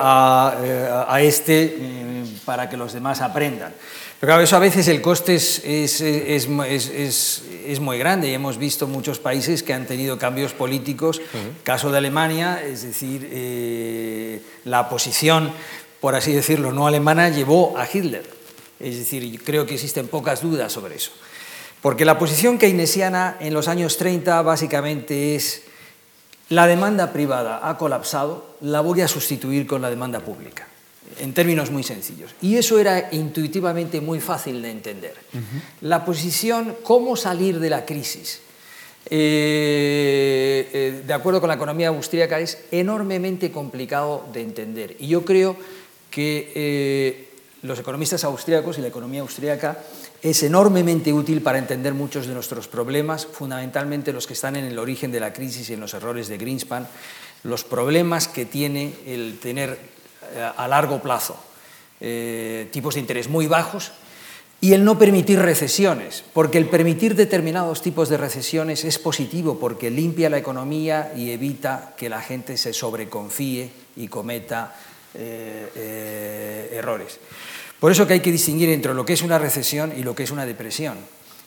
eh, 0.62 0.88
a, 1.06 1.20
este 1.20 1.76
mm, 1.78 2.44
para 2.44 2.68
que 2.68 2.76
los 2.76 2.92
demás 2.92 3.20
aprendan. 3.20 3.74
Pero 4.20 4.30
claro, 4.30 4.42
eso 4.42 4.56
a 4.56 4.60
veces 4.60 4.88
el 4.88 5.00
coste 5.00 5.34
es, 5.34 5.62
es, 5.64 6.00
es, 6.00 7.42
es, 7.66 7.80
muy 7.80 7.98
grande 7.98 8.28
y 8.28 8.34
hemos 8.34 8.58
visto 8.58 8.88
muchos 8.88 9.20
países 9.20 9.62
que 9.62 9.72
han 9.72 9.86
tenido 9.86 10.18
cambios 10.18 10.54
políticos, 10.54 11.20
caso 11.62 11.92
de 11.92 11.98
Alemania, 11.98 12.60
es 12.64 12.82
decir, 12.82 13.28
eh, 13.30 14.42
la 14.64 14.88
posición, 14.88 15.52
por 16.00 16.16
así 16.16 16.32
decirlo, 16.32 16.72
no 16.72 16.88
alemana 16.88 17.28
llevó 17.28 17.78
a 17.78 17.86
Hitler. 17.86 18.28
Es 18.80 18.96
decir, 18.98 19.40
creo 19.44 19.66
que 19.66 19.74
existen 19.74 20.08
pocas 20.08 20.40
dudas 20.42 20.72
sobre 20.72 20.96
eso. 20.96 21.12
Porque 21.80 22.04
la 22.04 22.18
posición 22.18 22.58
keynesiana 22.58 23.36
en 23.38 23.54
los 23.54 23.68
años 23.68 23.98
30 23.98 24.42
básicamente 24.42 25.36
es 25.36 25.62
la 26.50 26.66
demanda 26.66 27.12
privada 27.12 27.68
ha 27.68 27.76
colapsado, 27.76 28.56
la 28.62 28.80
voy 28.80 29.02
a 29.02 29.08
sustituir 29.08 29.66
con 29.66 29.82
la 29.82 29.90
demanda 29.90 30.20
pública, 30.20 30.66
en 31.18 31.34
términos 31.34 31.70
muy 31.70 31.82
sencillos. 31.82 32.34
Y 32.40 32.56
eso 32.56 32.78
era 32.78 33.08
intuitivamente 33.12 34.00
muy 34.00 34.20
fácil 34.20 34.62
de 34.62 34.70
entender. 34.70 35.14
La 35.82 36.04
posición, 36.04 36.76
cómo 36.82 37.16
salir 37.16 37.60
de 37.60 37.70
la 37.70 37.84
crisis, 37.84 38.40
eh, 39.10 40.68
eh, 40.72 41.02
de 41.06 41.14
acuerdo 41.14 41.40
con 41.40 41.48
la 41.48 41.54
economía 41.54 41.88
austríaca, 41.88 42.40
es 42.40 42.58
enormemente 42.70 43.50
complicado 43.50 44.26
de 44.32 44.42
entender. 44.42 44.96
Y 44.98 45.08
yo 45.08 45.24
creo 45.24 45.56
que 46.10 46.52
eh, 46.54 47.27
los 47.62 47.78
economistas 47.78 48.24
austríacos 48.24 48.78
y 48.78 48.82
la 48.82 48.88
economía 48.88 49.22
austríaca 49.22 49.78
es 50.22 50.42
enormemente 50.42 51.12
útil 51.12 51.42
para 51.42 51.58
entender 51.58 51.94
muchos 51.94 52.26
de 52.26 52.34
nuestros 52.34 52.68
problemas, 52.68 53.26
fundamentalmente 53.26 54.12
los 54.12 54.26
que 54.26 54.34
están 54.34 54.56
en 54.56 54.64
el 54.64 54.78
origen 54.78 55.10
de 55.10 55.20
la 55.20 55.32
crisis 55.32 55.70
y 55.70 55.74
en 55.74 55.80
los 55.80 55.94
errores 55.94 56.28
de 56.28 56.38
Greenspan, 56.38 56.86
los 57.42 57.64
problemas 57.64 58.28
que 58.28 58.44
tiene 58.44 58.94
el 59.06 59.38
tener 59.40 59.78
eh, 60.34 60.50
a 60.56 60.68
largo 60.68 61.00
plazo 61.00 61.36
eh, 62.00 62.68
tipos 62.70 62.94
de 62.94 63.00
interés 63.00 63.28
muy 63.28 63.46
bajos 63.46 63.92
y 64.60 64.72
el 64.72 64.84
no 64.84 64.98
permitir 64.98 65.38
recesiones, 65.38 66.24
porque 66.32 66.58
el 66.58 66.68
permitir 66.68 67.14
determinados 67.14 67.80
tipos 67.80 68.08
de 68.08 68.16
recesiones 68.16 68.84
es 68.84 68.98
positivo 68.98 69.58
porque 69.58 69.90
limpia 69.90 70.30
la 70.30 70.38
economía 70.38 71.12
y 71.16 71.30
evita 71.30 71.94
que 71.96 72.08
la 72.08 72.20
gente 72.20 72.56
se 72.56 72.72
sobreconfíe 72.72 73.70
y 73.96 74.08
cometa 74.08 74.74
eh, 75.18 76.70
errores. 76.72 77.18
Por 77.80 77.92
eso 77.92 78.06
que 78.06 78.14
hay 78.14 78.20
que 78.20 78.32
distinguir 78.32 78.70
entre 78.70 78.94
lo 78.94 79.04
que 79.04 79.12
es 79.12 79.22
una 79.22 79.38
recesión 79.38 79.92
y 79.96 80.02
lo 80.02 80.14
que 80.14 80.24
es 80.24 80.30
una 80.30 80.46
depresión. 80.46 80.98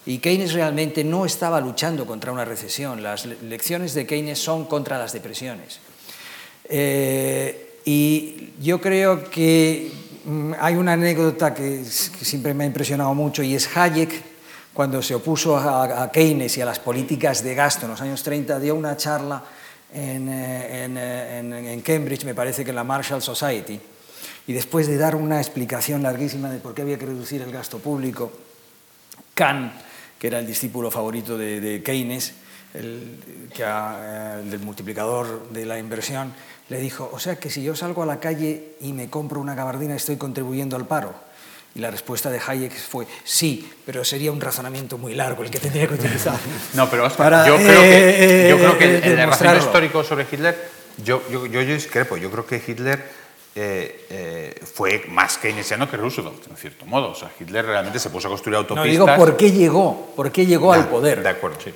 Y 0.05 0.17
Keynes 0.17 0.53
realmente 0.53 1.03
no 1.03 1.25
estaba 1.25 1.61
luchando 1.61 2.05
contra 2.05 2.31
una 2.31 2.45
recesión. 2.45 3.03
Las 3.03 3.25
lecciones 3.25 3.93
de 3.93 4.07
Keynes 4.07 4.39
son 4.39 4.65
contra 4.65 4.97
las 4.97 5.13
depresiones. 5.13 5.79
Eh, 6.65 7.79
y 7.85 8.53
yo 8.61 8.79
creo 8.79 9.29
que 9.29 9.91
mm, 10.25 10.53
hay 10.59 10.75
una 10.75 10.93
anécdota 10.93 11.53
que, 11.53 11.83
siempre 11.83 12.53
me 12.53 12.63
ha 12.63 12.67
impresionado 12.67 13.13
mucho 13.13 13.43
y 13.43 13.55
es 13.55 13.75
Hayek, 13.75 14.31
cuando 14.73 15.01
se 15.01 15.15
opuso 15.15 15.57
a, 15.57 16.09
Keynes 16.11 16.57
y 16.57 16.61
a 16.61 16.65
las 16.65 16.79
políticas 16.79 17.43
de 17.43 17.53
gasto 17.55 17.85
en 17.85 17.91
los 17.91 18.01
años 18.01 18.23
30, 18.23 18.57
dio 18.59 18.73
una 18.73 18.95
charla 18.95 19.43
en, 19.93 20.29
eh, 20.29 20.85
eh, 20.85 21.73
en 21.73 21.81
Cambridge, 21.81 22.25
me 22.25 22.35
parece 22.35 22.63
que 22.63 22.69
en 22.69 22.75
la 22.75 22.83
Marshall 22.83 23.21
Society 23.21 23.79
y 24.47 24.53
después 24.53 24.87
de 24.87 24.97
dar 24.97 25.15
una 25.15 25.39
explicación 25.39 26.03
larguísima 26.03 26.49
de 26.49 26.59
por 26.59 26.73
qué 26.73 26.81
había 26.81 26.97
que 26.97 27.05
reducir 27.05 27.41
el 27.41 27.51
gasto 27.51 27.79
público, 27.79 28.31
Kahn 29.33 29.71
que 30.21 30.27
era 30.27 30.37
el 30.37 30.45
discípulo 30.45 30.91
favorito 30.91 31.35
de, 31.35 31.81
Keynes, 31.83 32.35
el, 32.75 33.49
que 33.51 33.63
eh, 33.65 34.43
del 34.45 34.59
multiplicador 34.59 35.49
de 35.49 35.65
la 35.65 35.79
inversión, 35.79 36.31
le 36.69 36.79
dijo, 36.79 37.09
o 37.11 37.17
sea 37.17 37.37
que 37.37 37.49
si 37.49 37.63
yo 37.63 37.75
salgo 37.75 38.03
a 38.03 38.05
la 38.05 38.19
calle 38.19 38.75
y 38.81 38.93
me 38.93 39.09
compro 39.09 39.41
una 39.41 39.55
gabardina 39.55 39.95
estoy 39.95 40.17
contribuyendo 40.17 40.75
al 40.75 40.85
paro. 40.85 41.15
Y 41.73 41.79
la 41.79 41.89
respuesta 41.89 42.29
de 42.29 42.39
Hayek 42.45 42.77
fue 42.77 43.07
sí, 43.23 43.71
pero 43.85 44.03
sería 44.03 44.31
un 44.31 44.41
razonamiento 44.41 44.97
muy 44.97 45.15
largo 45.15 45.43
el 45.43 45.49
que 45.49 45.59
tendría 45.59 45.87
que 45.87 45.93
utilizar. 45.93 46.37
no, 46.73 46.89
pero 46.89 47.09
para, 47.11 47.47
yo, 47.47 47.55
creo 47.55 47.81
que, 47.81 48.47
yo 48.49 48.57
creo 48.57 48.77
que 48.77 48.97
el, 48.97 49.19
el 49.19 49.57
histórico 49.57 50.03
sobre 50.03 50.27
Hitler, 50.29 50.57
yo, 51.03 51.21
yo, 51.31 51.45
yo, 51.45 51.61
yo 51.61 51.73
discrepo. 51.73 52.17
Yo 52.17 52.29
creo 52.29 52.45
que 52.45 52.61
Hitler 52.65 53.01
eh, 53.55 54.05
eh, 54.09 54.61
fue 54.65 55.05
más 55.09 55.37
keynesiano 55.37 55.89
que 55.89 55.97
Roosevelt, 55.97 56.47
en 56.49 56.57
cierto 56.57 56.85
modo. 56.85 57.11
O 57.11 57.15
sea, 57.15 57.31
Hitler 57.39 57.65
realmente 57.65 57.99
se 57.99 58.09
puso 58.09 58.27
a 58.27 58.31
construir 58.31 58.57
autopistas. 58.57 58.85
No, 58.85 59.05
digo, 59.05 59.17
¿por 59.17 59.37
qué 59.37 59.51
llegó? 59.51 60.13
¿Por 60.15 60.31
qué 60.31 60.45
llegó 60.45 60.73
al 60.73 60.89
poder? 60.89 61.23
De 61.23 61.29
acuerdo, 61.29 61.57
sí. 61.63 61.73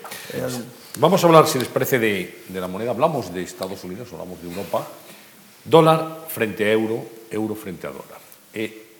Vamos 1.00 1.24
a 1.24 1.28
hablar, 1.28 1.48
si 1.48 1.58
les 1.60 1.68
parece, 1.68 2.00
de, 2.00 2.44
de, 2.48 2.62
la 2.62 2.68
moneda. 2.68 2.92
Hablamos 2.92 3.34
de 3.34 3.44
Estados 3.44 3.84
Unidos, 3.84 4.10
hablamos 4.12 4.42
de 4.42 4.50
Europa. 4.50 4.88
Dólar 5.66 6.26
frente 6.30 6.66
a 6.66 6.72
euro, 6.72 7.06
euro 7.32 7.56
frente 7.56 7.88
a 7.88 7.92
dólar. 7.92 8.20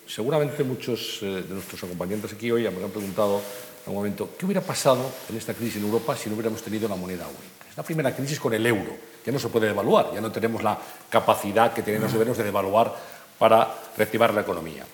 Eh, 0.06 0.10
seguramente 0.10 0.64
muchos 0.64 1.20
de 1.22 1.44
nuestros 1.50 1.84
acompañantes 1.84 2.34
aquí 2.34 2.52
hoy 2.52 2.64
me 2.64 2.84
han 2.84 2.92
preguntado 2.92 3.42
en 3.86 3.92
un 3.92 3.96
momento, 3.96 4.30
¿qué 4.38 4.46
hubiera 4.46 4.62
pasado 4.62 5.12
en 5.30 5.38
esta 5.38 5.54
crisis 5.54 5.78
en 5.78 5.84
Europa 5.84 6.16
si 6.16 6.30
no 6.30 6.36
hubiéramos 6.36 6.62
tenido 6.62 6.88
la 6.88 6.96
moneda 6.96 7.28
única? 7.28 7.70
Es 7.70 7.78
la 7.78 7.84
primera 7.84 8.16
crisis 8.16 8.40
con 8.40 8.54
el 8.54 8.66
euro 8.66 8.96
ya 9.26 9.32
no 9.32 9.40
se 9.40 9.50
puede 9.50 9.68
devaluar, 9.68 10.12
ya 10.14 10.22
no 10.22 10.32
tenemos 10.32 10.62
la 10.62 10.78
capacidad 11.10 11.74
que 11.74 11.82
tenían 11.82 12.04
los 12.04 12.12
gobiernos 12.12 12.38
de 12.38 12.44
devaluar 12.44 12.94
para 13.40 13.76
reactivar 13.98 14.34
la 14.34 14.42
economía. 14.42 14.86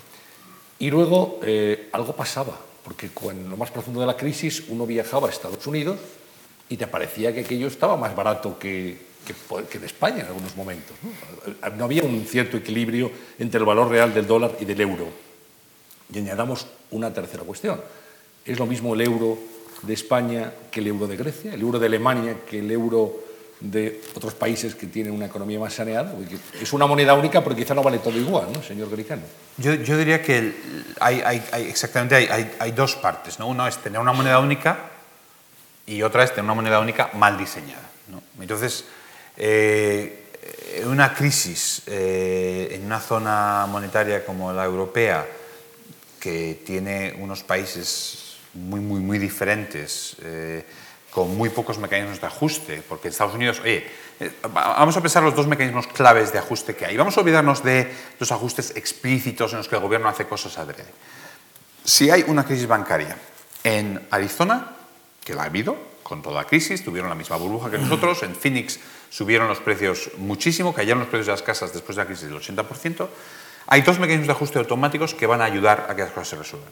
Y 0.80 0.89
luego 0.89 1.39
eh, 1.43 1.89
algo 1.91 2.15
pasaba, 2.15 2.58
porque 2.84 3.10
en 3.30 3.50
lo 3.50 3.58
más 3.58 3.71
profundo 3.71 4.00
de 4.00 4.08
la 4.08 4.15
crisis 4.15 4.63
uno 4.69 4.86
viajaba 4.86 5.28
a 5.28 5.32
Estados 5.32 5.67
Unidos 5.67 6.00
y 6.69 6.78
te 6.78 6.88
parecía 6.88 7.34
que 7.34 7.41
aquello 7.41 7.67
estaba 7.67 7.97
más 7.97 8.15
barato 8.15 8.58
que, 8.58 9.11
que, 9.25 9.77
en 9.77 9.84
España 9.84 10.21
en 10.21 10.27
algunos 10.27 10.55
momentos. 10.55 10.95
¿no? 11.03 11.69
no 11.75 11.86
había 11.86 12.03
un 12.03 12.25
cierto 12.25 12.57
equilibrio 12.57 13.12
entre 13.39 13.60
el 13.60 13.65
valor 13.65 13.89
real 13.89 14.13
del 14.13 14.27
dólar 14.27 14.55
y 14.60 14.65
del 14.65 14.81
euro. 14.81 15.07
Y 16.13 16.19
añadamos 16.19 16.67
una 16.91 17.13
tercera 17.13 17.43
cuestión. 17.43 17.81
¿Es 18.45 18.60
lo 18.60 18.65
mismo 18.65 18.93
el 18.93 19.01
euro 19.01 19.38
de 19.84 19.93
España 19.93 20.51
que 20.69 20.79
el 20.79 20.88
euro 20.88 21.07
de 21.07 21.17
Grecia, 21.17 21.53
el 21.53 21.62
euro 21.62 21.79
de 21.79 21.88
Alemania 21.88 22.38
que 22.47 22.60
el 22.60 22.69
euro 22.71 23.31
de 23.62 24.01
otros 24.15 24.34
países 24.34 24.73
que 24.73 24.88
tienen 24.88 25.13
una 25.13 25.27
economía 25.27 25.60
más 25.60 25.73
saneada. 25.73 26.13
Es 26.60 26.73
una 26.73 26.88
moneda 26.88 27.13
única, 27.13 27.43
pero 27.43 27.55
quizá 27.55 27.75
no 27.75 27.84
vale 27.84 27.99
todo 27.99 28.17
igual, 28.17 28.47
¿no, 28.51 28.62
señor 28.63 28.89
Garicano? 28.89 29.21
Yo, 29.57 29.75
yo 29.75 29.97
diría 29.97 30.21
que 30.21 30.53
hay, 30.99 31.21
hay, 31.21 31.43
exactamente 31.69 32.15
hay, 32.15 32.51
hay, 32.57 32.71
dos 32.71 32.95
partes. 32.95 33.38
¿no? 33.38 33.47
Una 33.47 33.67
es 33.67 33.77
tener 33.77 33.99
una 33.99 34.13
moneda 34.13 34.39
única 34.39 34.89
y 35.86 36.01
otra 36.01 36.23
es 36.23 36.31
tener 36.31 36.45
una 36.45 36.55
moneda 36.55 36.79
única 36.79 37.12
mal 37.13 37.38
diseñada. 37.38 37.88
¿no? 38.10 38.23
Entonces, 38.41 38.86
eh, 39.43 40.21
una 40.86 41.13
crisis 41.13 41.82
eh, 41.88 42.69
en 42.71 42.86
una 42.86 42.99
zona 42.99 43.65
monetaria 43.67 44.23
como 44.25 44.54
la 44.54 44.65
europea, 44.65 45.25
que 46.19 46.62
tiene 46.65 47.15
unos 47.17 47.43
países 47.43 48.38
muy, 48.54 48.80
muy, 48.80 48.99
muy 48.99 49.17
diferentes, 49.17 50.15
eh, 50.21 50.63
con 51.10 51.36
muy 51.36 51.49
pocos 51.49 51.77
mecanismos 51.77 52.21
de 52.21 52.27
ajuste, 52.27 52.84
porque 52.88 53.10
Estados 53.10 53.34
Unidos, 53.34 53.60
oye, 53.62 53.86
eh, 54.19 54.32
vamos 54.54 54.95
a 54.95 55.01
pensar 55.01 55.23
los 55.23 55.36
dos 55.36 55.47
mecanismos 55.47 55.88
claves 55.88 56.32
de 56.32 56.39
ajuste 56.39 56.75
que 56.75 56.86
hay. 56.86 56.95
Vamos 56.95 57.17
a 57.17 57.21
olvidarnos 57.21 57.63
de 57.63 57.91
los 58.19 58.32
ajustes 58.32 58.73
explícitos 58.75 59.51
en 59.51 59.58
los 59.58 59.67
que 59.67 59.75
el 59.75 59.82
gobierno 59.82 60.08
hace 60.08 60.25
cosas 60.25 60.58
adrede. 60.58 60.86
Si 61.84 62.12
hay 62.12 62.23
una 62.27 62.45
crisis 62.45 62.67
bancaria 62.67 63.17
en 63.63 64.08
Arizona, 64.12 64.77
que 65.25 65.34
la 65.34 65.43
ha 65.43 65.45
habido, 65.45 65.75
con 66.04 66.21
toda 66.21 66.43
la 66.43 66.47
crisis, 66.47 66.84
tuvieron 66.84 67.10
la 67.10 67.15
misma 67.15 67.38
burbuja 67.38 67.71
que 67.71 67.77
nosotros, 67.77 68.21
en 68.23 68.36
Phoenix 68.36 68.80
subieron 69.12 69.47
los 69.47 69.60
precios 69.60 70.10
muchísimo, 70.17 70.74
cayeron 70.74 71.00
los 71.00 71.10
precios 71.10 71.28
de 71.28 71.34
las 71.34 71.43
casas 71.43 71.74
después 71.74 71.95
de 71.97 72.02
la 72.02 72.08
crisis 72.08 72.28
del 72.28 72.39
80%, 72.39 73.08
hay 73.67 73.82
dos 73.82 74.00
mecanismos 74.00 74.28
de 74.28 74.34
ajuste 74.34 74.58
automáticos 74.58 75.13
que 75.13 75.28
van 75.28 75.41
a 75.41 75.45
ayudar 75.45 75.86
a 75.89 75.95
que 75.95 76.02
las 76.02 76.12
cosas 76.12 76.30
se 76.30 76.36
resuelvan. 76.38 76.71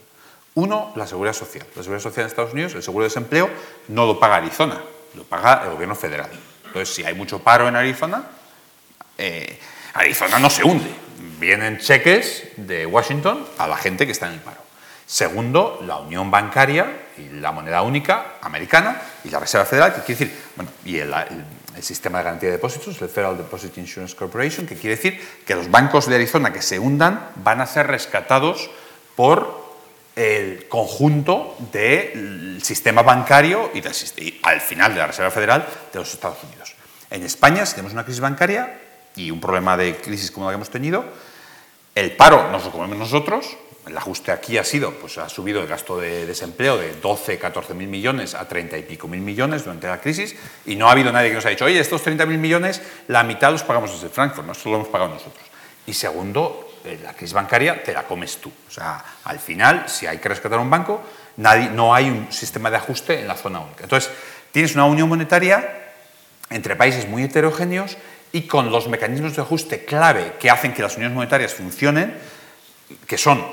Uno, 0.56 0.94
la 0.96 1.06
seguridad 1.06 1.34
social. 1.34 1.66
La 1.76 1.84
seguridad 1.84 2.02
social 2.02 2.24
en 2.24 2.28
Estados 2.28 2.54
Unidos, 2.54 2.74
el 2.74 2.82
seguro 2.82 3.04
de 3.04 3.10
desempleo, 3.10 3.50
no 3.90 4.06
lo 4.06 4.20
paga 4.20 4.38
Arizona, 4.38 4.82
lo 5.16 5.24
paga 5.24 5.64
el 5.66 5.72
gobierno 5.72 5.96
federal. 5.96 6.30
Entonces, 6.66 6.96
si 6.96 7.04
hay 7.04 7.14
mucho 7.14 7.40
paro 7.40 7.68
en 7.68 7.76
Arizona, 7.76 8.24
eh, 9.18 9.60
Arizona 9.94 10.40
no 10.40 10.50
se 10.50 10.64
hunde. 10.64 10.90
Vienen 11.40 11.78
cheques 11.78 12.50
de 12.56 12.86
Washington 12.86 13.46
a 13.58 13.68
la 13.68 13.78
gente 13.78 14.06
que 14.06 14.14
está 14.14 14.28
en 14.28 14.34
el 14.34 14.40
paro. 14.40 14.62
Segundo, 15.06 15.80
la 15.86 15.98
unión 15.98 16.30
bancaria 16.30 17.08
y 17.18 17.40
la 17.40 17.52
moneda 17.52 17.82
única 17.82 18.36
americana 18.42 19.02
y 19.24 19.30
la 19.30 19.40
Reserva 19.40 19.66
Federal, 19.66 19.94
que 19.94 20.02
quiere 20.02 20.26
decir, 20.26 20.44
bueno, 20.56 20.72
y 20.86 20.98
el, 20.98 21.14
sistema 21.84 22.20
de 22.20 22.26
garantía 22.26 22.50
de 22.50 22.58
depósitos, 22.58 23.02
el 23.02 23.10
Federal 23.10 23.38
Deposit 23.38 23.78
Insurance 23.78 24.16
Corporation, 24.16 24.66
que 24.66 24.76
quiere 24.76 24.96
decir 24.96 25.20
que 25.46 25.56
los 25.56 25.70
bancos 25.70 26.08
de 26.08 26.16
Arizona 26.16 26.54
que 26.54 26.62
se 26.62 26.80
hundan 26.80 27.30
van 27.36 27.62
a 27.62 27.66
ser 27.66 27.88
rescatados 27.88 28.70
por 29.16 29.60
el 30.16 30.68
conjunto 30.68 31.56
del 31.72 32.60
sistema 32.62 33.04
bancario 33.04 33.72
y, 33.74 33.82
al 34.44 34.62
final 34.62 34.94
de 34.94 35.00
la 35.00 35.08
Reserva 35.08 35.32
Federal 35.32 35.66
de 35.94 36.00
los 36.00 36.14
Estados 36.14 36.44
Unidos. 36.44 36.76
En 37.10 37.24
España, 37.24 37.66
si 37.66 37.74
tenemos 37.74 37.94
una 37.94 38.04
crisis 38.04 38.20
bancaria 38.20 38.80
y 39.16 39.32
un 39.32 39.40
problema 39.40 39.78
de 39.78 39.96
crisis 39.96 40.32
como 40.32 40.46
la 40.46 40.52
que 40.52 40.56
hemos 40.56 40.70
tenido, 40.70 41.06
el 41.96 42.16
paro 42.16 42.52
nos 42.52 42.66
lo 42.66 42.72
comemos 42.72 42.98
nosotros, 42.98 43.58
el 43.90 43.98
ajuste 43.98 44.32
aquí 44.32 44.58
ha 44.58 44.64
sido, 44.64 44.94
pues 44.94 45.18
ha 45.18 45.28
subido 45.28 45.62
el 45.62 45.68
gasto 45.68 46.00
de 46.00 46.26
desempleo 46.26 46.78
de 46.78 46.94
12, 46.94 47.38
14 47.38 47.74
mil 47.74 47.88
millones 47.88 48.36
a 48.36 48.48
30 48.48 48.78
y 48.78 48.84
pico 48.84 49.08
mil 49.08 49.22
millones 49.22 49.66
durante 49.66 49.88
la 49.88 50.00
crisis 50.00 50.36
y 50.66 50.76
no 50.76 50.88
ha 50.88 50.92
habido 50.92 51.12
nadie 51.12 51.30
que 51.30 51.36
nos 51.36 51.46
haya 51.46 51.56
dicho, 51.56 51.66
oye, 51.66 51.80
estos 51.80 52.02
30 52.04 52.26
mil 52.26 52.38
millones, 52.38 52.82
la 53.08 53.24
mitad 53.24 53.52
los 53.52 53.64
pagamos 53.64 53.92
desde 53.92 54.10
Frankfurt, 54.10 54.48
no, 54.48 54.54
solo 54.54 54.74
lo 54.74 54.82
hemos 54.82 54.92
pagado 54.92 55.14
nosotros. 55.14 55.44
Y 55.86 55.94
segundo, 55.94 56.78
eh, 56.86 57.00
la 57.04 57.14
crisis 57.14 57.34
bancaria 57.34 57.84
te 57.84 57.94
la 57.94 58.04
comes 58.04 58.38
tú. 58.38 58.52
O 58.68 58.72
sea, 58.72 59.04
al 59.24 59.40
final, 59.40 59.86
si 59.88 60.06
hay 60.06 60.20
que 60.20 60.30
rescatar 60.30 60.60
un 60.60 60.70
banco, 60.70 61.02
no 61.38 61.94
hay 61.94 62.10
un 62.10 62.32
sistema 62.32 62.70
de 62.70 62.78
ajuste 62.78 63.20
en 63.20 63.28
la 63.28 63.36
zona 63.36 63.60
única. 63.60 63.84
Entonces, 63.84 64.12
tienes 64.52 64.76
una 64.76 64.86
unión 64.86 65.10
monetaria 65.10 65.94
entre 66.50 66.76
países 66.76 67.08
muy 67.08 67.24
heterogéneos 67.24 67.98
y 68.32 68.44
con 68.44 68.72
los 68.72 68.88
mecanismos 68.88 69.36
de 69.36 69.42
ajuste 69.42 69.86
clave 69.86 70.34
que 70.40 70.50
hacen 70.50 70.74
que 70.74 70.82
las 70.82 70.96
uniones 70.96 71.16
monetarias 71.16 71.54
funcionen, 71.54 72.16
que 73.08 73.18
son, 73.18 73.44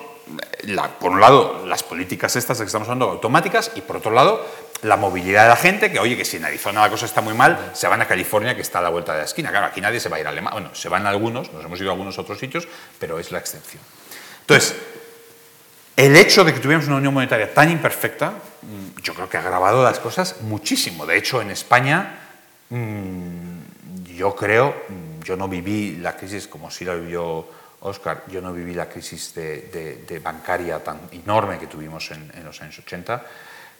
por 0.98 1.12
un 1.12 1.20
lado, 1.20 1.64
las 1.66 1.82
políticas 1.82 2.34
estas 2.36 2.58
de 2.58 2.64
que 2.64 2.66
estamos 2.66 2.88
hablando 2.88 3.10
automáticas 3.10 3.70
y 3.76 3.80
por 3.80 3.96
otro 3.96 4.10
lado, 4.10 4.44
la 4.82 4.96
movilidad 4.96 5.44
de 5.44 5.48
la 5.50 5.56
gente, 5.56 5.90
que 5.90 5.98
oye, 5.98 6.16
que 6.16 6.24
si 6.24 6.36
en 6.36 6.44
Arizona 6.44 6.82
la 6.82 6.90
cosa 6.90 7.06
está 7.06 7.20
muy 7.20 7.34
mal, 7.34 7.70
se 7.74 7.86
van 7.86 8.02
a 8.02 8.06
California, 8.06 8.54
que 8.54 8.62
está 8.62 8.80
a 8.80 8.82
la 8.82 8.88
vuelta 8.88 9.12
de 9.12 9.18
la 9.18 9.24
esquina. 9.24 9.50
Claro, 9.50 9.66
aquí 9.66 9.80
nadie 9.80 10.00
se 10.00 10.08
va 10.08 10.16
a 10.16 10.20
ir 10.20 10.26
a 10.26 10.30
Alemania. 10.30 10.60
Bueno, 10.60 10.74
se 10.74 10.88
van 10.88 11.06
algunos, 11.06 11.52
nos 11.52 11.64
hemos 11.64 11.80
ido 11.80 11.90
a 11.90 11.92
algunos 11.92 12.18
otros 12.18 12.38
sitios, 12.38 12.66
pero 12.98 13.18
es 13.18 13.30
la 13.30 13.38
excepción. 13.38 13.82
Entonces, 14.40 14.76
el 15.96 16.14
hecho 16.16 16.44
de 16.44 16.52
que 16.52 16.60
tuviéramos 16.60 16.88
una 16.88 16.98
unión 16.98 17.14
monetaria 17.14 17.54
tan 17.54 17.70
imperfecta, 17.70 18.30
mm, 18.30 19.00
yo 19.02 19.14
creo 19.14 19.28
que 19.28 19.38
ha 19.38 19.40
agravado 19.40 19.82
las 19.82 19.98
cosas 19.98 20.42
muchísimo. 20.42 21.06
De 21.06 21.16
hecho, 21.16 21.40
en 21.40 21.50
España, 21.50 22.18
mm, 22.68 24.14
yo 24.14 24.34
creo, 24.36 24.74
mm, 24.88 25.22
yo 25.22 25.36
no 25.36 25.48
viví 25.48 25.96
la 25.96 26.16
crisis 26.16 26.48
como 26.48 26.70
si 26.70 26.84
la 26.84 26.94
vivió 26.94 27.46
Oscar, 27.86 28.24
yo 28.28 28.40
no 28.40 28.52
viví 28.52 28.74
la 28.74 28.88
crisis 28.88 29.34
de, 29.34 30.20
bancaria 30.22 30.82
tan 30.82 31.00
enorme 31.12 31.58
que 31.58 31.66
tuvimos 31.66 32.10
en, 32.10 32.44
los 32.44 32.60
años 32.60 32.78
80 32.78 33.24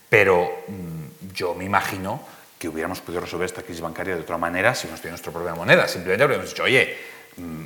pero 0.08 0.62
mm, 0.68 1.34
yo 1.34 1.54
me 1.54 1.64
imagino 1.64 2.22
que 2.58 2.68
hubiéramos 2.68 3.00
podido 3.00 3.20
resolver 3.20 3.46
esta 3.46 3.62
crisis 3.62 3.82
bancaria 3.82 4.14
de 4.14 4.20
otra 4.22 4.38
manera 4.38 4.74
si 4.74 4.86
no 4.86 4.94
tuviera 4.94 5.10
nuestra 5.10 5.32
propia 5.32 5.54
moneda. 5.54 5.88
Simplemente 5.88 6.22
habríamos 6.22 6.48
dicho, 6.48 6.62
oye, 6.62 6.96
mm, 7.36 7.64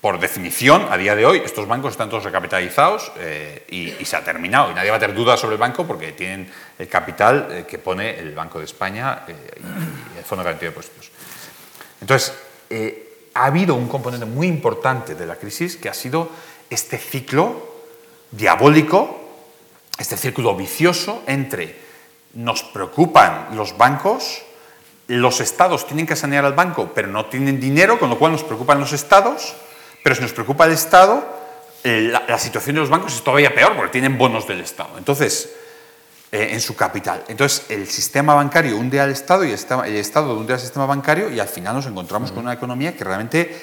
por 0.00 0.20
definición, 0.20 0.86
a 0.90 0.98
día 0.98 1.16
de 1.16 1.24
hoy, 1.24 1.40
estos 1.42 1.66
bancos 1.66 1.92
están 1.92 2.10
todos 2.10 2.24
recapitalizados 2.24 3.10
eh, 3.16 3.64
y, 3.70 4.04
se 4.04 4.16
ha 4.16 4.22
terminado. 4.22 4.70
Y 4.70 4.74
nadie 4.74 4.90
va 4.90 4.96
a 4.96 5.00
tener 5.00 5.16
dudas 5.16 5.40
sobre 5.40 5.54
el 5.54 5.60
banco 5.60 5.86
porque 5.86 6.12
tienen 6.12 6.50
el 6.78 6.88
capital 6.88 7.48
eh, 7.50 7.64
que 7.66 7.78
pone 7.78 8.18
el 8.18 8.34
Banco 8.34 8.58
de 8.58 8.66
España 8.66 9.24
eh, 9.26 9.34
y 10.14 10.18
el 10.18 10.24
Fondo 10.24 10.42
de 10.42 10.44
Garantía 10.44 10.68
de 10.68 10.74
Depósitos. 10.74 11.10
Entonces, 12.02 12.34
ha 13.34 13.46
habido 13.46 13.74
un 13.74 13.88
componente 13.88 14.26
muy 14.26 14.46
importante 14.46 15.14
de 15.14 15.26
la 15.26 15.36
crisis 15.36 15.76
que 15.76 15.88
ha 15.88 15.94
sido 15.94 16.28
este 16.70 16.98
ciclo 16.98 17.74
diabólico 18.30 19.24
este 19.98 20.16
círculo 20.16 20.56
vicioso 20.56 21.22
entre 21.26 21.78
nos 22.34 22.64
preocupan 22.64 23.48
los 23.52 23.76
bancos, 23.76 24.42
los 25.06 25.40
estados 25.40 25.86
tienen 25.86 26.06
que 26.06 26.16
sanear 26.16 26.44
al 26.44 26.54
banco, 26.54 26.90
pero 26.94 27.08
no 27.08 27.26
tienen 27.26 27.60
dinero, 27.60 27.98
con 27.98 28.10
lo 28.10 28.18
cual 28.18 28.32
nos 28.32 28.42
preocupan 28.42 28.80
los 28.80 28.92
estados, 28.92 29.54
pero 30.02 30.16
si 30.16 30.22
nos 30.22 30.32
preocupa 30.32 30.64
el 30.64 30.72
Estado, 30.72 31.24
eh, 31.84 32.12
la, 32.26 32.38
situación 32.38 32.74
de 32.74 32.80
los 32.80 32.90
bancos 32.90 33.14
es 33.14 33.22
todavía 33.22 33.54
peor 33.54 33.76
porque 33.76 33.92
tienen 33.92 34.18
bonos 34.18 34.48
del 34.48 34.60
Estado. 34.60 34.98
Entonces, 34.98 35.54
eh, 36.34 36.48
en 36.50 36.60
su 36.60 36.74
capital. 36.74 37.22
Entonces, 37.28 37.66
el 37.68 37.86
sistema 37.86 38.34
bancario 38.34 38.76
hunde 38.76 39.00
al 39.00 39.10
Estado 39.10 39.44
y 39.44 39.50
el, 39.50 39.54
Estado 39.54 40.36
hunde 40.36 40.52
al 40.52 40.58
sistema 40.58 40.84
bancario 40.84 41.30
y 41.30 41.38
al 41.38 41.46
final 41.46 41.76
nos 41.76 41.86
encontramos 41.86 42.32
con 42.32 42.42
una 42.42 42.54
economía 42.54 42.96
que 42.96 43.04
realmente 43.04 43.56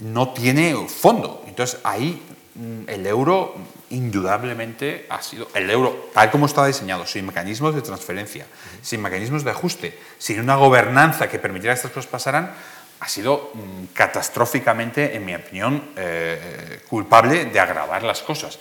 no 0.00 0.34
tiene 0.34 0.76
fondo. 0.88 1.42
Entonces, 1.46 1.80
ahí 1.84 2.22
mm, 2.54 2.82
el 2.86 3.06
euro 3.06 3.54
indudablemente 3.88 5.06
ha 5.08 5.22
sido 5.22 5.48
el 5.54 5.70
euro, 5.70 6.10
tal 6.12 6.30
como 6.30 6.44
estaba 6.44 6.66
diseñado, 6.66 7.06
sin 7.06 7.24
mecanismos 7.24 7.74
de 7.74 7.80
transferencia, 7.80 8.44
sin 8.82 9.00
mecanismos 9.00 9.42
de 9.42 9.50
ajuste, 9.52 9.98
sin 10.18 10.38
una 10.38 10.56
gobernanza 10.56 11.30
que 11.30 11.38
permitiera 11.38 11.72
que 11.72 11.78
estas 11.78 11.92
cosas 11.92 12.10
pasaran, 12.10 12.52
ha 13.00 13.08
sido 13.08 13.52
mm, 13.54 13.94
catastróficamente, 13.94 15.16
en 15.16 15.24
mi 15.24 15.34
opinión, 15.34 15.82
eh, 15.96 16.82
culpable 16.90 17.46
de 17.46 17.58
agravar 17.58 18.02
las 18.02 18.20
cosas. 18.20 18.58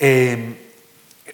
Eh, 0.00 0.67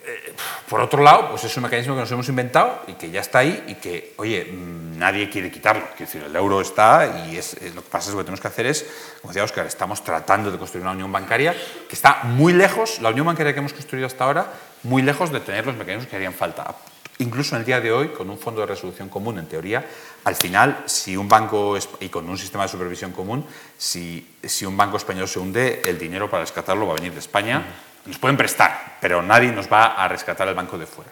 eh, 0.06 0.34
por 0.68 0.80
otro 0.80 1.02
lado, 1.02 1.30
pues 1.30 1.44
es 1.44 1.56
un 1.56 1.62
mecanismo 1.62 1.94
que 1.94 2.00
nos 2.00 2.10
hemos 2.12 2.28
inventado 2.28 2.82
y 2.86 2.94
que 2.94 3.10
ya 3.10 3.20
está 3.20 3.38
ahí 3.40 3.64
y 3.68 3.74
que, 3.76 4.14
oye, 4.16 4.44
mm, 4.44 4.98
nadie 4.98 5.30
quiere 5.30 5.50
quitarlo. 5.50 5.82
Quiero 5.96 6.12
decir, 6.12 6.22
el 6.22 6.36
euro 6.36 6.60
está 6.60 7.26
y 7.28 7.36
es, 7.36 7.56
lo 7.74 7.82
que 7.82 7.90
pasa 7.90 8.08
es 8.08 8.14
lo 8.14 8.18
que 8.18 8.24
tenemos 8.24 8.40
que 8.40 8.48
hacer 8.48 8.66
es, 8.66 8.86
como 9.20 9.32
decía 9.32 9.44
Oscar, 9.44 9.66
estamos 9.66 10.02
tratando 10.04 10.50
de 10.50 10.58
construir 10.58 10.82
una 10.82 10.92
unión 10.92 11.10
bancaria 11.10 11.54
que 11.88 11.94
está 11.94 12.20
muy 12.24 12.52
lejos, 12.52 13.00
la 13.00 13.10
unión 13.10 13.26
bancaria 13.26 13.52
que 13.52 13.60
hemos 13.60 13.72
construido 13.72 14.06
hasta 14.06 14.24
ahora, 14.24 14.52
muy 14.82 15.02
lejos 15.02 15.32
de 15.32 15.40
tener 15.40 15.66
los 15.66 15.76
mecanismos 15.76 16.08
que 16.08 16.16
harían 16.16 16.34
falta. 16.34 16.74
Incluso 17.18 17.54
en 17.54 17.60
el 17.60 17.66
día 17.66 17.80
de 17.80 17.92
hoy, 17.92 18.08
con 18.08 18.28
un 18.28 18.38
fondo 18.38 18.60
de 18.60 18.66
resolución 18.66 19.08
común, 19.08 19.38
en 19.38 19.46
teoría, 19.46 19.86
al 20.24 20.34
final, 20.34 20.82
si 20.86 21.16
un 21.16 21.28
banco, 21.28 21.78
y 22.00 22.08
con 22.08 22.28
un 22.28 22.36
sistema 22.36 22.64
de 22.64 22.70
supervisión 22.70 23.12
común, 23.12 23.46
si, 23.78 24.36
si 24.42 24.66
un 24.66 24.76
banco 24.76 24.96
español 24.96 25.28
se 25.28 25.38
hunde, 25.38 25.82
el 25.84 25.96
dinero 25.96 26.28
para 26.28 26.42
rescatarlo 26.42 26.86
va 26.86 26.94
a 26.94 26.96
venir 26.96 27.12
de 27.12 27.20
España. 27.20 27.64
Nos 28.06 28.18
pueden 28.18 28.36
prestar, 28.36 28.98
pero 29.00 29.22
nadie 29.22 29.50
nos 29.50 29.70
va 29.72 29.94
a 29.94 30.08
rescatar 30.08 30.48
el 30.48 30.54
banco 30.54 30.78
de 30.78 30.86
fuera. 30.86 31.10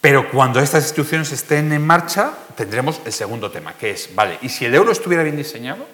Pero 0.00 0.30
cuando 0.30 0.60
estas 0.60 0.84
instituciones 0.84 1.32
estén 1.32 1.72
en 1.72 1.84
marcha, 1.84 2.32
tendremos 2.56 3.00
el 3.04 3.12
segundo 3.12 3.50
tema, 3.50 3.74
que 3.74 3.90
es, 3.90 4.14
vale, 4.14 4.38
¿y 4.42 4.48
si 4.48 4.64
el 4.64 4.74
euro 4.74 4.92
estuviera 4.92 5.22
bien 5.24 5.36
diseñado? 5.36 5.86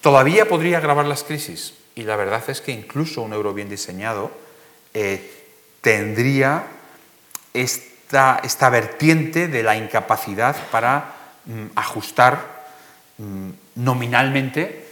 ¿Todavía 0.00 0.48
podría 0.48 0.78
agravar 0.78 1.06
las 1.06 1.22
crisis? 1.22 1.74
Y 1.94 2.02
la 2.02 2.16
verdad 2.16 2.42
es 2.48 2.60
que 2.60 2.72
incluso 2.72 3.22
un 3.22 3.32
euro 3.32 3.54
bien 3.54 3.68
diseñado 3.68 4.30
eh, 4.92 5.44
tendría 5.80 6.64
esta, 7.54 8.40
esta, 8.42 8.70
vertiente 8.70 9.46
de 9.48 9.62
la 9.62 9.76
incapacidad 9.76 10.56
para 10.70 11.14
mm, 11.44 11.66
ajustar 11.76 12.64
mm, 13.18 13.50
nominalmente 13.76 14.86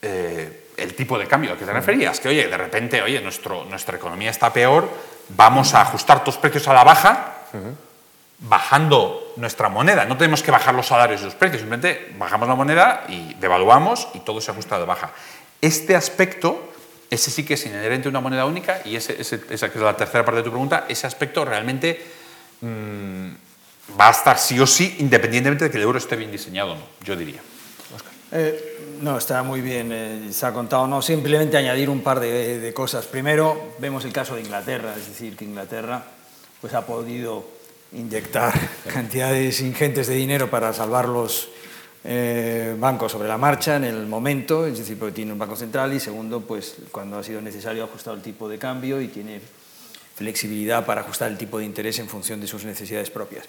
eh, 0.00 0.61
el 0.76 0.94
tipo 0.94 1.18
de 1.18 1.26
cambio 1.26 1.52
al 1.52 1.58
que 1.58 1.64
te 1.64 1.72
referías, 1.72 2.20
que 2.20 2.28
oye, 2.28 2.48
de 2.48 2.56
repente, 2.56 3.02
oye, 3.02 3.20
nuestro, 3.20 3.64
nuestra 3.64 3.96
economía 3.96 4.30
está 4.30 4.52
peor, 4.52 4.88
vamos 5.30 5.74
a 5.74 5.82
ajustar 5.82 6.22
los 6.24 6.36
precios 6.36 6.66
a 6.68 6.74
la 6.74 6.84
baja, 6.84 7.34
bajando 8.38 9.34
nuestra 9.36 9.68
moneda. 9.68 10.04
No 10.04 10.16
tenemos 10.16 10.42
que 10.42 10.50
bajar 10.50 10.74
los 10.74 10.86
salarios 10.86 11.20
y 11.22 11.24
los 11.24 11.34
precios, 11.34 11.60
simplemente 11.60 12.12
bajamos 12.18 12.48
la 12.48 12.54
moneda 12.54 13.04
y 13.08 13.34
devaluamos 13.34 14.08
y 14.14 14.20
todo 14.20 14.40
se 14.40 14.50
ajusta 14.50 14.78
de 14.78 14.84
baja. 14.84 15.12
Este 15.60 15.94
aspecto, 15.94 16.72
ese 17.10 17.30
sí 17.30 17.44
que 17.44 17.54
es 17.54 17.66
inherente 17.66 18.08
a 18.08 18.10
una 18.10 18.20
moneda 18.20 18.46
única 18.46 18.80
y 18.84 18.96
ese, 18.96 19.20
esa 19.20 19.70
que 19.70 19.78
es 19.78 19.84
la 19.84 19.96
tercera 19.96 20.24
parte 20.24 20.38
de 20.38 20.44
tu 20.44 20.50
pregunta, 20.50 20.86
ese 20.88 21.06
aspecto 21.06 21.44
realmente 21.44 22.04
mmm, 22.62 23.28
va 23.98 24.08
a 24.08 24.10
estar 24.10 24.38
sí 24.38 24.58
o 24.58 24.66
sí, 24.66 24.96
independientemente 24.98 25.66
de 25.66 25.70
que 25.70 25.76
el 25.76 25.84
euro 25.84 25.98
esté 25.98 26.16
bien 26.16 26.32
diseñado 26.32 26.72
o 26.72 26.74
no, 26.76 26.82
yo 27.04 27.14
diría. 27.14 27.40
Eh, 28.32 28.71
no, 29.02 29.18
está 29.18 29.42
muy 29.42 29.60
bien, 29.60 29.90
eh, 29.92 30.28
se 30.30 30.46
ha 30.46 30.52
contado. 30.52 30.86
No, 30.86 31.02
simplemente 31.02 31.56
añadir 31.56 31.90
un 31.90 32.02
par 32.02 32.20
de, 32.20 32.60
de, 32.60 32.72
cosas. 32.72 33.06
Primero, 33.06 33.74
vemos 33.78 34.04
el 34.04 34.12
caso 34.12 34.36
de 34.36 34.42
Inglaterra, 34.42 34.94
es 34.96 35.08
decir, 35.08 35.36
que 35.36 35.44
Inglaterra 35.44 36.04
pues, 36.60 36.72
ha 36.72 36.86
podido 36.86 37.44
inyectar 37.92 38.52
cantidades 38.92 39.60
ingentes 39.60 40.06
de 40.06 40.14
dinero 40.14 40.48
para 40.48 40.72
salvar 40.72 41.08
los 41.08 41.48
eh, 42.04 42.76
bancos 42.78 43.12
sobre 43.12 43.28
la 43.28 43.38
marcha 43.38 43.76
en 43.76 43.84
el 43.84 44.06
momento, 44.06 44.66
es 44.66 44.78
decir, 44.78 44.98
porque 44.98 45.14
tiene 45.14 45.32
un 45.32 45.38
banco 45.38 45.56
central 45.56 45.92
y 45.92 46.00
segundo, 46.00 46.40
pues 46.40 46.76
cuando 46.90 47.18
ha 47.18 47.24
sido 47.24 47.40
necesario 47.40 47.84
ajustar 47.84 48.14
el 48.14 48.22
tipo 48.22 48.48
de 48.48 48.58
cambio 48.58 49.00
y 49.00 49.08
tiene 49.08 49.40
flexibilidad 50.14 50.86
para 50.86 51.00
ajustar 51.00 51.30
el 51.30 51.38
tipo 51.38 51.58
de 51.58 51.64
interés 51.64 51.98
en 51.98 52.08
función 52.08 52.40
de 52.40 52.46
sus 52.46 52.64
necesidades 52.64 53.10
propias. 53.10 53.46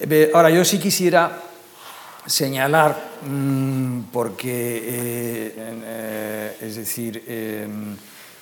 Eh, 0.00 0.30
ahora, 0.34 0.50
yo 0.50 0.64
sí 0.64 0.78
quisiera 0.78 1.40
señalar, 2.26 2.96
mmm, 3.28 4.00
porque, 4.12 4.82
eh, 4.84 5.54
eh, 5.56 6.56
es 6.60 6.76
decir, 6.76 7.22
eh, 7.26 7.66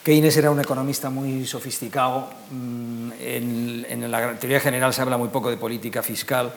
Keynes 0.02 0.36
era 0.36 0.50
un 0.50 0.60
economista 0.60 1.10
muy 1.10 1.46
sofisticado, 1.46 2.30
mmm, 2.50 3.12
en, 3.20 4.10
la 4.10 4.34
teoría 4.38 4.60
general 4.60 4.92
se 4.92 5.02
habla 5.02 5.16
muy 5.16 5.28
poco 5.28 5.50
de 5.50 5.56
política 5.56 6.02
fiscal, 6.02 6.52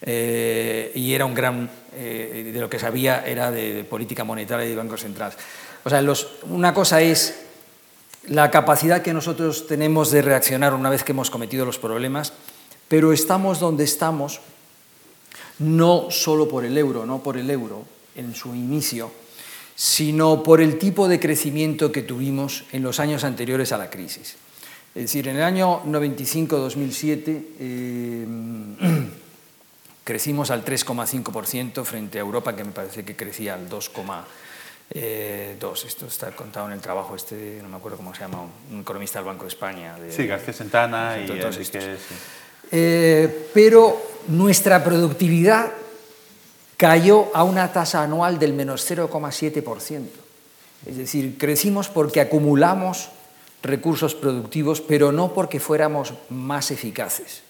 y 0.00 1.12
era 1.12 1.24
un 1.24 1.34
gran, 1.34 1.68
de 1.92 2.54
lo 2.54 2.70
que 2.70 2.78
sabía 2.78 3.26
era 3.26 3.50
de, 3.50 3.82
política 3.82 4.22
monetaria 4.22 4.64
y 4.64 4.68
de 4.70 4.76
bancos 4.76 5.00
centrales. 5.00 5.36
O 5.82 5.90
sea, 5.90 6.00
una 6.44 6.72
cosa 6.72 7.00
es 7.00 7.34
la 8.28 8.48
capacidad 8.52 9.02
que 9.02 9.12
nosotros 9.12 9.66
tenemos 9.66 10.12
de 10.12 10.22
reaccionar 10.22 10.72
una 10.72 10.88
vez 10.88 11.02
que 11.02 11.10
hemos 11.10 11.30
cometido 11.30 11.64
los 11.64 11.78
problemas, 11.78 12.32
pero 12.86 13.12
estamos 13.12 13.58
donde 13.58 13.82
estamos 13.82 14.40
no 15.58 16.10
solo 16.10 16.48
por 16.48 16.64
el 16.64 16.76
euro, 16.76 17.06
no 17.06 17.22
por 17.22 17.36
el 17.36 17.50
euro 17.50 17.84
en 18.16 18.34
su 18.34 18.54
inicio, 18.54 19.10
sino 19.74 20.42
por 20.42 20.60
el 20.60 20.78
tipo 20.78 21.08
de 21.08 21.20
crecimiento 21.20 21.92
que 21.92 22.02
tuvimos 22.02 22.64
en 22.72 22.82
los 22.82 23.00
años 23.00 23.24
anteriores 23.24 23.72
a 23.72 23.78
la 23.78 23.90
crisis. 23.90 24.36
Es 24.94 25.02
decir, 25.02 25.28
en 25.28 25.36
el 25.36 25.42
año 25.42 25.82
95-2007 25.84 27.42
eh, 27.60 28.26
crecimos 30.04 30.50
al 30.50 30.64
3,5% 30.64 31.84
frente 31.84 32.18
a 32.18 32.22
Europa, 32.22 32.56
que 32.56 32.64
me 32.64 32.72
parece 32.72 33.04
que 33.04 33.14
crecía 33.14 33.54
al 33.54 33.68
2,2%. 33.68 34.22
Eh, 34.90 35.56
Esto 35.86 36.06
está 36.06 36.30
contado 36.34 36.66
en 36.66 36.72
el 36.72 36.80
trabajo 36.80 37.14
este, 37.14 37.60
no 37.62 37.68
me 37.68 37.76
acuerdo 37.76 37.98
cómo 37.98 38.14
se 38.14 38.22
llama, 38.22 38.46
un 38.72 38.80
economista 38.80 39.18
del 39.18 39.26
Banco 39.26 39.44
de 39.44 39.48
España. 39.48 39.98
De, 39.98 40.10
sí, 40.10 40.26
García 40.26 40.54
Santana 40.54 41.18
y 41.18 41.30
Enrique... 41.30 41.96
Sí. 41.98 42.14
Eh, 42.70 43.48
pero 43.54 44.00
nuestra 44.28 44.84
productividad 44.84 45.72
cayó 46.76 47.28
a 47.34 47.44
una 47.44 47.72
tasa 47.72 48.02
anual 48.02 48.38
del 48.38 48.52
menos 48.52 48.88
0,7%. 48.88 50.06
Es 50.86 50.96
decir, 50.96 51.36
crecimos 51.38 51.88
porque 51.88 52.20
acumulamos 52.20 53.10
recursos 53.62 54.14
productivos, 54.14 54.80
pero 54.80 55.12
no 55.12 55.34
porque 55.34 55.60
fuéramos 55.60 56.14
más 56.30 56.70
eficaces. 56.70 57.42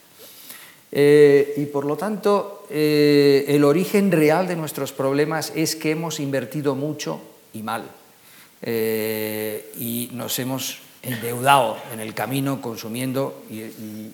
Eh, 0.90 1.54
y 1.58 1.66
por 1.66 1.84
lo 1.84 1.96
tanto, 1.96 2.66
eh, 2.70 3.44
el 3.48 3.64
origen 3.64 4.10
real 4.10 4.48
de 4.48 4.56
nuestros 4.56 4.92
problemas 4.92 5.52
es 5.54 5.76
que 5.76 5.90
hemos 5.90 6.18
invertido 6.20 6.74
mucho 6.74 7.20
y 7.52 7.62
mal. 7.62 7.84
Eh, 8.62 9.72
y 9.78 10.10
nos 10.12 10.38
hemos 10.38 10.78
endeudado 11.02 11.76
en 11.92 12.00
el 12.00 12.14
camino 12.14 12.60
consumiendo 12.60 13.42
y, 13.50 13.60
y, 13.60 14.12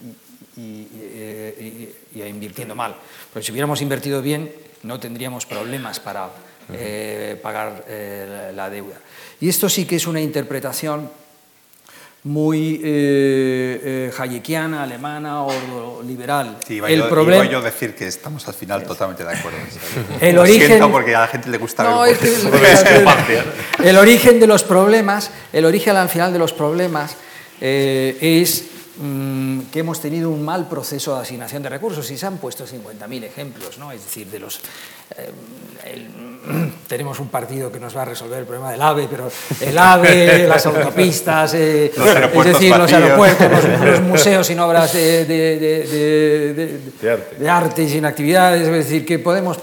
y, 0.57 0.87
eh, 0.95 1.95
y, 2.15 2.23
invirtiendo 2.23 2.75
mal. 2.75 2.95
Pero 3.33 3.45
si 3.45 3.53
hubiéramos 3.53 3.81
invertido 3.83 4.23
bien, 4.23 4.53
no 4.83 5.01
tendríamos 5.01 5.47
problemas 5.47 6.01
para 6.01 6.31
eh, 6.73 7.39
pagar 7.43 7.85
eh, 7.89 8.27
la, 8.29 8.53
la, 8.53 8.71
deuda. 8.71 8.97
Y 9.41 9.49
esto 9.49 9.69
sí 9.69 9.85
que 9.85 9.97
es 9.97 10.07
una 10.07 10.21
interpretación 10.21 11.11
muy 12.25 12.81
eh, 12.83 14.11
hayekiana, 14.17 14.83
alemana 14.83 15.43
o 15.43 16.03
liberal. 16.03 16.57
Sí, 16.67 16.75
iba, 16.75 16.89
el 16.89 17.01
yo, 17.01 17.09
problema... 17.11 17.45
iba 17.45 17.53
yo 17.53 17.61
decir 17.61 17.95
que 17.95 18.07
estamos 18.07 18.49
al 18.49 18.55
final 18.55 18.83
totalmente 18.85 19.25
de 19.25 19.33
acuerdo. 19.33 19.59
el 20.21 20.39
origen... 20.39 20.67
Siento 20.67 20.91
porque 20.91 21.15
a 21.15 21.21
la 21.21 21.29
gente 21.29 21.51
le 21.51 21.59
gusta 21.59 21.85
no, 21.85 22.01
ver 22.01 22.13
es 22.13 22.83
que, 22.83 23.43
el 23.89 23.97
origen 23.99 24.41
de 24.41 24.47
los 24.47 24.63
problemas, 24.65 25.31
el 25.53 25.67
origen 25.67 25.97
al 25.97 26.09
final 26.09 26.33
de 26.33 26.39
los 26.39 26.55
problemas 26.55 27.15
eh, 27.61 28.17
es 28.21 28.71
que 29.73 29.81
hemos 29.81 30.01
tenido 30.01 30.31
un 30.31 30.45
mal 30.45 30.69
proceso 30.69 31.17
de 31.17 31.23
asignación 31.23 31.63
de 31.63 31.69
recursos 31.69 32.09
y 32.11 32.17
se 32.17 32.27
han 32.27 32.39
puesto 32.39 32.65
50.000 32.65 33.25
ejemplos, 33.25 33.79
¿no? 33.79 33.91
Es 33.91 34.05
decir, 34.05 34.29
de 34.29 34.39
los 34.39 34.61
eh, 35.17 35.31
el, 35.85 36.73
tenemos 36.87 37.19
un 37.19 37.29
partido 37.29 37.73
que 37.73 37.81
nos 37.81 37.97
va 37.97 38.03
a 38.03 38.05
resolver 38.05 38.39
el 38.39 38.45
problema 38.45 38.71
del 38.71 38.81
AVE, 38.81 39.09
pero 39.11 39.31
el 39.61 39.77
AVE, 39.77 40.47
las 40.49 40.65
autopistas, 40.67 41.55
eh, 41.55 41.87
es 41.87 42.45
decir, 42.45 42.77
los 42.77 42.93
aeropuertos, 42.93 43.51
los, 43.51 43.81
los, 43.81 44.01
museos 44.09 44.47
sin 44.47 44.61
obras 44.61 44.93
de, 44.93 45.25
de, 45.25 45.59
de, 45.59 46.81
de, 47.01 47.11
arte. 47.11 47.37
de 47.37 47.49
arte 47.49 47.83
y 47.83 47.89
sin 47.89 48.05
actividades, 48.05 48.63
es 48.63 48.73
decir, 48.73 49.05
que 49.05 49.19
podemos, 49.19 49.59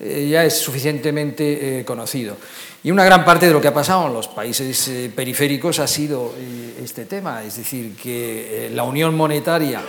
eh, 0.00 0.28
ya 0.28 0.44
es 0.44 0.58
suficientemente 0.58 1.84
conocido. 1.86 2.36
Y 2.84 2.90
una 2.90 3.04
gran 3.04 3.24
parte 3.24 3.46
de 3.46 3.52
lo 3.52 3.60
que 3.60 3.68
ha 3.68 3.74
pasado 3.74 4.08
en 4.08 4.12
los 4.12 4.26
países 4.26 4.88
eh, 4.88 5.12
periféricos 5.14 5.78
ha 5.78 5.86
sido 5.86 6.34
eh, 6.36 6.80
este 6.82 7.04
tema, 7.04 7.44
es 7.44 7.56
decir, 7.56 7.94
que 7.94 8.66
eh, 8.66 8.70
la 8.70 8.82
unión 8.82 9.14
monetaria 9.16 9.82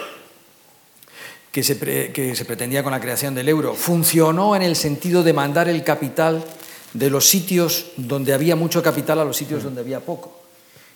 que 1.52 1.64
se, 1.64 1.76
pretendía 1.76 2.84
con 2.84 2.92
la 2.92 3.00
creación 3.00 3.34
del 3.34 3.50
euro 3.50 3.74
funcionó 3.74 4.56
en 4.56 4.62
el 4.62 4.76
sentido 4.76 5.24
de 5.24 5.34
mandar 5.34 5.70
el 5.70 5.84
capital 5.84 6.44
de 6.94 7.10
los 7.10 7.28
sitios 7.28 7.88
donde 7.98 8.34
había 8.34 8.56
mucho 8.56 8.84
capital 8.84 9.20
a 9.20 9.26
los 9.26 9.38
sitios 9.38 9.64
donde 9.64 9.82
había 9.82 10.00
poco. 10.00 10.42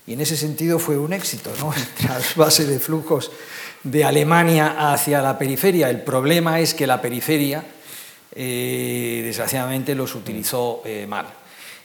Y 0.06 0.14
en 0.14 0.22
ese 0.22 0.38
sentido 0.38 0.78
fue 0.78 0.98
un 0.98 1.14
éxito, 1.14 1.52
¿no? 1.60 1.74
base 2.36 2.66
de 2.66 2.80
flujos 2.80 3.32
de 3.84 4.04
Alemania 4.04 4.94
hacia 4.94 5.22
la 5.22 5.38
periferia. 5.38 5.90
El 5.90 6.02
problema 6.02 6.60
es 6.60 6.74
que 6.76 6.88
la 6.88 7.02
periferia, 7.02 7.64
desgraciadamente, 8.36 9.96
los 9.96 10.16
utilizó 10.16 10.82
mal. 11.08 11.28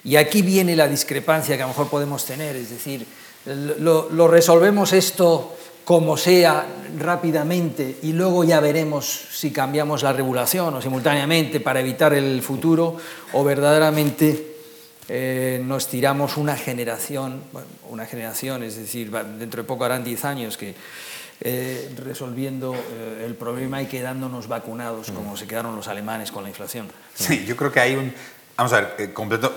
Y 0.04 0.16
aquí 0.16 0.42
viene 0.42 0.74
la 0.74 0.88
discrepancia 0.88 1.56
que 1.56 1.62
a 1.62 1.66
lo 1.66 1.70
mejor 1.70 1.88
podemos 1.88 2.24
tener, 2.24 2.56
es 2.56 2.70
decir, 2.70 3.06
lo, 3.46 4.10
lo 4.10 4.28
resolvemos 4.28 4.92
esto 4.92 5.56
como 5.84 6.16
sea 6.16 6.66
rápidamente 6.98 7.98
y 8.02 8.12
luego 8.12 8.44
ya 8.44 8.60
veremos 8.60 9.06
si 9.32 9.50
cambiamos 9.50 10.02
la 10.02 10.12
regulación 10.12 10.74
o 10.74 10.82
simultáneamente 10.82 11.60
para 11.60 11.80
evitar 11.80 12.14
el 12.14 12.40
futuro 12.42 12.96
o 13.32 13.44
verdaderamente 13.44 14.52
eh, 15.08 15.60
nos 15.64 15.88
tiramos 15.88 16.36
una 16.36 16.56
generación, 16.56 17.42
bueno, 17.52 17.66
una 17.90 18.06
generación, 18.06 18.62
es 18.62 18.76
decir, 18.76 19.10
dentro 19.10 19.62
de 19.62 19.66
poco 19.66 19.84
harán 19.84 20.04
10 20.04 20.24
años 20.24 20.56
que 20.56 20.74
eh, 21.40 21.92
resolviendo 21.96 22.74
eh, 22.74 23.24
el 23.26 23.34
problema 23.34 23.82
y 23.82 23.86
quedándonos 23.86 24.46
vacunados 24.46 25.10
como 25.10 25.36
se 25.36 25.48
quedaron 25.48 25.74
los 25.74 25.88
alemanes 25.88 26.30
con 26.30 26.44
la 26.44 26.50
inflación. 26.50 26.88
Sí, 27.14 27.44
yo 27.44 27.56
creo 27.56 27.72
que 27.72 27.80
hay 27.80 27.96
un... 27.96 28.14
Vamos 28.56 28.72
a 28.72 28.80
ver, 28.80 29.12
completo, 29.12 29.54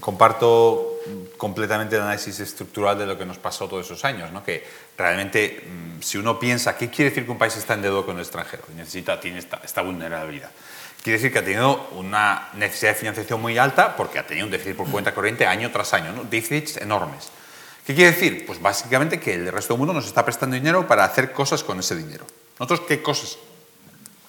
comparto 0.00 0.96
completamente 1.36 1.96
el 1.96 2.02
análisis 2.02 2.40
estructural 2.40 2.98
de 2.98 3.06
lo 3.06 3.16
que 3.18 3.24
nos 3.24 3.38
pasó 3.38 3.68
todos 3.68 3.86
esos 3.86 4.04
años, 4.04 4.32
¿no? 4.32 4.44
que 4.44 4.66
realmente 4.96 5.64
mm, 5.66 6.02
si 6.02 6.18
uno 6.18 6.38
piensa, 6.38 6.76
¿qué 6.76 6.90
quiere 6.90 7.10
decir 7.10 7.24
que 7.24 7.30
un 7.30 7.38
país 7.38 7.56
está 7.56 7.74
endeudado 7.74 8.04
con 8.04 8.16
el 8.16 8.22
extranjero? 8.22 8.64
Necesita, 8.74 9.20
tiene 9.20 9.38
esta, 9.38 9.60
esta 9.64 9.82
vulnerabilidad. 9.82 10.50
Quiere 11.02 11.18
decir 11.18 11.32
que 11.32 11.38
ha 11.38 11.44
tenido 11.44 11.88
una 11.92 12.48
necesidad 12.54 12.92
de 12.92 12.98
financiación 12.98 13.40
muy 13.40 13.58
alta 13.58 13.96
porque 13.96 14.18
ha 14.18 14.26
tenido 14.26 14.46
un 14.46 14.50
déficit 14.50 14.76
por 14.76 14.90
cuenta 14.90 15.14
corriente 15.14 15.46
año 15.46 15.70
tras 15.70 15.94
año, 15.94 16.12
¿no? 16.12 16.24
déficits 16.24 16.78
enormes. 16.78 17.30
¿Qué 17.86 17.94
quiere 17.94 18.10
decir? 18.10 18.44
Pues 18.44 18.60
básicamente 18.60 19.20
que 19.20 19.34
el 19.34 19.52
resto 19.52 19.74
del 19.74 19.78
mundo 19.78 19.94
nos 19.94 20.06
está 20.06 20.24
prestando 20.24 20.54
dinero 20.54 20.86
para 20.88 21.04
hacer 21.04 21.32
cosas 21.32 21.62
con 21.62 21.78
ese 21.78 21.94
dinero. 21.94 22.26
¿Nosotros 22.58 22.80
qué 22.88 23.00
cosas 23.00 23.38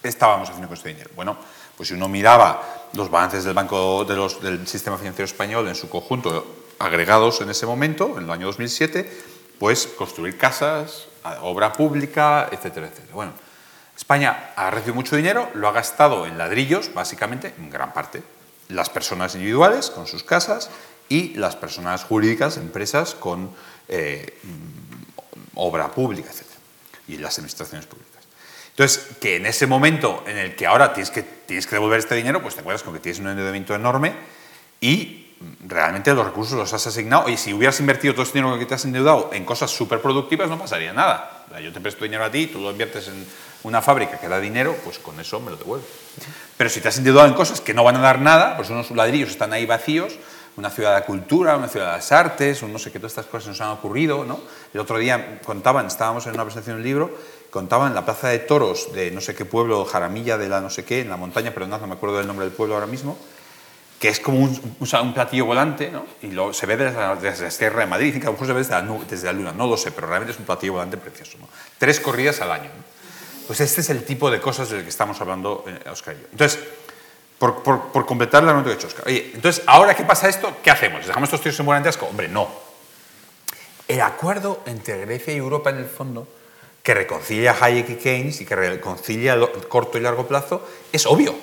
estábamos 0.02 0.48
haciendo 0.48 0.68
con 0.68 0.78
ese 0.78 0.88
dinero? 0.90 1.10
Bueno, 1.16 1.36
pues 1.78 1.88
si 1.88 1.94
uno 1.94 2.08
miraba 2.08 2.88
los 2.92 3.08
balances 3.08 3.44
del 3.44 3.54
Banco 3.54 4.04
del 4.04 4.66
Sistema 4.66 4.98
Financiero 4.98 5.24
Español 5.24 5.68
en 5.68 5.76
su 5.76 5.88
conjunto 5.88 6.64
agregados 6.80 7.40
en 7.40 7.50
ese 7.50 7.66
momento, 7.66 8.18
en 8.18 8.24
el 8.24 8.30
año 8.30 8.46
2007, 8.46 9.08
pues 9.60 9.86
construir 9.86 10.36
casas, 10.36 11.06
obra 11.40 11.72
pública, 11.72 12.48
etcétera, 12.50 12.88
etcétera. 12.88 13.14
Bueno, 13.14 13.32
España 13.96 14.50
ha 14.56 14.70
recibido 14.70 14.96
mucho 14.96 15.14
dinero, 15.14 15.50
lo 15.54 15.68
ha 15.68 15.72
gastado 15.72 16.26
en 16.26 16.36
ladrillos, 16.36 16.92
básicamente, 16.94 17.54
en 17.56 17.70
gran 17.70 17.92
parte. 17.92 18.24
Las 18.68 18.90
personas 18.90 19.36
individuales 19.36 19.90
con 19.90 20.08
sus 20.08 20.24
casas 20.24 20.70
y 21.08 21.34
las 21.34 21.54
personas 21.54 22.02
jurídicas, 22.02 22.56
empresas 22.56 23.14
con 23.14 23.50
eh, 23.86 24.36
obra 25.54 25.92
pública, 25.92 26.28
etc. 26.30 26.42
Y 27.06 27.18
las 27.18 27.38
administraciones 27.38 27.86
públicas. 27.86 28.07
Entonces, 28.78 29.16
que 29.20 29.34
en 29.34 29.46
ese 29.46 29.66
momento 29.66 30.22
en 30.24 30.38
el 30.38 30.54
que 30.54 30.64
ahora 30.64 30.92
tienes 30.92 31.10
que, 31.10 31.24
tienes 31.24 31.66
que 31.66 31.74
devolver 31.74 31.98
este 31.98 32.14
dinero, 32.14 32.40
pues 32.40 32.54
te 32.54 32.60
acuerdas 32.60 32.84
con 32.84 32.94
que 32.94 33.00
tienes 33.00 33.18
un 33.18 33.26
endeudamiento 33.26 33.74
enorme 33.74 34.12
y 34.80 35.34
realmente 35.66 36.14
los 36.14 36.24
recursos 36.24 36.56
los 36.56 36.72
has 36.72 36.86
asignado. 36.86 37.28
Y 37.28 37.36
si 37.36 37.52
hubieras 37.52 37.80
invertido 37.80 38.14
todo 38.14 38.22
este 38.22 38.38
dinero 38.38 38.56
que 38.56 38.66
te 38.66 38.74
has 38.74 38.84
endeudado 38.84 39.30
en 39.32 39.44
cosas 39.44 39.72
súper 39.72 40.00
productivas, 40.00 40.48
no 40.48 40.60
pasaría 40.60 40.92
nada. 40.92 41.44
Yo 41.60 41.72
te 41.72 41.80
presto 41.80 42.04
dinero 42.04 42.24
a 42.24 42.30
ti, 42.30 42.46
tú 42.46 42.60
lo 42.60 42.70
inviertes 42.70 43.08
en 43.08 43.26
una 43.64 43.82
fábrica 43.82 44.16
que 44.20 44.28
da 44.28 44.38
dinero, 44.38 44.76
pues 44.84 45.00
con 45.00 45.18
eso 45.18 45.40
me 45.40 45.50
lo 45.50 45.56
devuelvo. 45.56 45.84
Pero 46.56 46.70
si 46.70 46.80
te 46.80 46.86
has 46.86 46.98
endeudado 46.98 47.26
en 47.26 47.34
cosas 47.34 47.60
que 47.60 47.74
no 47.74 47.82
van 47.82 47.96
a 47.96 48.00
dar 48.00 48.20
nada, 48.20 48.56
pues 48.56 48.70
unos 48.70 48.92
ladrillos 48.92 49.30
están 49.30 49.52
ahí 49.52 49.66
vacíos, 49.66 50.16
una 50.56 50.70
ciudad 50.70 50.94
de 50.94 51.02
cultura, 51.02 51.56
una 51.56 51.66
ciudad 51.66 51.86
de 51.86 51.92
las 51.96 52.12
artes, 52.12 52.62
no 52.62 52.78
sé 52.78 52.92
qué, 52.92 53.00
todas 53.00 53.12
estas 53.12 53.26
cosas 53.26 53.48
nos 53.48 53.60
han 53.60 53.70
ocurrido. 53.70 54.24
¿no? 54.24 54.40
El 54.72 54.78
otro 54.78 54.98
día 54.98 55.40
contaban, 55.44 55.86
estábamos 55.86 56.26
en 56.26 56.34
una 56.34 56.44
presentación 56.44 56.76
del 56.76 56.84
libro, 56.84 57.10
contaban 57.50 57.94
la 57.94 58.04
plaza 58.04 58.28
de 58.28 58.38
toros 58.38 58.92
de 58.92 59.10
no 59.10 59.20
sé 59.20 59.34
qué 59.34 59.44
pueblo, 59.44 59.84
Jaramilla 59.84 60.36
de 60.38 60.48
la 60.48 60.60
no 60.60 60.70
sé 60.70 60.84
qué, 60.84 61.00
en 61.00 61.10
la 61.10 61.16
montaña, 61.16 61.52
pero 61.52 61.66
no, 61.66 61.78
me 61.86 61.94
acuerdo 61.94 62.18
del 62.18 62.26
nombre 62.26 62.46
del 62.46 62.54
pueblo 62.54 62.74
ahora 62.74 62.86
mismo, 62.86 63.16
que 63.98 64.08
es 64.08 64.20
como 64.20 64.38
un, 64.38 64.76
un 64.78 65.14
platillo 65.14 65.46
volante, 65.46 65.90
¿no? 65.90 66.06
y 66.22 66.28
lo, 66.28 66.52
se 66.52 66.66
ve 66.66 66.76
desde 66.76 66.98
la, 66.98 67.16
desde 67.16 67.44
la, 67.44 67.50
Sierra 67.50 67.80
de 67.80 67.86
Madrid, 67.86 68.14
y 68.14 68.20
que 68.20 68.26
a 68.26 68.36
se 68.36 68.52
ve 68.52 68.60
desde 68.60 69.24
la, 69.24 69.32
Luna, 69.32 69.52
no 69.52 69.66
lo 69.66 69.76
sé, 69.76 69.90
pero 69.90 70.06
realmente 70.06 70.32
es 70.32 70.38
un 70.38 70.44
platillo 70.44 70.74
volante 70.74 70.96
precioso. 70.96 71.38
¿no? 71.38 71.48
Tres 71.78 72.00
corridas 72.00 72.40
al 72.40 72.52
año. 72.52 72.70
Pues 73.46 73.60
este 73.60 73.80
es 73.80 73.90
el 73.90 74.04
tipo 74.04 74.30
de 74.30 74.40
cosas 74.40 74.68
del 74.68 74.82
que 74.82 74.90
estamos 74.90 75.20
hablando, 75.20 75.64
eh, 75.66 75.90
Oscar 75.90 76.14
y 76.14 76.20
yo. 76.20 76.26
Entonces, 76.30 76.60
por, 77.38 77.62
por, 77.62 78.04
completar 78.04 78.42
la 78.42 78.52
nota 78.52 78.66
que 78.66 78.70
ha 78.72 78.74
hecho 78.74 78.88
Oscar. 78.88 79.04
Oye, 79.06 79.30
entonces, 79.32 79.62
ahora 79.66 79.94
que 79.94 80.04
pasa 80.04 80.28
esto, 80.28 80.58
¿qué 80.62 80.70
hacemos? 80.70 80.98
¿Les 80.98 81.06
dejamos 81.06 81.28
estos 81.28 81.40
tíos 81.40 81.58
en 81.58 81.66
buen 81.66 81.86
asco? 81.86 82.06
Hombre, 82.06 82.28
no. 82.28 82.48
El 83.86 84.02
acuerdo 84.02 84.60
entre 84.66 84.98
Grecia 84.98 85.32
y 85.32 85.38
Europa, 85.38 85.70
en 85.70 85.78
el 85.78 85.86
fondo, 85.86 86.28
que 86.88 86.94
reconcilia 86.94 87.54
Hayek 87.60 87.90
y 87.90 87.94
Keynes 87.96 88.40
y 88.40 88.46
que 88.46 88.56
reconcilia 88.56 89.34
el 89.34 89.68
corto 89.68 89.98
y 89.98 90.00
largo 90.00 90.26
plazo, 90.26 90.66
es 90.90 91.04
obvio. 91.04 91.34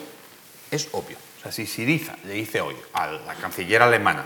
Es 0.71 0.87
obvio. 0.91 1.17
O 1.37 1.43
sea, 1.43 1.51
si 1.51 1.67
Siriza 1.67 2.15
le 2.25 2.33
dice 2.33 2.61
hoy 2.61 2.75
a 2.93 3.11
la 3.11 3.35
canciller 3.35 3.83
alemana, 3.83 4.25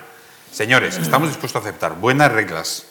señores, 0.49 0.95
estamos 0.95 1.27
dispuestos 1.27 1.61
a 1.61 1.67
aceptar 1.67 1.95
buenas 1.95 2.31
reglas 2.31 2.85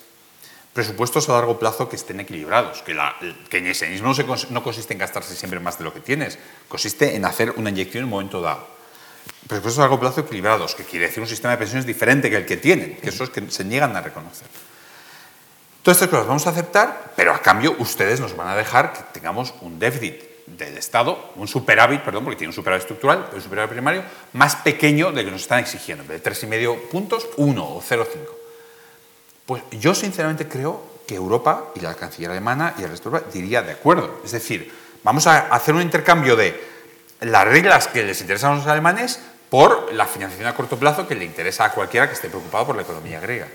presupuestos 0.74 1.26
a 1.30 1.32
largo 1.32 1.58
plazo 1.58 1.88
que 1.88 1.96
estén 1.96 2.20
equilibrados, 2.20 2.82
que, 2.82 2.92
el 2.92 3.34
keynesianismo 3.48 4.12
no, 4.12 4.36
no 4.50 4.62
consiste 4.62 4.92
en 4.92 4.98
gastarse 4.98 5.34
siempre 5.34 5.58
más 5.58 5.78
de 5.78 5.84
lo 5.84 5.94
que 5.94 6.00
tienes, 6.00 6.38
consiste 6.68 7.16
en 7.16 7.24
hacer 7.24 7.54
una 7.56 7.70
inyección 7.70 8.02
en 8.02 8.04
un 8.04 8.10
momento 8.10 8.42
dado. 8.42 8.68
Presupuestos 9.48 9.78
a 9.78 9.82
largo 9.84 10.00
plazo 10.00 10.20
equilibrados, 10.20 10.74
que 10.74 10.84
quiere 10.84 11.06
decir 11.06 11.22
un 11.22 11.28
sistema 11.30 11.52
de 11.52 11.56
pensiones 11.60 11.86
diferente 11.86 12.28
que 12.28 12.36
el 12.36 12.44
que 12.44 12.58
tienen, 12.58 12.98
que 12.98 13.08
eso 13.08 13.24
es 13.24 13.30
que 13.30 13.50
se 13.50 13.64
niegan 13.64 13.96
a 13.96 14.02
reconocer. 14.02 14.48
Todas 15.82 15.96
estas 15.96 16.08
cosas 16.10 16.26
vamos 16.26 16.46
a 16.46 16.50
aceptar, 16.50 17.12
pero 17.16 17.32
a 17.32 17.40
cambio 17.40 17.74
ustedes 17.78 18.20
nos 18.20 18.36
van 18.36 18.48
a 18.48 18.56
dejar 18.56 18.92
que 18.92 19.00
tengamos 19.12 19.54
un 19.60 19.78
déficit 19.78 20.28
del 20.46 20.76
Estado, 20.76 21.32
un 21.36 21.48
superávit, 21.48 22.02
perdón, 22.02 22.24
porque 22.24 22.38
tiene 22.38 22.50
un 22.50 22.54
superávit 22.54 22.82
estructural, 22.82 23.30
un 23.32 23.40
superávit 23.40 23.70
primario, 23.70 24.02
más 24.32 24.56
pequeño 24.56 25.12
del 25.12 25.24
que 25.24 25.30
nos 25.30 25.42
están 25.42 25.60
exigiendo. 25.60 26.04
De 26.04 26.22
3,5 26.22 26.88
puntos, 26.88 27.28
1 27.36 27.64
o 27.64 27.82
0,5. 27.82 28.06
Pues 29.46 29.62
yo 29.72 29.94
sinceramente 29.94 30.48
creo 30.48 30.82
que 31.06 31.14
Europa 31.14 31.70
y 31.74 31.80
la 31.80 31.94
canciller 31.94 32.30
alemana 32.30 32.74
y 32.78 32.82
el 32.82 32.90
resto 32.90 33.08
de 33.08 33.16
Europa 33.16 33.32
diría 33.32 33.62
de 33.62 33.72
acuerdo. 33.72 34.20
Es 34.24 34.32
decir, 34.32 34.72
vamos 35.02 35.26
a 35.26 35.48
hacer 35.48 35.74
un 35.74 35.82
intercambio 35.82 36.36
de 36.36 36.60
las 37.20 37.46
reglas 37.46 37.88
que 37.88 38.02
les 38.02 38.20
interesan 38.20 38.52
a 38.52 38.56
los 38.56 38.66
alemanes 38.66 39.20
por 39.48 39.92
la 39.94 40.06
financiación 40.06 40.48
a 40.48 40.54
corto 40.54 40.78
plazo 40.78 41.08
que 41.08 41.14
le 41.14 41.24
interesa 41.24 41.64
a 41.64 41.72
cualquiera 41.72 42.06
que 42.06 42.14
esté 42.14 42.28
preocupado 42.28 42.66
por 42.66 42.76
la 42.76 42.82
economía 42.82 43.20
griega. 43.20 43.48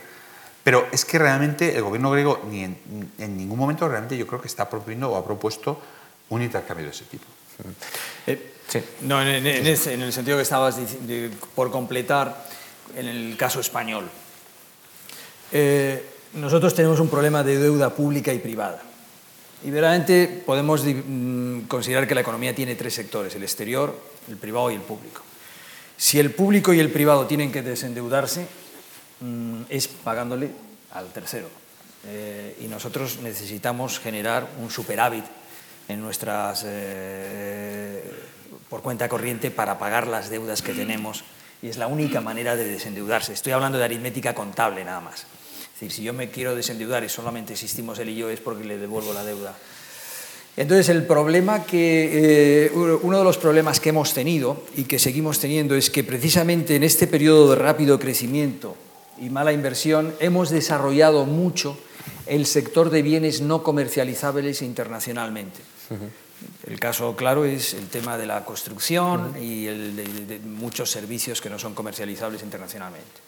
Pero 0.64 0.88
es 0.91 1.03
que 1.03 1.20
realmente 1.20 1.76
el 1.76 1.84
gobierno 1.84 2.11
griego 2.11 2.41
ni 2.49 2.64
en, 2.64 2.78
en 3.18 3.38
ningún 3.38 3.59
momento 3.59 3.88
realmente 3.88 4.18
yo 4.18 4.26
creo 4.26 4.41
que 4.41 4.47
está 4.47 4.70
proponiendo 4.70 5.11
o 5.11 5.18
ha 5.18 5.26
propuesto 5.26 5.80
un 6.30 6.41
intercambio 6.41 6.86
de 6.86 6.91
ese 6.91 7.05
tipo. 7.05 7.26
Eh, 8.28 8.53
sí. 8.68 8.82
No, 9.01 9.22
en, 9.22 9.28
en, 9.28 9.47
en, 9.47 9.68
ese, 9.68 9.93
en, 9.93 10.01
el 10.01 10.14
sentido 10.14 10.38
que 10.38 10.43
estabas 10.43 10.78
de, 10.78 11.32
por 11.55 11.72
completar, 11.72 12.47
en 12.95 13.07
el 13.07 13.38
caso 13.38 13.59
español, 13.59 14.09
eh, 15.51 16.03
nosotros 16.34 16.74
tenemos 16.74 16.99
un 16.99 17.09
problema 17.09 17.43
de 17.43 17.57
deuda 17.57 17.93
pública 17.93 18.34
y 18.34 18.39
privada. 18.39 18.82
Y 19.64 19.70
verdaderamente 19.70 20.43
podemos 20.45 20.84
mm, 20.84 21.61
considerar 21.68 22.07
que 22.07 22.16
la 22.16 22.22
economía 22.22 22.55
tiene 22.55 22.76
tres 22.76 22.93
sectores, 22.93 23.36
el 23.36 23.43
exterior, 23.43 23.97
el 24.30 24.38
privado 24.38 24.72
y 24.72 24.76
el 24.76 24.82
público. 24.82 25.22
Si 25.95 26.20
el 26.20 26.32
público 26.32 26.74
y 26.74 26.80
el 26.80 26.89
privado 26.89 27.28
tienen 27.28 27.51
que 27.51 27.61
desendeudarse, 27.61 28.47
mm, 29.24 29.63
es 29.69 29.88
pagándole 29.88 30.49
al 30.91 31.11
tercero. 31.11 31.47
Eh, 32.05 32.57
y 32.61 32.67
nosotros 32.67 33.19
necesitamos 33.24 33.99
generar 33.99 34.47
un 34.61 34.69
superávit 34.69 35.24
en 35.88 36.01
nuestras, 36.01 36.63
eh, 36.65 38.03
por 38.69 38.82
cuenta 38.82 39.07
corriente 39.07 39.51
para 39.51 39.80
pagar 39.80 40.07
las 40.07 40.30
deudas 40.30 40.61
que 40.61 40.74
tenemos 40.74 41.24
y 41.61 41.69
es 41.69 41.78
la 41.78 41.88
única 41.88 42.19
manera 42.19 42.55
de 42.55 42.65
desendeudarse. 42.65 43.34
Estoy 43.34 43.53
hablando 43.53 43.78
de 43.78 43.86
aritmética 43.86 44.36
contable 44.36 44.84
nada 44.84 44.99
más. 44.99 45.21
Es 45.21 45.80
decir, 45.80 45.91
si 45.91 46.03
yo 46.03 46.13
me 46.13 46.30
quiero 46.30 46.55
desendeudar 46.55 47.03
y 47.03 47.09
solamente 47.09 47.53
existimos 47.53 47.99
él 47.99 48.09
y 48.09 48.15
yo 48.15 48.30
es 48.30 48.41
porque 48.41 48.65
le 48.65 48.78
devuelvo 48.78 49.13
la 49.13 49.24
deuda. 49.24 49.55
Entonces, 50.55 50.89
el 50.89 51.07
problema 51.07 51.63
que, 51.63 52.65
eh, 52.65 52.71
uno 52.74 53.17
de 53.17 53.24
los 53.24 53.38
problemas 53.38 53.80
que 53.80 53.89
hemos 53.89 54.13
tenido 54.13 54.63
y 54.76 54.84
que 54.84 54.99
seguimos 54.99 55.39
teniendo 55.39 55.74
es 55.74 55.89
que 55.89 56.03
precisamente 56.03 56.76
en 56.76 56.84
este 56.84 57.07
periodo 57.07 57.49
de 57.49 57.55
rápido 57.55 57.97
crecimiento 57.97 58.78
y 59.24 59.30
mala 59.30 59.53
inversión 59.53 60.13
hemos 60.19 60.49
desarrollado 60.49 61.26
mucho 61.26 61.78
el 62.26 62.45
sector 62.45 62.89
de 62.89 63.01
bienes 63.01 63.41
no 63.41 63.63
comercializables 63.63 64.61
internacionalmente. 64.61 65.59
Uh 65.89 65.93
-huh. 65.93 66.71
El 66.71 66.80
caso 66.80 67.15
claro 67.15 67.45
es 67.45 67.74
el 67.74 67.88
tema 67.88 68.17
de 68.17 68.26
la 68.26 68.43
construcción 68.43 69.21
uh 69.21 69.34
-huh. 69.34 69.41
y 69.41 69.67
el 69.67 69.95
de, 69.95 70.26
de 70.26 70.39
muchos 70.39 70.91
servicios 70.91 71.39
que 71.39 71.49
no 71.49 71.57
son 71.57 71.74
comercializables 71.74 72.43
internacionalmente. 72.43 73.21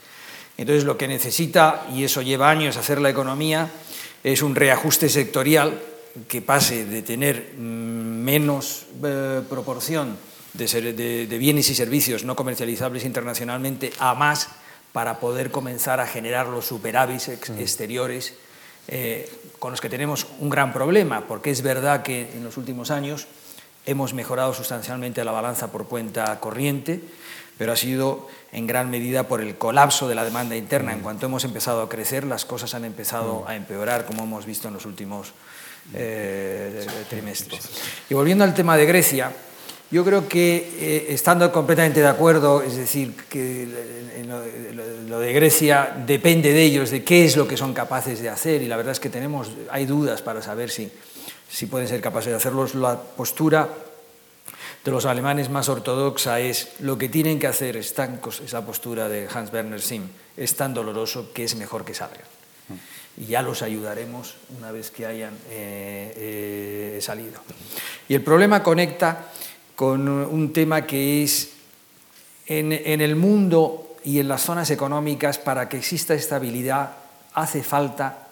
Entonces 0.57 0.83
lo 0.83 0.97
que 0.97 1.07
necesita, 1.07 1.87
y 1.93 2.03
eso 2.03 2.21
lleva 2.21 2.49
años 2.49 2.77
hacer 2.77 2.99
la 2.99 3.09
economía, 3.09 3.69
es 4.23 4.41
un 4.41 4.55
reajuste 4.55 5.07
sectorial 5.07 5.79
que 6.27 6.41
pase 6.41 6.85
de 6.85 7.01
tener 7.03 7.53
mm, 7.57 8.23
menos 8.23 8.87
eh, 9.03 9.41
proporción 9.47 10.17
de, 10.53 10.67
ser, 10.67 10.95
de, 10.95 11.27
de, 11.27 11.37
bienes 11.37 11.69
y 11.69 11.75
servicios 11.75 12.23
no 12.23 12.35
comercializables 12.35 13.03
internacionalmente 13.03 13.91
a 13.99 14.15
más 14.15 14.47
para 14.95 15.19
poder 15.19 15.51
comenzar 15.51 15.99
a 15.99 16.07
generar 16.07 16.47
los 16.47 16.67
superávits 16.67 17.27
ex 17.27 17.49
exteriores 17.49 18.33
eh, 18.87 19.29
con 19.59 19.71
los 19.71 19.81
que 19.81 19.89
tenemos 19.89 20.25
un 20.39 20.49
gran 20.49 20.71
problema, 20.71 21.27
porque 21.27 21.51
es 21.51 21.61
verdad 21.61 22.01
que 22.01 22.31
en 22.31 22.45
los 22.45 22.55
últimos 22.55 22.91
años 22.91 23.27
hemos 23.85 24.13
mejorado 24.13 24.53
sustancialmente 24.53 25.25
la 25.25 25.33
balanza 25.33 25.69
por 25.69 25.89
cuenta 25.89 26.39
corriente, 26.39 27.01
pero 27.57 27.73
ha 27.73 27.75
sido 27.75 28.29
en 28.53 28.67
gran 28.67 28.89
medida 28.89 29.27
por 29.27 29.41
el 29.41 29.57
colapso 29.57 30.07
de 30.07 30.15
la 30.15 30.23
demanda 30.23 30.55
interna. 30.55 30.93
En 30.93 31.01
cuanto 31.01 31.25
hemos 31.25 31.43
empezado 31.43 31.81
a 31.81 31.89
crecer, 31.89 32.23
las 32.23 32.45
cosas 32.45 32.73
han 32.73 32.85
empezado 32.85 33.43
a 33.49 33.57
empeorar, 33.57 34.05
como 34.05 34.23
hemos 34.23 34.45
visto 34.45 34.69
en 34.69 34.75
los 34.75 34.85
últimos 34.85 35.33
eh, 35.93 36.87
trimestres. 37.09 37.67
Y 38.09 38.13
volviendo 38.13 38.45
al 38.45 38.53
tema 38.53 38.77
de 38.77 38.85
Grecia, 38.85 39.33
yo 39.91 40.03
creo 40.03 40.27
que 40.27 40.55
eh, 40.79 41.05
estando 41.09 41.51
completamente 41.51 42.01
de 42.01 42.07
acuerdo, 42.07 42.61
es 42.61 42.75
decir, 42.75 43.13
que 43.29 43.67
lo, 45.07 45.19
de 45.19 45.33
Grecia 45.33 45.95
depende 46.05 46.51
de 46.53 46.63
ellos, 46.63 46.89
de 46.89 47.03
qué 47.03 47.25
es 47.25 47.37
lo 47.37 47.47
que 47.47 47.57
son 47.57 47.73
capaces 47.73 48.19
de 48.21 48.29
hacer, 48.29 48.61
y 48.61 48.67
la 48.67 48.77
verdad 48.77 48.93
es 48.93 48.99
que 48.99 49.09
tenemos, 49.09 49.51
hay 49.69 49.85
dudas 49.85 50.21
para 50.21 50.41
saber 50.41 50.69
si, 50.69 50.91
si 51.49 51.67
pueden 51.67 51.87
ser 51.87 52.01
capaces 52.01 52.31
de 52.31 52.37
hacerlo. 52.37 52.67
La 52.73 52.99
postura 52.99 53.69
de 54.83 54.91
los 54.91 55.05
alemanes 55.05 55.49
más 55.49 55.69
ortodoxa 55.69 56.39
es 56.39 56.69
lo 56.79 56.97
que 56.97 57.09
tienen 57.09 57.39
que 57.39 57.47
hacer, 57.47 57.77
esa 57.77 58.65
postura 58.65 59.09
de 59.09 59.27
Hans 59.33 59.51
Werner 59.51 59.81
Sim, 59.81 60.03
es 60.37 60.55
tan 60.55 60.73
doloroso 60.73 61.31
que 61.33 61.43
es 61.43 61.55
mejor 61.55 61.85
que 61.85 61.93
salgan. 61.93 62.25
Y 63.17 63.27
ya 63.27 63.41
los 63.41 63.61
ayudaremos 63.61 64.35
una 64.57 64.71
vez 64.71 64.91
que 64.91 65.05
hayan 65.05 65.33
eh, 65.49 66.97
eh, 66.97 66.99
salido. 67.01 67.39
Y 68.09 68.13
el 68.13 68.21
problema 68.21 68.61
conecta 68.61 69.31
con 69.75 70.07
un 70.07 70.53
tema 70.53 70.85
que 70.85 71.23
es 71.23 71.51
en, 72.47 72.71
el 72.71 73.15
mundo 73.15 73.95
y 74.03 74.19
en 74.19 74.27
las 74.27 74.41
zonas 74.41 74.69
económicas, 74.71 75.37
para 75.37 75.67
que 75.67 75.77
exista 75.77 76.13
estabilidad, 76.13 76.91
hace 77.33 77.63
falta 77.63 78.27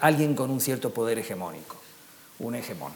alguien 0.00 0.34
con 0.34 0.50
un 0.50 0.60
cierto 0.60 0.90
poder 0.90 1.18
hegemónico, 1.18 1.80
un 2.40 2.54
hegemón. 2.54 2.92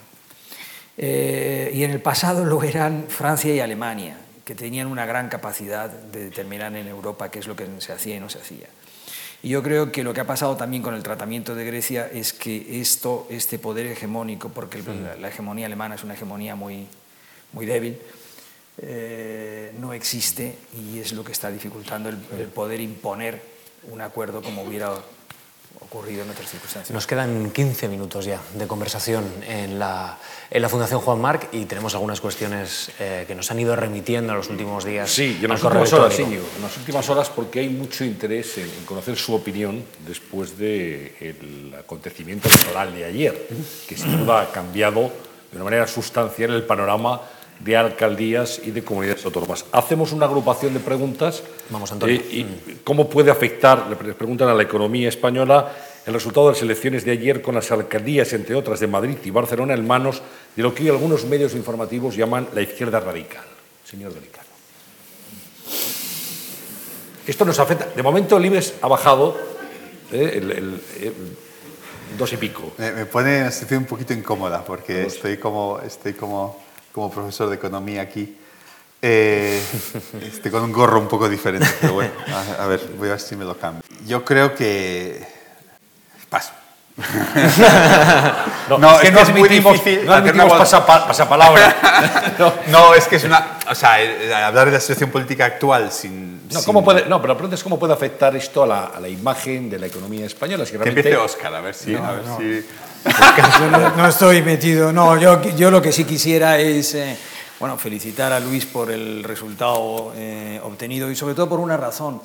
Eh, 0.98 1.70
y 1.74 1.84
en 1.84 1.90
el 1.90 2.00
pasado 2.00 2.44
lo 2.44 2.62
eran 2.62 3.06
Francia 3.08 3.54
y 3.54 3.60
Alemania, 3.60 4.16
que 4.44 4.54
tenían 4.54 4.86
una 4.86 5.06
gran 5.06 5.28
capacidad 5.28 5.90
de 5.90 6.24
determinar 6.24 6.74
en 6.74 6.86
Europa 6.86 7.30
qué 7.30 7.38
es 7.38 7.46
lo 7.46 7.56
que 7.56 7.68
se 7.78 7.92
hacía 7.92 8.16
y 8.16 8.20
no 8.20 8.28
se 8.28 8.38
hacía. 8.38 8.66
Y 9.46 9.50
yo 9.50 9.62
creo 9.62 9.92
que 9.92 10.02
lo 10.02 10.12
que 10.12 10.20
ha 10.20 10.26
pasado 10.26 10.56
también 10.56 10.82
con 10.82 10.92
el 10.92 11.04
tratamiento 11.04 11.54
de 11.54 11.64
Grecia 11.64 12.10
es 12.12 12.32
que 12.32 12.80
esto, 12.80 13.28
este 13.30 13.60
poder 13.60 13.86
hegemónico, 13.86 14.48
porque 14.48 14.82
la, 15.20 15.28
hegemonía 15.28 15.66
alemana 15.66 15.94
es 15.94 16.02
una 16.02 16.14
hegemonía 16.14 16.56
muy, 16.56 16.88
muy 17.52 17.64
débil, 17.64 17.96
eh, 18.78 19.72
no 19.78 19.92
existe 19.92 20.58
y 20.76 20.98
es 20.98 21.12
lo 21.12 21.22
que 21.22 21.30
está 21.30 21.48
dificultando 21.48 22.08
el, 22.08 22.18
el 22.36 22.48
poder 22.48 22.80
imponer 22.80 23.40
un 23.88 24.00
acuerdo 24.00 24.42
como 24.42 24.64
hubiera 24.64 24.96
ocurrido 25.80 26.22
en 26.22 26.30
otras 26.30 26.50
circunstancias. 26.50 26.92
Nos 26.92 27.06
quedan 27.06 27.50
15 27.50 27.88
minutos 27.88 28.24
ya 28.24 28.40
de 28.54 28.66
conversación 28.66 29.24
en 29.46 29.78
la, 29.78 30.18
en 30.50 30.62
la 30.62 30.68
Fundación 30.68 31.00
Juan 31.00 31.20
Marc 31.20 31.48
y 31.52 31.64
tenemos 31.66 31.94
algunas 31.94 32.20
cuestiones 32.20 32.90
eh, 32.98 33.24
que 33.26 33.34
nos 33.34 33.50
han 33.50 33.60
ido 33.60 33.76
remitiendo 33.76 34.32
en 34.32 34.38
los 34.38 34.50
últimos 34.50 34.84
días. 34.84 35.10
Sí, 35.10 35.38
en 35.42 35.48
las 35.48 35.62
últimas 35.62 35.92
horas, 35.92 36.18
en 36.18 36.40
las 36.62 36.76
últimas 36.76 37.08
horas 37.08 37.30
porque 37.30 37.60
hay 37.60 37.68
mucho 37.68 38.04
interés 38.04 38.58
en, 38.58 38.70
conocer 38.84 39.16
su 39.16 39.34
opinión 39.34 39.84
después 40.06 40.58
del 40.58 41.74
acontecimiento 41.78 42.48
electoral 42.48 42.94
de 42.94 43.04
ayer, 43.04 43.48
que 43.88 43.96
sin 43.96 44.18
duda 44.18 44.42
ha 44.42 44.52
cambiado 44.52 45.12
de 45.50 45.56
una 45.56 45.64
manera 45.64 45.86
sustancial 45.86 46.52
el 46.52 46.64
panorama 46.64 47.20
de 47.60 47.76
alcaldías 47.76 48.60
y 48.64 48.70
de 48.70 48.84
comunidades 48.84 49.24
autónomas. 49.24 49.64
Hacemos 49.72 50.12
una 50.12 50.26
agrupación 50.26 50.74
de 50.74 50.80
preguntas. 50.80 51.42
Vamos, 51.70 51.90
Antonio. 51.92 52.16
Eh, 52.16 52.24
y 52.30 52.74
¿Cómo 52.84 53.08
puede 53.08 53.30
afectar, 53.30 53.86
le 53.88 54.14
preguntan 54.14 54.48
a 54.48 54.54
la 54.54 54.62
economía 54.62 55.08
española, 55.08 55.72
el 56.04 56.14
resultado 56.14 56.46
de 56.46 56.52
las 56.52 56.62
elecciones 56.62 57.04
de 57.04 57.12
ayer 57.12 57.42
con 57.42 57.54
las 57.54 57.70
alcaldías, 57.72 58.32
entre 58.32 58.54
otras, 58.54 58.78
de 58.78 58.86
Madrid 58.86 59.16
y 59.24 59.30
Barcelona, 59.30 59.74
en 59.74 59.86
manos 59.86 60.22
de 60.54 60.62
lo 60.62 60.74
que 60.74 60.84
hoy 60.84 60.90
algunos 60.90 61.24
medios 61.24 61.54
informativos 61.54 62.14
llaman 62.14 62.48
la 62.54 62.62
izquierda 62.62 63.00
radical? 63.00 63.44
Señor 63.84 64.14
Delicado. 64.14 64.46
Esto 67.26 67.44
nos 67.44 67.58
afecta. 67.58 67.88
De 67.94 68.02
momento 68.02 68.36
el 68.36 68.46
IBEX 68.46 68.74
ha 68.82 68.86
bajado 68.86 69.36
eh, 70.12 70.40
el, 70.40 70.80
dos 72.16 72.32
y 72.32 72.36
pico. 72.36 72.72
Me, 72.78 73.06
pone 73.06 73.40
una 73.40 73.50
situación 73.50 73.80
un 73.80 73.86
poquito 73.86 74.12
incómoda 74.12 74.64
porque 74.64 75.06
estoy 75.06 75.36
como, 75.38 75.80
estoy 75.80 76.12
como 76.12 76.64
como 76.96 77.10
profesor 77.10 77.50
de 77.50 77.56
economía 77.56 78.00
aquí, 78.00 78.38
eh, 79.02 79.62
este, 80.22 80.50
con 80.50 80.62
un 80.62 80.72
gorro 80.72 80.98
un 80.98 81.08
poco 81.08 81.28
diferente, 81.28 81.68
pero 81.78 81.92
bueno, 81.92 82.12
a, 82.58 82.66
ver, 82.66 82.80
voy 82.96 83.08
a 83.08 83.10
ver 83.12 83.20
si 83.20 83.36
me 83.36 83.44
lo 83.44 83.58
cambio. 83.58 83.82
Yo 84.06 84.24
creo 84.24 84.54
que... 84.54 85.22
Paso. 86.30 86.52
no, 88.78 88.94
es 88.94 89.00
que 89.02 89.10
no 89.10 89.38
muy 89.38 89.48
difícil. 89.50 90.06
No 90.06 90.14
admitimos 90.14 90.54
pasapalabra. 90.54 92.34
no. 92.38 92.54
no, 92.68 92.94
es 92.94 93.06
que 93.06 93.16
es 93.16 93.24
una. 93.24 93.58
O 93.70 93.74
sea, 93.74 93.96
hablar 94.46 94.64
de 94.64 94.72
la 94.72 94.80
situación 94.80 95.10
política 95.10 95.44
actual 95.44 95.92
sin. 95.92 96.35
No, 96.52 96.62
¿cómo 96.62 96.84
puede, 96.84 97.06
no 97.06 97.20
pero 97.20 97.34
la 97.34 97.38
pregunta 97.38 97.56
es 97.56 97.62
cómo 97.62 97.78
puede 97.78 97.92
afectar 97.92 98.34
esto 98.36 98.62
a 98.62 98.66
la, 98.66 98.84
a 98.86 99.00
la 99.00 99.08
imagen 99.08 99.68
de 99.68 99.78
la 99.78 99.86
economía 99.86 100.26
española. 100.26 100.64
Si. 100.64 100.76
Que 100.76 100.88
empiece 100.88 101.16
Oscar, 101.16 101.54
a 101.54 101.60
ver 101.60 101.74
si. 101.74 101.94
a 101.94 102.12
ver 102.12 102.22
si 102.38 102.64
no, 103.96 104.08
estoy 104.08 104.42
metido, 104.42 104.92
no, 104.92 105.18
yo, 105.18 105.40
yo 105.56 105.70
lo 105.70 105.80
que 105.80 105.92
sí 105.92 106.04
quisiera 106.04 106.58
es 106.58 106.94
eh, 106.94 107.16
bueno, 107.58 107.78
felicitar 107.78 108.32
a 108.32 108.40
Luis 108.40 108.66
por 108.66 108.90
el 108.90 109.22
resultado 109.22 110.12
eh, 110.16 110.60
obtenido 110.62 111.10
y 111.10 111.16
sobre 111.16 111.34
todo 111.34 111.48
por 111.48 111.60
una 111.60 111.76
razón, 111.76 112.20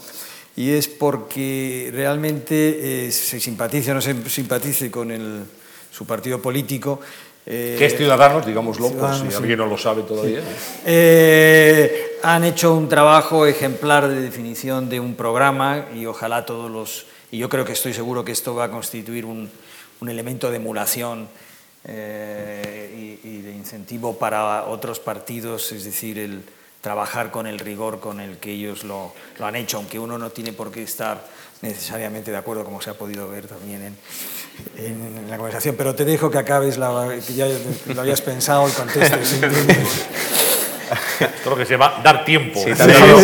y 0.55 0.71
es 0.71 0.87
porque 0.87 1.89
realmente 1.93 3.07
eh, 3.07 3.11
se 3.11 3.39
simpatice 3.39 3.91
o 3.91 3.93
no 3.93 4.01
se 4.01 4.29
simpatice 4.29 4.91
con 4.91 5.11
el, 5.11 5.43
su 5.91 6.05
partido 6.05 6.41
político. 6.41 6.99
Que 7.45 7.85
es 7.85 7.97
Ciudadanos, 7.97 8.45
digámoslo, 8.45 8.91
por 8.91 9.13
si 9.15 9.35
alguien 9.35 9.57
no 9.57 9.65
lo 9.65 9.77
sabe 9.77 10.03
todavía. 10.03 10.41
han 12.23 12.43
hecho 12.43 12.73
un 12.73 12.87
trabajo 12.87 13.45
ejemplar 13.45 14.07
de 14.07 14.21
definición 14.21 14.89
de 14.89 14.99
un 14.99 15.15
programa 15.15 15.85
y 15.95 16.05
ojalá 16.05 16.45
todos 16.45 16.69
los... 16.69 17.05
Y 17.31 17.37
yo 17.37 17.49
creo 17.49 17.63
que 17.63 17.71
estoy 17.71 17.93
seguro 17.93 18.25
que 18.25 18.33
esto 18.33 18.53
va 18.53 18.65
a 18.65 18.71
constituir 18.71 19.25
un, 19.25 19.49
un 20.01 20.09
elemento 20.09 20.49
de 20.49 20.57
emulación 20.57 21.29
eh, 21.83 23.17
y, 23.23 23.41
de 23.41 23.51
incentivo 23.53 24.17
para 24.17 24.65
otros 24.65 24.99
partidos, 24.99 25.71
es 25.71 25.83
decir, 25.83 26.19
el 26.19 26.43
trabajar 26.81 27.31
con 27.31 27.47
el 27.47 27.59
rigor 27.59 27.99
con 27.99 28.19
el 28.19 28.37
que 28.37 28.51
ellos 28.51 28.83
lo, 28.83 29.13
han 29.39 29.55
hecho, 29.55 29.77
aunque 29.77 29.99
uno 29.99 30.17
no 30.17 30.31
tiene 30.31 30.53
por 30.53 30.71
qué 30.71 30.83
estar 30.83 31.25
necesariamente 31.61 32.31
de 32.31 32.37
acuerdo, 32.37 32.63
como 32.63 32.81
se 32.81 32.89
ha 32.89 32.93
podido 32.93 33.29
ver 33.29 33.47
también 33.47 33.95
en, 34.77 35.29
la 35.29 35.37
conversación. 35.37 35.75
Pero 35.77 35.95
te 35.95 36.05
dejo 36.05 36.29
que 36.29 36.37
acabes, 36.37 36.77
la, 36.77 37.09
que 37.25 37.33
ya 37.33 37.47
lo 37.93 38.01
habías 38.01 38.21
pensado 38.21 38.67
y 38.67 38.71
contestes. 38.71 39.41
Esto 41.19 41.51
lo 41.51 41.55
que 41.55 41.65
se 41.65 41.73
llama 41.73 42.01
dar 42.03 42.25
tiempo 42.25 42.59
sí, 42.61 42.71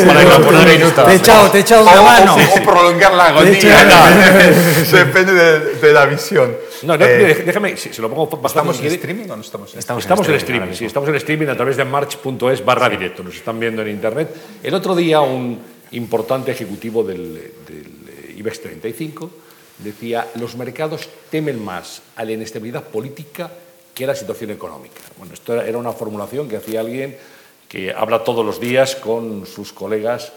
para 0.06 0.22
evaporar 0.22 0.68
minutos. 0.68 1.06
Te 1.06 1.12
he 1.12 1.16
echado, 1.16 1.52
te 1.52 1.58
he 1.58 1.62
echado 1.62 1.84
una 1.84 2.02
mano. 2.02 2.36
O, 2.36 2.64
prolongar 2.64 3.14
la 3.14 3.26
agonía. 3.26 3.86
Depende 4.92 5.34
de, 5.34 5.94
la 5.94 6.06
visión. 6.06 6.56
No, 6.84 6.94
eh, 6.96 7.44
déjame, 7.46 7.76
si, 7.76 7.92
se 7.92 8.02
lo 8.02 8.10
pongo 8.10 8.28
bastante. 8.38 8.72
¿Estamos 8.72 8.80
en 8.80 9.00
streaming 9.00 9.30
o 9.30 9.36
no 9.36 9.42
estamos 9.42 9.74
en 9.74 9.80
Estamos, 9.80 10.04
estamos 10.04 10.30
en 10.30 10.36
streaming, 10.36 10.74
sí, 10.74 10.86
estamos 10.86 11.10
en 11.10 11.16
streaming 11.16 11.48
a 11.48 11.56
través 11.56 11.76
de 11.76 11.84
march.es 11.84 12.64
barra 12.64 12.88
directo. 12.88 13.24
Nos 13.24 13.36
están 13.36 13.60
viendo 13.60 13.82
en 13.82 13.90
internet. 13.90 14.34
El 14.64 14.74
otro 14.74 14.96
día 14.96 15.20
un 15.20 15.60
importante 15.92 16.52
ejecutivo 16.52 17.04
del, 17.04 17.34
del 17.68 18.07
IBEX 18.38 18.62
35 18.62 19.30
decía 19.80 20.28
los 20.36 20.56
mercados 20.56 21.10
temen 21.30 21.64
más 21.64 22.02
a 22.16 22.24
la 22.24 22.32
inestabilidad 22.32 22.84
política 22.84 23.52
que 23.94 24.06
a 24.06 24.08
la 24.08 24.16
situación 24.16 24.52
económica. 24.52 25.02
Bueno, 25.18 25.34
esto 25.34 25.60
era 25.60 25.78
una 25.78 25.92
formulación 25.92 26.48
que 26.48 26.58
hacía 26.58 26.80
alguien 26.80 27.18
que 27.68 27.92
habla 27.92 28.24
todos 28.24 28.46
los 28.46 28.60
días 28.60 28.96
con 28.96 29.46
sus 29.46 29.74
colegas 29.74 30.32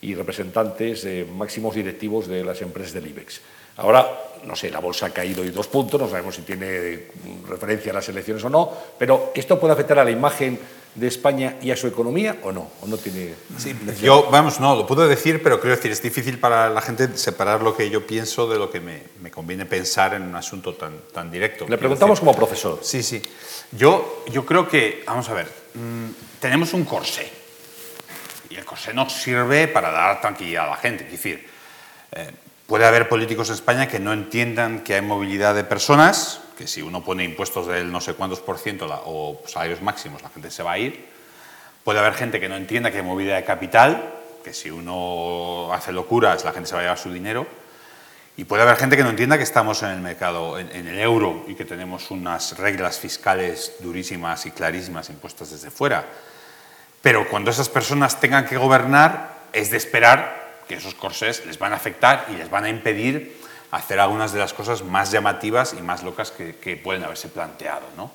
y 0.00 0.14
representantes 0.14 1.06
máximos 1.30 1.76
directivos 1.76 2.26
de 2.26 2.42
las 2.42 2.60
empresas 2.60 2.92
del 2.92 3.06
IBEX. 3.06 3.40
Ahora, 3.76 4.06
no 4.44 4.56
sé, 4.56 4.70
la 4.70 4.80
bolsa 4.80 5.06
ha 5.06 5.10
caído 5.10 5.44
y 5.44 5.50
dos 5.50 5.68
puntos, 5.68 6.00
no 6.00 6.08
sabemos 6.08 6.34
si 6.34 6.42
tiene 6.42 7.06
referencia 7.48 7.92
a 7.92 7.94
las 7.96 8.08
elecciones 8.08 8.44
o 8.44 8.50
no, 8.50 8.70
pero 8.98 9.32
¿esto 9.34 9.58
puede 9.58 9.74
afectar 9.74 9.98
a 9.98 10.04
la 10.04 10.10
imagen 10.10 10.58
de 10.94 11.06
España 11.06 11.56
y 11.62 11.70
a 11.70 11.76
su 11.76 11.86
economía 11.86 12.38
o 12.42 12.52
no? 12.52 12.70
¿O 12.82 12.86
no 12.86 12.98
tiene 12.98 13.34
sí, 13.56 13.74
yo, 14.02 14.28
vamos, 14.30 14.60
no, 14.60 14.76
lo 14.76 14.86
puedo 14.86 15.08
decir, 15.08 15.42
pero 15.42 15.60
quiero 15.60 15.76
decir, 15.76 15.90
es 15.90 16.02
difícil 16.02 16.38
para 16.38 16.68
la 16.68 16.80
gente 16.82 17.16
separar 17.16 17.62
lo 17.62 17.74
que 17.74 17.88
yo 17.88 18.06
pienso 18.06 18.48
de 18.48 18.58
lo 18.58 18.70
que 18.70 18.80
me, 18.80 19.02
me 19.20 19.30
conviene 19.30 19.64
pensar 19.64 20.14
en 20.14 20.22
un 20.22 20.36
asunto 20.36 20.74
tan, 20.74 20.92
tan 21.12 21.30
directo. 21.30 21.66
Le 21.68 21.78
preguntamos 21.78 22.20
como 22.20 22.34
profesor. 22.34 22.80
Sí, 22.82 23.02
sí. 23.02 23.22
Yo, 23.72 24.24
yo 24.30 24.44
creo 24.44 24.68
que, 24.68 25.02
vamos 25.06 25.28
a 25.28 25.34
ver, 25.34 25.46
mm, 25.74 26.40
tenemos 26.40 26.74
un 26.74 26.84
corsé. 26.84 27.30
Y 28.50 28.56
el 28.56 28.64
corsé 28.64 28.92
no 28.92 29.08
sirve 29.08 29.68
para 29.68 29.90
dar 29.90 30.20
tranquilidad 30.20 30.66
a 30.66 30.70
la 30.70 30.76
gente. 30.76 31.04
Es 31.04 31.12
decir, 31.12 31.46
eh, 32.12 32.30
puede 32.66 32.84
haber 32.84 33.08
políticos 33.08 33.48
en 33.48 33.54
España 33.54 33.88
que 33.88 33.98
no 33.98 34.12
entiendan 34.12 34.80
que 34.80 34.94
hay 34.94 35.02
movilidad 35.02 35.54
de 35.54 35.64
personas, 35.64 36.40
que 36.62 36.68
si 36.68 36.80
uno 36.80 37.02
pone 37.02 37.24
impuestos 37.24 37.66
del 37.66 37.90
no 37.90 38.00
sé 38.00 38.14
cuántos 38.14 38.38
por 38.38 38.56
ciento 38.56 38.86
o 39.06 39.42
salarios 39.48 39.82
máximos, 39.82 40.22
la 40.22 40.28
gente 40.28 40.48
se 40.48 40.62
va 40.62 40.70
a 40.70 40.78
ir. 40.78 41.08
Puede 41.82 41.98
haber 41.98 42.14
gente 42.14 42.38
que 42.38 42.48
no 42.48 42.54
entienda 42.54 42.92
que 42.92 42.98
hay 42.98 43.02
movilidad 43.02 43.34
de 43.34 43.44
capital, 43.44 44.14
que 44.44 44.54
si 44.54 44.70
uno 44.70 45.72
hace 45.72 45.90
locuras, 45.90 46.44
la 46.44 46.52
gente 46.52 46.68
se 46.68 46.76
va 46.76 46.82
a 46.82 46.84
llevar 46.84 46.98
su 46.98 47.12
dinero. 47.12 47.48
Y 48.36 48.44
puede 48.44 48.62
haber 48.62 48.76
gente 48.76 48.96
que 48.96 49.02
no 49.02 49.10
entienda 49.10 49.38
que 49.38 49.42
estamos 49.42 49.82
en 49.82 49.88
el 49.88 49.98
mercado, 49.98 50.56
en, 50.56 50.86
el 50.86 51.00
euro, 51.00 51.44
y 51.48 51.56
que 51.56 51.64
tenemos 51.64 52.12
unas 52.12 52.56
reglas 52.56 53.00
fiscales 53.00 53.72
durísimas 53.80 54.46
y 54.46 54.52
clarísimas 54.52 55.10
impuestas 55.10 55.50
desde 55.50 55.72
fuera. 55.72 56.04
Pero 57.02 57.28
cuando 57.28 57.50
esas 57.50 57.68
personas 57.68 58.20
tengan 58.20 58.46
que 58.46 58.56
gobernar, 58.56 59.48
es 59.52 59.72
de 59.72 59.78
esperar 59.78 60.60
que 60.68 60.76
esos 60.76 60.94
corsés 60.94 61.44
les 61.44 61.58
van 61.58 61.72
a 61.72 61.76
afectar 61.76 62.26
y 62.32 62.36
les 62.36 62.48
van 62.48 62.66
a 62.66 62.68
impedir 62.68 63.41
hacer 63.72 63.98
algunas 63.98 64.32
de 64.32 64.38
las 64.38 64.52
cosas 64.52 64.84
más 64.84 65.10
llamativas 65.10 65.74
y 65.74 65.82
más 65.82 66.02
locas 66.02 66.30
que, 66.30 66.76
pueden 66.76 67.04
haberse 67.04 67.28
planteado. 67.28 67.86
¿no? 67.96 68.10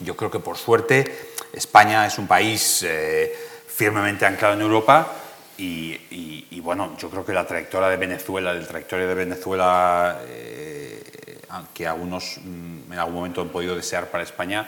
Yo 0.00 0.16
creo 0.16 0.30
que 0.30 0.40
por 0.40 0.58
suerte 0.58 1.32
España 1.52 2.04
es 2.06 2.18
un 2.18 2.26
país 2.26 2.82
eh, 2.82 3.32
firmemente 3.68 4.26
anclado 4.26 4.54
en 4.54 4.60
Europa 4.60 5.12
y, 5.56 6.60
bueno, 6.60 6.96
yo 6.98 7.10
creo 7.10 7.24
que 7.24 7.32
la 7.32 7.46
trayectoria 7.46 7.88
de 7.88 7.96
Venezuela, 7.96 8.54
del 8.54 8.66
trayectoria 8.66 9.06
de 9.06 9.14
Venezuela, 9.14 10.18
eh, 10.26 11.38
que 11.72 11.86
algunos 11.86 12.38
mm, 12.42 12.92
en 12.92 12.98
algún 12.98 13.14
momento 13.14 13.42
han 13.42 13.50
podido 13.50 13.76
desear 13.76 14.10
para 14.10 14.24
España, 14.24 14.66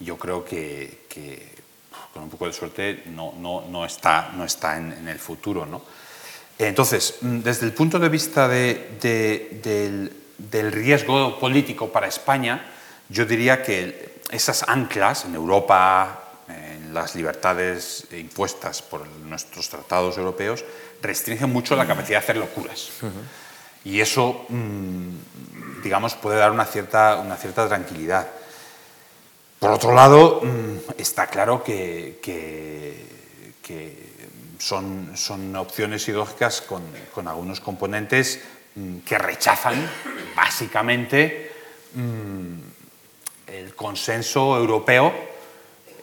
yo 0.00 0.16
creo 0.16 0.44
que, 0.44 1.04
con 2.12 2.24
un 2.24 2.30
poco 2.30 2.46
de 2.46 2.52
suerte 2.52 3.04
no, 3.06 3.34
no, 3.38 3.66
no 3.68 3.84
está, 3.84 4.32
no 4.34 4.44
está 4.44 4.78
en, 4.78 5.06
el 5.06 5.18
futuro. 5.20 5.66
¿no? 5.66 5.82
Entonces, 6.58 7.16
mm, 7.20 7.40
desde 7.40 7.66
el 7.66 7.72
punto 7.72 7.98
de 7.98 8.08
vista 8.08 8.48
de, 8.48 8.98
del, 9.00 10.12
del 10.38 10.72
riesgo 10.72 11.38
político 11.38 11.90
para 11.90 12.06
España, 12.06 12.70
yo 13.08 13.26
diría 13.26 13.62
que 13.62 14.14
esas 14.30 14.64
anclas 14.68 15.24
en 15.24 15.34
Europa, 15.34 16.20
las 16.94 17.14
libertades 17.16 18.06
impuestas 18.12 18.80
por 18.80 19.06
nuestros 19.06 19.68
tratados 19.68 20.16
europeos 20.16 20.64
restringen 21.02 21.52
mucho 21.52 21.76
la 21.76 21.86
capacidad 21.86 22.20
de 22.20 22.24
hacer 22.24 22.36
locuras. 22.36 22.90
Y 23.84 24.00
eso, 24.00 24.46
mm, 24.48 25.82
digamos, 25.82 26.14
puede 26.14 26.38
dar 26.38 26.50
una 26.50 26.64
cierta, 26.64 27.16
una 27.16 27.36
cierta 27.36 27.68
tranquilidad. 27.68 28.28
Por 29.58 29.72
otro 29.72 29.92
lado, 29.92 30.40
mm, 30.42 30.92
está 30.98 31.26
claro 31.26 31.62
que, 31.62 32.20
son, 34.64 35.12
son, 35.14 35.54
opciones 35.56 36.08
ideológicas 36.08 36.62
con, 36.62 36.82
con 37.14 37.28
algunos 37.28 37.60
componentes 37.60 38.40
mm, 38.74 38.98
que 39.00 39.18
rechazan 39.18 39.90
básicamente 40.34 41.52
el 43.46 43.74
consenso 43.74 44.56
europeo 44.56 45.12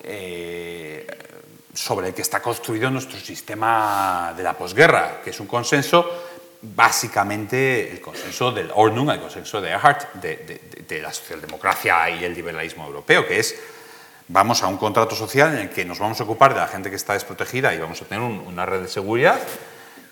eh, 0.03 1.07
sobre 1.73 2.09
el 2.09 2.13
que 2.13 2.21
está 2.21 2.41
construido 2.41 2.89
nuestro 2.89 3.19
sistema 3.19 4.33
de 4.35 4.43
la 4.43 4.57
posguerra, 4.57 5.21
que 5.23 5.31
es 5.31 5.39
un 5.39 5.47
consenso, 5.47 6.27
básicamente 6.61 7.91
el 7.91 7.99
consenso 7.99 8.51
del 8.51 8.69
Ordnung, 8.75 9.09
el 9.09 9.19
consenso 9.19 9.59
de 9.59 9.69
Erhard, 9.69 10.13
de, 10.13 11.01
la 11.01 11.11
socialdemocracia 11.11 12.09
y 12.09 12.25
el 12.25 12.33
liberalismo 12.33 12.85
europeo, 12.85 13.25
que 13.25 13.39
es 13.39 13.55
vamos 14.31 14.63
a 14.63 14.67
un 14.67 14.77
contrato 14.77 15.15
social 15.15 15.53
en 15.53 15.59
el 15.59 15.69
que 15.69 15.83
nos 15.83 15.99
vamos 15.99 16.19
a 16.19 16.23
ocupar 16.23 16.53
de 16.53 16.61
la 16.61 16.67
gente 16.67 16.89
que 16.89 16.95
está 16.95 17.13
desprotegida 17.13 17.73
y 17.73 17.79
vamos 17.79 18.01
a 18.01 18.05
tener 18.05 18.23
una 18.23 18.65
red 18.65 18.81
de 18.81 18.87
seguridad, 18.87 19.39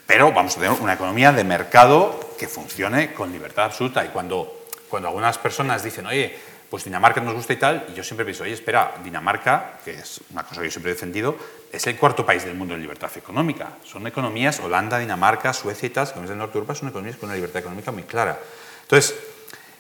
pero 0.05 0.31
vamos 0.31 0.57
a 0.57 0.59
tener 0.59 0.79
una 0.81 0.93
economía 0.93 1.31
de 1.31 1.43
mercado 1.43 2.33
que 2.37 2.47
funcione 2.47 3.13
con 3.13 3.31
libertad 3.31 3.65
absoluta. 3.65 4.03
Y 4.03 4.09
cuando, 4.09 4.65
cuando 4.89 5.07
algunas 5.07 5.37
personas 5.37 5.83
dicen, 5.83 6.05
oye, 6.05 6.37
pues 6.69 6.83
Dinamarca 6.83 7.21
nos 7.21 7.33
gusta 7.33 7.53
y 7.53 7.55
tal, 7.55 7.85
y 7.89 7.93
yo 7.93 8.03
siempre 8.03 8.25
pienso, 8.25 8.43
oye, 8.43 8.53
espera, 8.53 8.93
Dinamarca, 9.03 9.79
que 9.83 9.91
es 9.91 10.21
una 10.31 10.43
cosa 10.43 10.61
que 10.61 10.67
yo 10.67 10.71
siempre 10.71 10.91
he 10.91 10.95
defendido, 10.95 11.37
es 11.71 11.87
el 11.87 11.95
cuarto 11.95 12.25
país 12.25 12.43
del 12.43 12.55
mundo 12.55 12.75
en 12.75 12.81
libertad 12.81 13.11
económica. 13.15 13.77
Son 13.85 14.05
economías, 14.05 14.59
Holanda, 14.59 14.99
Dinamarca, 14.99 15.53
Suecia 15.53 15.87
y 15.87 15.89
tal, 15.91 16.11
que 16.13 16.19
del 16.19 16.37
norte 16.37 16.53
de 16.53 16.59
Europa, 16.59 16.75
son 16.75 16.89
economías 16.89 17.17
con 17.17 17.29
una 17.29 17.35
libertad 17.35 17.61
económica 17.61 17.91
muy 17.91 18.03
clara. 18.03 18.37
Entonces, 18.81 19.15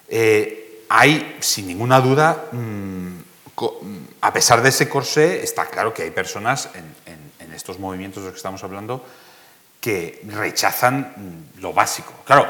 eh, 0.07 0.85
hay, 0.89 1.37
sin 1.39 1.67
ninguna 1.67 1.99
duda, 1.99 2.45
mm, 2.51 3.28
a 4.21 4.33
pesar 4.33 4.61
de 4.61 4.69
ese 4.69 4.89
corsé, 4.89 5.43
está 5.43 5.65
claro 5.65 5.93
que 5.93 6.03
hay 6.03 6.11
personas 6.11 6.69
en, 6.75 7.09
estos 7.53 7.79
movimientos 7.79 8.23
de 8.23 8.27
los 8.27 8.33
que 8.35 8.37
estamos 8.37 8.63
hablando 8.63 9.03
que 9.81 10.21
rechazan 10.27 11.13
mm, 11.57 11.61
lo 11.61 11.73
básico. 11.73 12.13
Claro, 12.23 12.47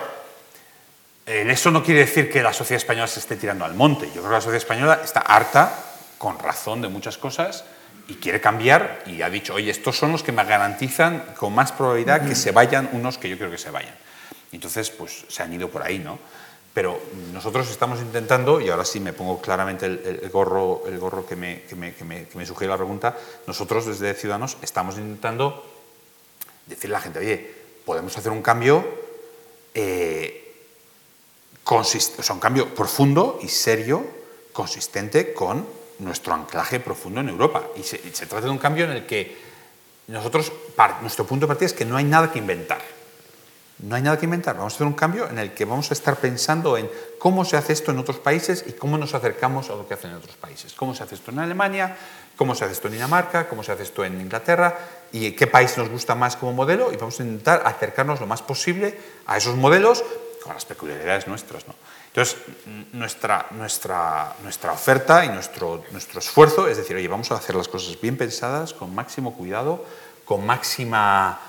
eso 1.25 1.71
no 1.71 1.83
quiere 1.83 2.01
decir 2.01 2.31
que 2.31 2.43
la 2.43 2.53
sociedad 2.53 2.77
española 2.77 3.07
se 3.07 3.19
esté 3.19 3.35
tirando 3.35 3.65
al 3.65 3.73
monte. 3.73 4.05
Yo 4.07 4.21
creo 4.21 4.25
que 4.25 4.33
la 4.33 4.41
sociedad 4.41 4.57
española 4.57 5.01
está 5.03 5.21
harta, 5.21 5.73
con 6.19 6.37
razón, 6.37 6.81
de 6.81 6.89
muchas 6.89 7.17
cosas 7.17 7.63
y 8.07 8.15
quiere 8.15 8.41
cambiar 8.41 9.03
y 9.05 9.21
ha 9.21 9.29
dicho, 9.29 9.53
oye, 9.53 9.69
estos 9.69 9.97
son 9.97 10.11
los 10.11 10.23
que 10.23 10.31
me 10.31 10.43
garantizan 10.43 11.33
con 11.37 11.53
más 11.53 11.71
probabilidad 11.71 12.27
que 12.27 12.35
se 12.35 12.51
vayan 12.51 12.89
unos 12.91 13.17
que 13.17 13.29
yo 13.29 13.37
creo 13.37 13.51
que 13.51 13.57
se 13.57 13.69
vayan. 13.69 13.93
Entonces, 14.51 14.89
pues 14.89 15.25
se 15.27 15.43
han 15.43 15.53
ido 15.53 15.69
por 15.69 15.83
ahí, 15.83 15.99
¿no? 15.99 16.17
Pero 16.73 16.99
nosotros 17.33 17.69
estamos 17.69 17.99
intentando, 17.99 18.61
y 18.61 18.69
ahora 18.69 18.85
sí 18.85 18.99
me 18.99 19.13
pongo 19.13 19.41
claramente 19.41 19.85
el, 19.85 20.29
gorro, 20.31 20.83
el 20.87 20.99
gorro 20.99 21.25
que 21.25 21.35
me, 21.35 21.63
que, 21.63 21.75
me, 21.75 21.93
que, 21.93 22.03
me, 22.05 22.45
sugiere 22.45 22.71
la 22.71 22.77
pregunta, 22.77 23.17
nosotros 23.47 23.85
desde 23.85 24.13
Ciudadanos 24.13 24.57
estamos 24.61 24.97
intentando 24.97 25.65
decirle 26.67 26.95
a 26.95 26.99
la 26.99 27.03
gente, 27.03 27.19
oye, 27.19 27.51
podemos 27.85 28.15
hacer 28.17 28.31
un 28.31 28.41
cambio 28.41 28.85
eh, 29.73 30.49
consiste, 31.63 32.21
o 32.21 32.33
un 32.33 32.39
cambio 32.39 32.73
profundo 32.73 33.39
y 33.43 33.47
serio, 33.47 34.01
consistente 34.51 35.33
con 35.33 35.65
nuestro 35.99 36.33
anclaje 36.33 36.79
profundo 36.79 37.21
en 37.21 37.29
Europa. 37.29 37.63
Y 37.77 37.83
se, 37.83 37.97
trata 38.25 38.41
de 38.41 38.49
un 38.49 38.57
cambio 38.57 38.85
en 38.85 38.91
el 38.91 39.05
que 39.05 39.37
nosotros, 40.07 40.51
nuestro 41.01 41.25
punto 41.25 41.45
de 41.45 41.47
partida 41.47 41.67
es 41.67 41.73
que 41.73 41.85
no 41.85 41.97
hay 41.97 42.05
nada 42.05 42.31
que 42.31 42.39
inventar. 42.39 42.81
No 43.79 43.95
hay 43.95 44.01
nada 44.01 44.17
que 44.17 44.25
inventar. 44.25 44.57
Vamos 44.57 44.73
a 44.73 44.75
hacer 44.75 44.87
un 44.87 44.93
cambio 44.93 45.29
en 45.29 45.39
el 45.39 45.53
que 45.53 45.63
vamos 45.63 45.89
a 45.91 45.93
estar 45.93 46.17
pensando 46.17 46.77
en 46.77 46.89
cómo 47.17 47.45
se 47.45 47.55
hace 47.55 47.73
esto 47.73 47.91
en 47.91 47.99
otros 47.99 48.19
países 48.19 48.65
y 48.67 48.73
cómo 48.73 48.97
nos 48.97 49.13
acercamos 49.13 49.69
a 49.69 49.75
lo 49.75 49.87
que 49.87 49.93
hacen 49.93 50.11
en 50.11 50.17
otros 50.17 50.35
países. 50.35 50.73
Cómo 50.73 50.93
se 50.93 51.03
hace 51.03 51.15
esto 51.15 51.31
en 51.31 51.39
Alemania, 51.39 51.95
cómo 52.35 52.55
se 52.55 52.65
hace 52.65 52.73
esto 52.73 52.87
en 52.87 52.95
Dinamarca, 52.95 53.47
cómo 53.47 53.63
se 53.63 53.71
hace 53.71 53.83
esto 53.83 54.03
en 54.03 54.19
Inglaterra 54.19 54.77
y 55.13 55.31
qué 55.31 55.47
país 55.47 55.77
nos 55.77 55.89
gusta 55.89 56.13
más 56.13 56.35
como 56.35 56.51
modelo 56.51 56.91
y 56.91 56.97
vamos 56.97 57.19
a 57.21 57.23
intentar 57.23 57.61
acercarnos 57.65 58.19
lo 58.19 58.27
más 58.27 58.41
posible 58.41 58.99
a 59.27 59.37
esos 59.37 59.55
modelos 59.55 60.03
con 60.43 60.53
las 60.53 60.65
peculiaridades 60.65 61.27
nuestras. 61.27 61.63
Entonces, 62.07 62.37
nuestra, 62.91 63.47
nuestra, 63.51 64.35
nuestra 64.43 64.73
oferta 64.73 65.23
y 65.23 65.29
nuestro, 65.29 65.83
nuestro 65.91 66.19
esfuerzo 66.19 66.67
es 66.67 66.77
decir, 66.77 66.97
oye, 66.97 67.07
vamos 67.07 67.31
a 67.31 67.35
hacer 67.35 67.55
las 67.55 67.69
cosas 67.69 67.99
bien 68.01 68.17
pensadas, 68.17 68.73
con 68.73 68.93
máximo 68.93 69.35
cuidado, 69.35 69.85
con 70.25 70.45
máxima 70.45 71.39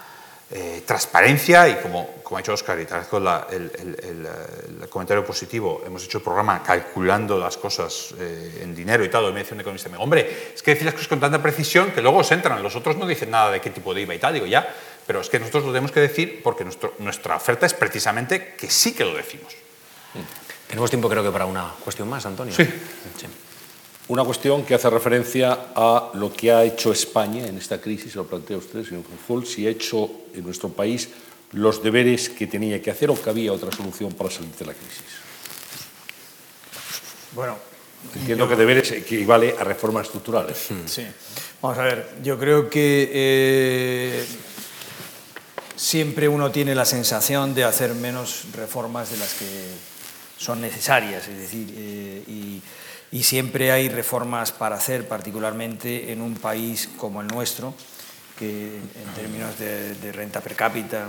eh, 0.52 0.82
transparencia 0.84 1.68
y 1.68 1.76
como, 1.76 2.16
como 2.24 2.38
ha 2.38 2.40
hecho 2.40 2.52
Oscar 2.52 2.78
y 2.80 2.84
te 2.84 2.94
agradezco 2.94 3.18
el, 3.18 3.70
el, 4.02 4.88
comentario 4.88 5.24
positivo, 5.24 5.82
hemos 5.86 6.04
hecho 6.04 6.18
el 6.18 6.24
programa 6.24 6.60
calculando 6.60 7.38
las 7.38 7.56
cosas 7.56 8.14
eh, 8.18 8.60
en 8.62 8.74
dinero 8.74 9.04
y 9.04 9.08
tal, 9.08 9.28
y 9.28 9.32
me 9.32 9.40
decía 9.40 9.54
un 9.54 9.60
economista, 9.60 9.88
hombre, 9.98 10.52
es 10.52 10.60
que 10.60 10.72
decís 10.72 10.86
las 10.86 10.94
cosas 10.94 11.06
con 11.06 11.20
tanta 11.20 11.40
precisión 11.40 11.92
que 11.92 12.02
luego 12.02 12.24
se 12.24 12.34
entran, 12.34 12.60
los 12.62 12.74
otros 12.74 12.96
no 12.96 13.06
dicen 13.06 13.30
nada 13.30 13.52
de 13.52 13.60
qué 13.60 13.70
tipo 13.70 13.94
de 13.94 14.00
IVA 14.00 14.14
y 14.16 14.18
tal, 14.18 14.34
digo, 14.34 14.46
ya, 14.46 14.74
pero 15.06 15.20
es 15.20 15.30
que 15.30 15.38
nosotros 15.38 15.64
lo 15.64 15.70
tenemos 15.70 15.92
que 15.92 16.00
decir 16.00 16.40
porque 16.42 16.64
nuestro, 16.64 16.94
nuestra 16.98 17.36
oferta 17.36 17.66
es 17.66 17.74
precisamente 17.74 18.54
que 18.56 18.68
sí 18.68 18.92
que 18.92 19.04
lo 19.04 19.14
decimos. 19.14 19.54
Tenemos 20.66 20.90
tiempo 20.90 21.08
creo 21.08 21.22
que 21.22 21.30
para 21.30 21.46
una 21.46 21.74
cuestión 21.84 22.08
más, 22.08 22.26
Antonio. 22.26 22.54
Sí. 22.54 22.66
Una 24.10 24.24
cuestión 24.24 24.64
que 24.64 24.74
hace 24.74 24.90
referencia 24.90 25.56
a 25.72 26.10
lo 26.14 26.32
que 26.32 26.50
ha 26.50 26.64
hecho 26.64 26.90
España 26.90 27.46
en 27.46 27.56
esta 27.56 27.80
crisis, 27.80 28.16
lo 28.16 28.26
plantea 28.26 28.56
usted, 28.56 28.84
señor 28.84 29.04
Fujol, 29.04 29.46
si 29.46 29.68
ha 29.68 29.70
hecho 29.70 30.10
en 30.34 30.42
nuestro 30.42 30.68
país 30.68 31.10
los 31.52 31.80
deberes 31.80 32.28
que 32.28 32.48
tenía 32.48 32.82
que 32.82 32.90
hacer 32.90 33.08
o 33.08 33.14
que 33.14 33.30
había 33.30 33.52
otra 33.52 33.70
solución 33.70 34.12
para 34.14 34.28
salir 34.28 34.50
de 34.50 34.66
la 34.66 34.74
crisis. 34.74 35.04
Bueno, 37.36 37.56
Entiendo 38.16 38.48
que 38.48 38.56
deberes 38.56 38.90
equivale 38.90 39.54
a 39.56 39.62
reformas 39.62 40.06
estructurales. 40.06 40.58
Sí. 40.86 41.06
Vamos 41.62 41.78
a 41.78 41.82
ver, 41.82 42.14
yo 42.24 42.36
creo 42.36 42.68
que 42.68 43.10
eh, 43.12 44.26
siempre 45.76 46.26
uno 46.26 46.50
tiene 46.50 46.74
la 46.74 46.84
sensación 46.84 47.54
de 47.54 47.62
hacer 47.62 47.94
menos 47.94 48.46
reformas 48.54 49.12
de 49.12 49.18
las 49.18 49.34
que 49.34 49.44
son 50.40 50.62
necesarias, 50.62 51.28
es 51.28 51.36
decir, 51.36 51.68
eh, 51.76 52.24
y, 52.26 52.62
siempre 53.22 53.70
hay 53.72 53.88
reformas 53.90 54.52
para 54.52 54.76
hacer, 54.76 55.06
particularmente 55.06 56.12
en 56.12 56.22
un 56.22 56.34
país 56.34 56.88
como 56.96 57.20
el 57.20 57.26
nuestro, 57.26 57.74
que 58.38 58.76
en 58.76 59.14
términos 59.14 59.58
de, 59.58 60.12
renta 60.12 60.40
per 60.40 60.56
cápita, 60.56 61.06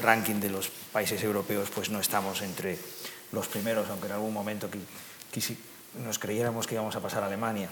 ranking 0.00 0.40
de 0.40 0.48
los 0.48 0.70
países 0.92 1.22
europeos, 1.22 1.68
pues 1.74 1.90
no 1.90 2.00
estamos 2.00 2.40
entre 2.40 2.78
los 3.32 3.48
primeros, 3.48 3.90
aunque 3.90 4.06
en 4.06 4.12
algún 4.14 4.32
momento 4.32 4.70
nos 6.02 6.18
creyéramos 6.18 6.66
que 6.66 6.74
íbamos 6.74 6.94
a 6.96 7.00
pasar 7.00 7.22
a 7.22 7.26
Alemania. 7.26 7.68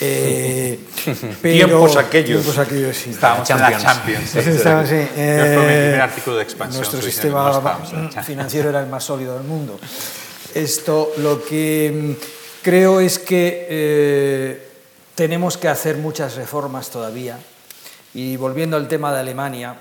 Eh, 0.00 0.78
tiempos 1.42 1.96
aquellos. 1.96 2.42
Tiempos 2.42 2.58
aquellos, 2.58 2.96
sí. 2.96 3.10
Estábamos 3.10 3.48
en 3.50 3.60
la 3.60 3.78
Champions. 3.78 4.30
Sí, 4.30 4.38
estábamos, 4.38 4.88
sí. 4.88 5.06
Eh, 5.16 5.98
artículo 6.02 6.36
de 6.36 6.42
expansión. 6.42 6.80
Nuestro 6.80 7.02
sistema 7.02 7.80
financiero 8.22 8.70
era 8.70 8.80
el 8.80 8.88
más 8.88 9.04
sólido 9.04 9.34
del 9.34 9.44
mundo. 9.44 9.78
Esto 10.54 11.12
lo 11.18 11.44
que 11.44 12.16
mm, 12.18 12.62
creo 12.62 13.00
es 13.00 13.18
que 13.18 13.66
eh, 13.68 14.68
tenemos 15.14 15.56
que 15.56 15.68
hacer 15.68 15.96
muchas 15.96 16.36
reformas 16.36 16.90
todavía. 16.90 17.38
Y 18.14 18.36
volviendo 18.36 18.76
al 18.76 18.86
tema 18.86 19.12
de 19.12 19.20
Alemania, 19.20 19.76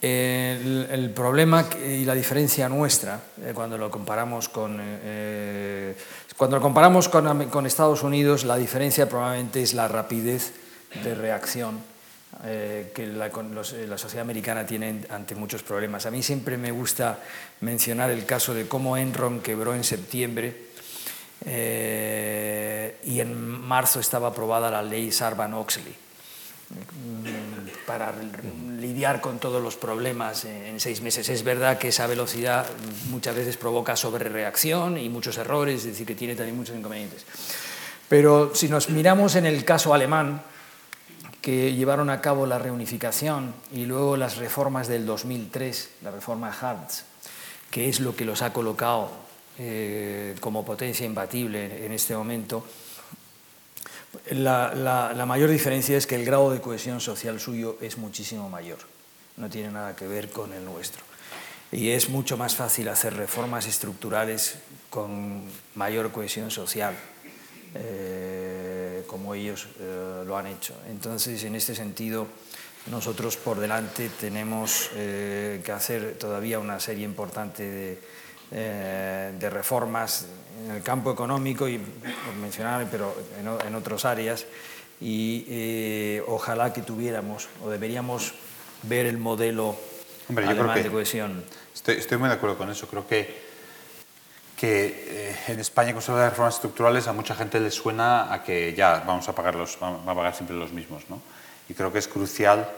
el, 0.00 0.88
el, 0.90 1.10
problema 1.10 1.66
y 1.84 2.04
la 2.04 2.14
diferencia 2.14 2.68
nuestra, 2.68 3.20
eh, 3.42 3.52
cuando 3.54 3.78
lo 3.78 3.90
comparamos 3.90 4.48
con, 4.48 4.78
eh, 4.80 5.94
cuando 6.36 6.56
lo 6.56 6.62
comparamos 6.62 7.08
con, 7.08 7.66
Estados 7.66 8.02
Unidos, 8.02 8.44
la 8.44 8.56
diferencia 8.56 9.08
probablemente 9.08 9.62
es 9.62 9.74
la 9.74 9.88
rapidez 9.88 10.52
de 11.02 11.14
reacción 11.14 11.80
eh, 12.44 12.92
que 12.94 13.06
la, 13.06 13.28
los, 13.28 13.72
la, 13.72 13.96
sociedad 13.96 14.22
americana 14.22 14.66
tiene 14.66 15.04
ante 15.10 15.34
muchos 15.34 15.62
problemas. 15.62 16.06
A 16.06 16.10
mí 16.10 16.22
siempre 16.22 16.56
me 16.56 16.70
gusta 16.70 17.18
mencionar 17.60 18.10
el 18.10 18.26
caso 18.26 18.54
de 18.54 18.68
cómo 18.68 18.96
Enron 18.96 19.40
quebró 19.40 19.74
en 19.74 19.84
septiembre 19.84 20.66
y 21.44 23.20
en 23.20 23.36
marzo 23.36 24.00
estaba 24.00 24.28
aprobada 24.28 24.70
la 24.70 24.82
ley 24.82 25.12
Sarban-Oxley 25.12 26.06
para 27.86 28.12
lidiar 28.86 29.20
con 29.20 29.38
todos 29.38 29.62
los 29.62 29.76
problemas 29.76 30.44
en 30.44 30.78
seis 30.78 31.00
meses. 31.00 31.28
Es 31.28 31.42
verdad 31.42 31.78
que 31.78 31.88
esa 31.88 32.06
velocidad 32.06 32.66
muchas 33.10 33.34
veces 33.34 33.56
provoca 33.56 33.96
sobrereacción 33.96 34.96
y 34.98 35.08
muchos 35.08 35.38
errores, 35.38 35.80
es 35.80 35.86
decir, 35.86 36.06
que 36.06 36.14
tiene 36.14 36.36
también 36.36 36.56
muchos 36.56 36.76
inconvenientes. 36.76 37.24
Pero 38.08 38.54
si 38.54 38.68
nos 38.68 38.88
miramos 38.90 39.34
en 39.34 39.46
el 39.46 39.64
caso 39.64 39.92
alemán, 39.92 40.42
que 41.42 41.72
llevaron 41.74 42.10
a 42.10 42.20
cabo 42.20 42.46
la 42.46 42.58
reunificación 42.58 43.54
y 43.72 43.84
luego 43.86 44.16
las 44.16 44.36
reformas 44.36 44.88
del 44.88 45.06
2003, 45.06 45.90
la 46.02 46.10
reforma 46.10 46.50
Hartz, 46.50 47.04
que 47.70 47.88
es 47.88 48.00
lo 48.00 48.16
que 48.16 48.24
los 48.24 48.42
ha 48.42 48.52
colocado 48.52 49.10
eh, 49.58 50.34
como 50.40 50.64
potencia 50.64 51.06
imbatible 51.06 51.86
en 51.86 51.92
este 51.92 52.16
momento, 52.16 52.64
la, 54.30 55.24
mayor 55.26 55.50
diferencia 55.50 55.96
es 55.96 56.06
que 56.06 56.16
el 56.16 56.24
grado 56.24 56.50
de 56.50 56.60
cohesión 56.60 57.00
social 57.00 57.38
suyo 57.40 57.78
es 57.80 57.98
muchísimo 57.98 58.48
mayor, 58.48 58.78
no 59.36 59.48
tiene 59.48 59.70
nada 59.70 59.94
que 59.94 60.06
ver 60.06 60.30
con 60.30 60.52
el 60.52 60.64
nuestro. 60.64 61.02
Y 61.72 61.90
es 61.90 62.08
mucho 62.08 62.36
más 62.36 62.54
fácil 62.54 62.88
hacer 62.88 63.14
reformas 63.14 63.66
estructurales 63.66 64.56
con 64.88 65.42
mayor 65.74 66.12
cohesión 66.12 66.50
social, 66.50 66.94
eh, 67.74 69.04
como 69.06 69.34
ellos 69.34 69.68
eh, 69.80 70.22
lo 70.24 70.36
han 70.36 70.46
hecho. 70.46 70.74
Entonces, 70.88 71.42
en 71.44 71.56
este 71.56 71.74
sentido, 71.74 72.28
nosotros 72.90 73.36
por 73.36 73.58
delante 73.58 74.08
tenemos 74.08 74.90
eh, 74.94 75.60
que 75.64 75.72
hacer 75.72 76.16
todavía 76.18 76.60
una 76.60 76.78
serie 76.78 77.04
importante 77.04 77.62
de, 77.64 77.98
de 78.50 79.50
reformas 79.50 80.26
en 80.64 80.76
el 80.76 80.82
campo 80.82 81.10
económico, 81.12 81.68
y 81.68 81.78
por 81.78 82.34
mencionar, 82.40 82.86
pero 82.90 83.14
en, 83.38 83.66
en 83.66 83.74
otras 83.74 84.04
áreas, 84.04 84.46
y 85.00 85.44
eh, 85.48 86.22
ojalá 86.26 86.72
que 86.72 86.82
tuviéramos 86.82 87.48
o 87.62 87.70
deberíamos 87.70 88.32
ver 88.82 89.06
el 89.06 89.18
modelo 89.18 89.76
Hombre, 90.28 90.46
alemán 90.46 90.82
de 90.82 90.90
cohesión. 90.90 91.44
Estoy, 91.74 91.96
estoy, 91.96 92.18
muy 92.18 92.28
de 92.28 92.34
acuerdo 92.34 92.56
con 92.56 92.70
eso. 92.70 92.88
Creo 92.88 93.06
que, 93.06 93.46
que 94.56 95.04
eh, 95.08 95.36
en 95.48 95.60
España 95.60 95.92
con 95.92 96.02
las 96.16 96.30
reformas 96.30 96.54
estructurales 96.54 97.06
a 97.08 97.12
mucha 97.12 97.34
gente 97.34 97.60
le 97.60 97.70
suena 97.70 98.32
a 98.32 98.42
que 98.42 98.74
ya 98.74 99.02
vamos 99.06 99.28
a 99.28 99.34
pagar, 99.34 99.54
los, 99.54 99.78
vamos 99.78 100.08
a 100.08 100.14
pagar 100.14 100.34
siempre 100.34 100.56
los 100.56 100.72
mismos. 100.72 101.04
¿no? 101.08 101.20
Y 101.68 101.74
creo 101.74 101.92
que 101.92 101.98
es 101.98 102.08
crucial 102.08 102.68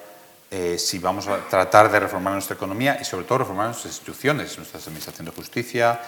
eh, 0.51 0.79
si 0.79 0.99
vamos 0.99 1.27
a 1.29 1.39
tratar 1.49 1.91
de 1.91 2.01
reformar 2.01 2.33
nuestra 2.33 2.57
economía 2.57 2.99
y 3.01 3.05
sobre 3.05 3.25
todo 3.25 3.39
reformar 3.39 3.67
nuestras 3.67 3.93
instituciones, 3.93 4.57
nuestra 4.57 4.81
administración 4.81 5.27
de 5.27 5.33
justicia, 5.33 6.01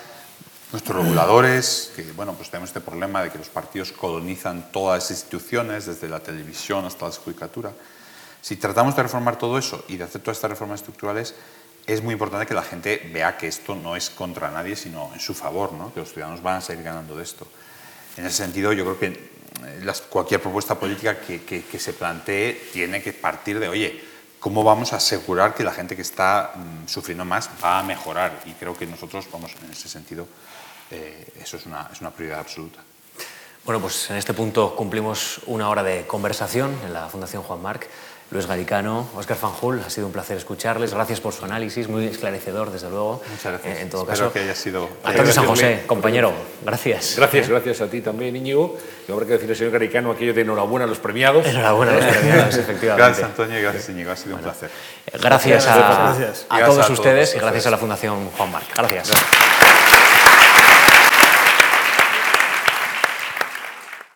nuestros 0.72 1.04
reguladores, 1.04 1.92
que 1.96 2.04
bueno, 2.12 2.34
pues 2.34 2.50
tenemos 2.50 2.70
este 2.70 2.80
problema 2.80 3.22
de 3.22 3.30
que 3.30 3.38
los 3.38 3.48
partidos 3.48 3.92
colonizan 3.92 4.70
todas 4.72 5.02
las 5.02 5.10
instituciones, 5.10 5.86
desde 5.86 6.08
la 6.08 6.20
televisión 6.20 6.84
hasta 6.84 7.06
la 7.06 7.12
judicatura. 7.12 7.72
Si 8.40 8.56
tratamos 8.56 8.96
de 8.96 9.02
reformar 9.02 9.36
todo 9.36 9.58
eso 9.58 9.84
y 9.88 9.96
de 9.96 10.04
hacer 10.04 10.22
todas 10.22 10.38
estas 10.38 10.52
reformas 10.52 10.80
estructurales, 10.80 11.34
es 11.86 12.02
muy 12.02 12.12
importante 12.12 12.46
que 12.46 12.54
la 12.54 12.62
gente 12.62 13.10
vea 13.12 13.36
que 13.36 13.48
esto 13.48 13.74
no 13.74 13.96
es 13.96 14.10
contra 14.10 14.50
nadie, 14.50 14.76
sino 14.76 15.10
en 15.12 15.20
su 15.20 15.34
favor, 15.34 15.72
¿no? 15.72 15.92
que 15.92 16.00
los 16.00 16.12
ciudadanos 16.12 16.42
van 16.42 16.56
a 16.56 16.60
seguir 16.60 16.84
ganando 16.84 17.16
de 17.16 17.24
esto. 17.24 17.46
En 18.16 18.26
ese 18.26 18.36
sentido, 18.36 18.72
yo 18.72 18.84
creo 18.84 18.98
que 18.98 19.06
eh, 19.06 19.92
cualquier 20.08 20.40
propuesta 20.40 20.78
política 20.78 21.18
que, 21.20 21.42
que, 21.42 21.78
se 21.78 21.92
plantee 21.92 22.68
tiene 22.72 23.02
que 23.02 23.12
partir 23.12 23.58
de, 23.58 23.68
oye, 23.68 24.09
¿cómo 24.40 24.64
vamos 24.64 24.92
a 24.92 24.96
asegurar 24.96 25.54
que 25.54 25.62
la 25.62 25.72
gente 25.72 25.94
que 25.94 26.02
está 26.02 26.52
mm, 26.56 26.88
sufriendo 26.88 27.24
más 27.24 27.48
va 27.62 27.78
a 27.78 27.82
mejorar? 27.82 28.40
Y 28.46 28.52
creo 28.52 28.76
que 28.76 28.86
nosotros 28.86 29.26
vamos 29.30 29.52
en 29.62 29.70
ese 29.70 29.88
sentido 29.88 30.26
eh, 30.90 31.32
eso 31.40 31.56
es 31.56 31.66
una, 31.66 31.88
es 31.92 32.00
una 32.00 32.10
prioridad 32.10 32.40
absoluta. 32.40 32.80
Bueno, 33.64 33.80
pues 33.80 34.10
en 34.10 34.16
este 34.16 34.32
punto 34.34 34.74
cumplimos 34.74 35.42
una 35.46 35.68
hora 35.68 35.82
de 35.82 36.06
conversación 36.06 36.76
en 36.84 36.92
la 36.92 37.08
Fundación 37.08 37.42
Juan 37.42 37.62
Marc. 37.62 37.88
Luis 38.30 38.46
Garicano, 38.46 39.08
Oscar 39.16 39.36
Fanjul, 39.36 39.80
ha 39.84 39.90
sido 39.90 40.06
un 40.06 40.12
placer 40.12 40.36
escucharles. 40.36 40.94
Gracias 40.94 41.20
por 41.20 41.32
su 41.32 41.44
análisis, 41.44 41.88
muy 41.88 42.06
esclarecedor, 42.06 42.70
desde 42.70 42.88
luego. 42.88 43.20
Muchas 43.28 43.52
gracias. 43.52 43.80
en 43.80 43.90
todo 43.90 44.02
Espero 44.02 44.18
caso, 44.18 44.32
que 44.32 44.38
haya 44.38 44.54
sido. 44.54 44.88
Antonio 45.02 45.32
San 45.32 45.46
José, 45.46 45.82
compañero, 45.86 46.32
gracias. 46.64 47.14
Gracias, 47.16 47.48
gracias 47.48 47.80
a 47.80 47.88
ti 47.88 48.00
también, 48.00 48.36
Íñigo. 48.36 48.78
Y 49.08 49.12
habrá 49.12 49.26
que 49.26 49.32
decirle, 49.32 49.56
señor 49.56 49.72
Garicano, 49.72 50.12
aquello 50.12 50.32
de 50.32 50.42
enhorabuena 50.42 50.84
a 50.84 50.88
los 50.88 50.98
premiados. 50.98 51.44
Enhorabuena 51.44 51.92
a 51.92 51.96
los 51.96 52.04
premiados, 52.04 52.54
efectivamente. 52.56 53.04
Gracias, 53.04 53.28
Antonio, 53.28 53.58
y 53.58 53.62
gracias, 53.62 53.88
Íñigo. 53.88 54.12
Ha 54.12 54.16
sido 54.16 54.36
un 54.36 54.42
placer. 54.42 54.70
Gracias, 55.20 55.66
a, 55.66 56.12
a, 56.48 56.64
todos 56.66 56.88
ustedes 56.88 57.34
y 57.34 57.38
gracias 57.40 57.66
a 57.66 57.70
la 57.70 57.78
Fundación 57.78 58.30
Juan 58.30 58.52
Marc. 58.52 58.66
gracias. 58.76 59.10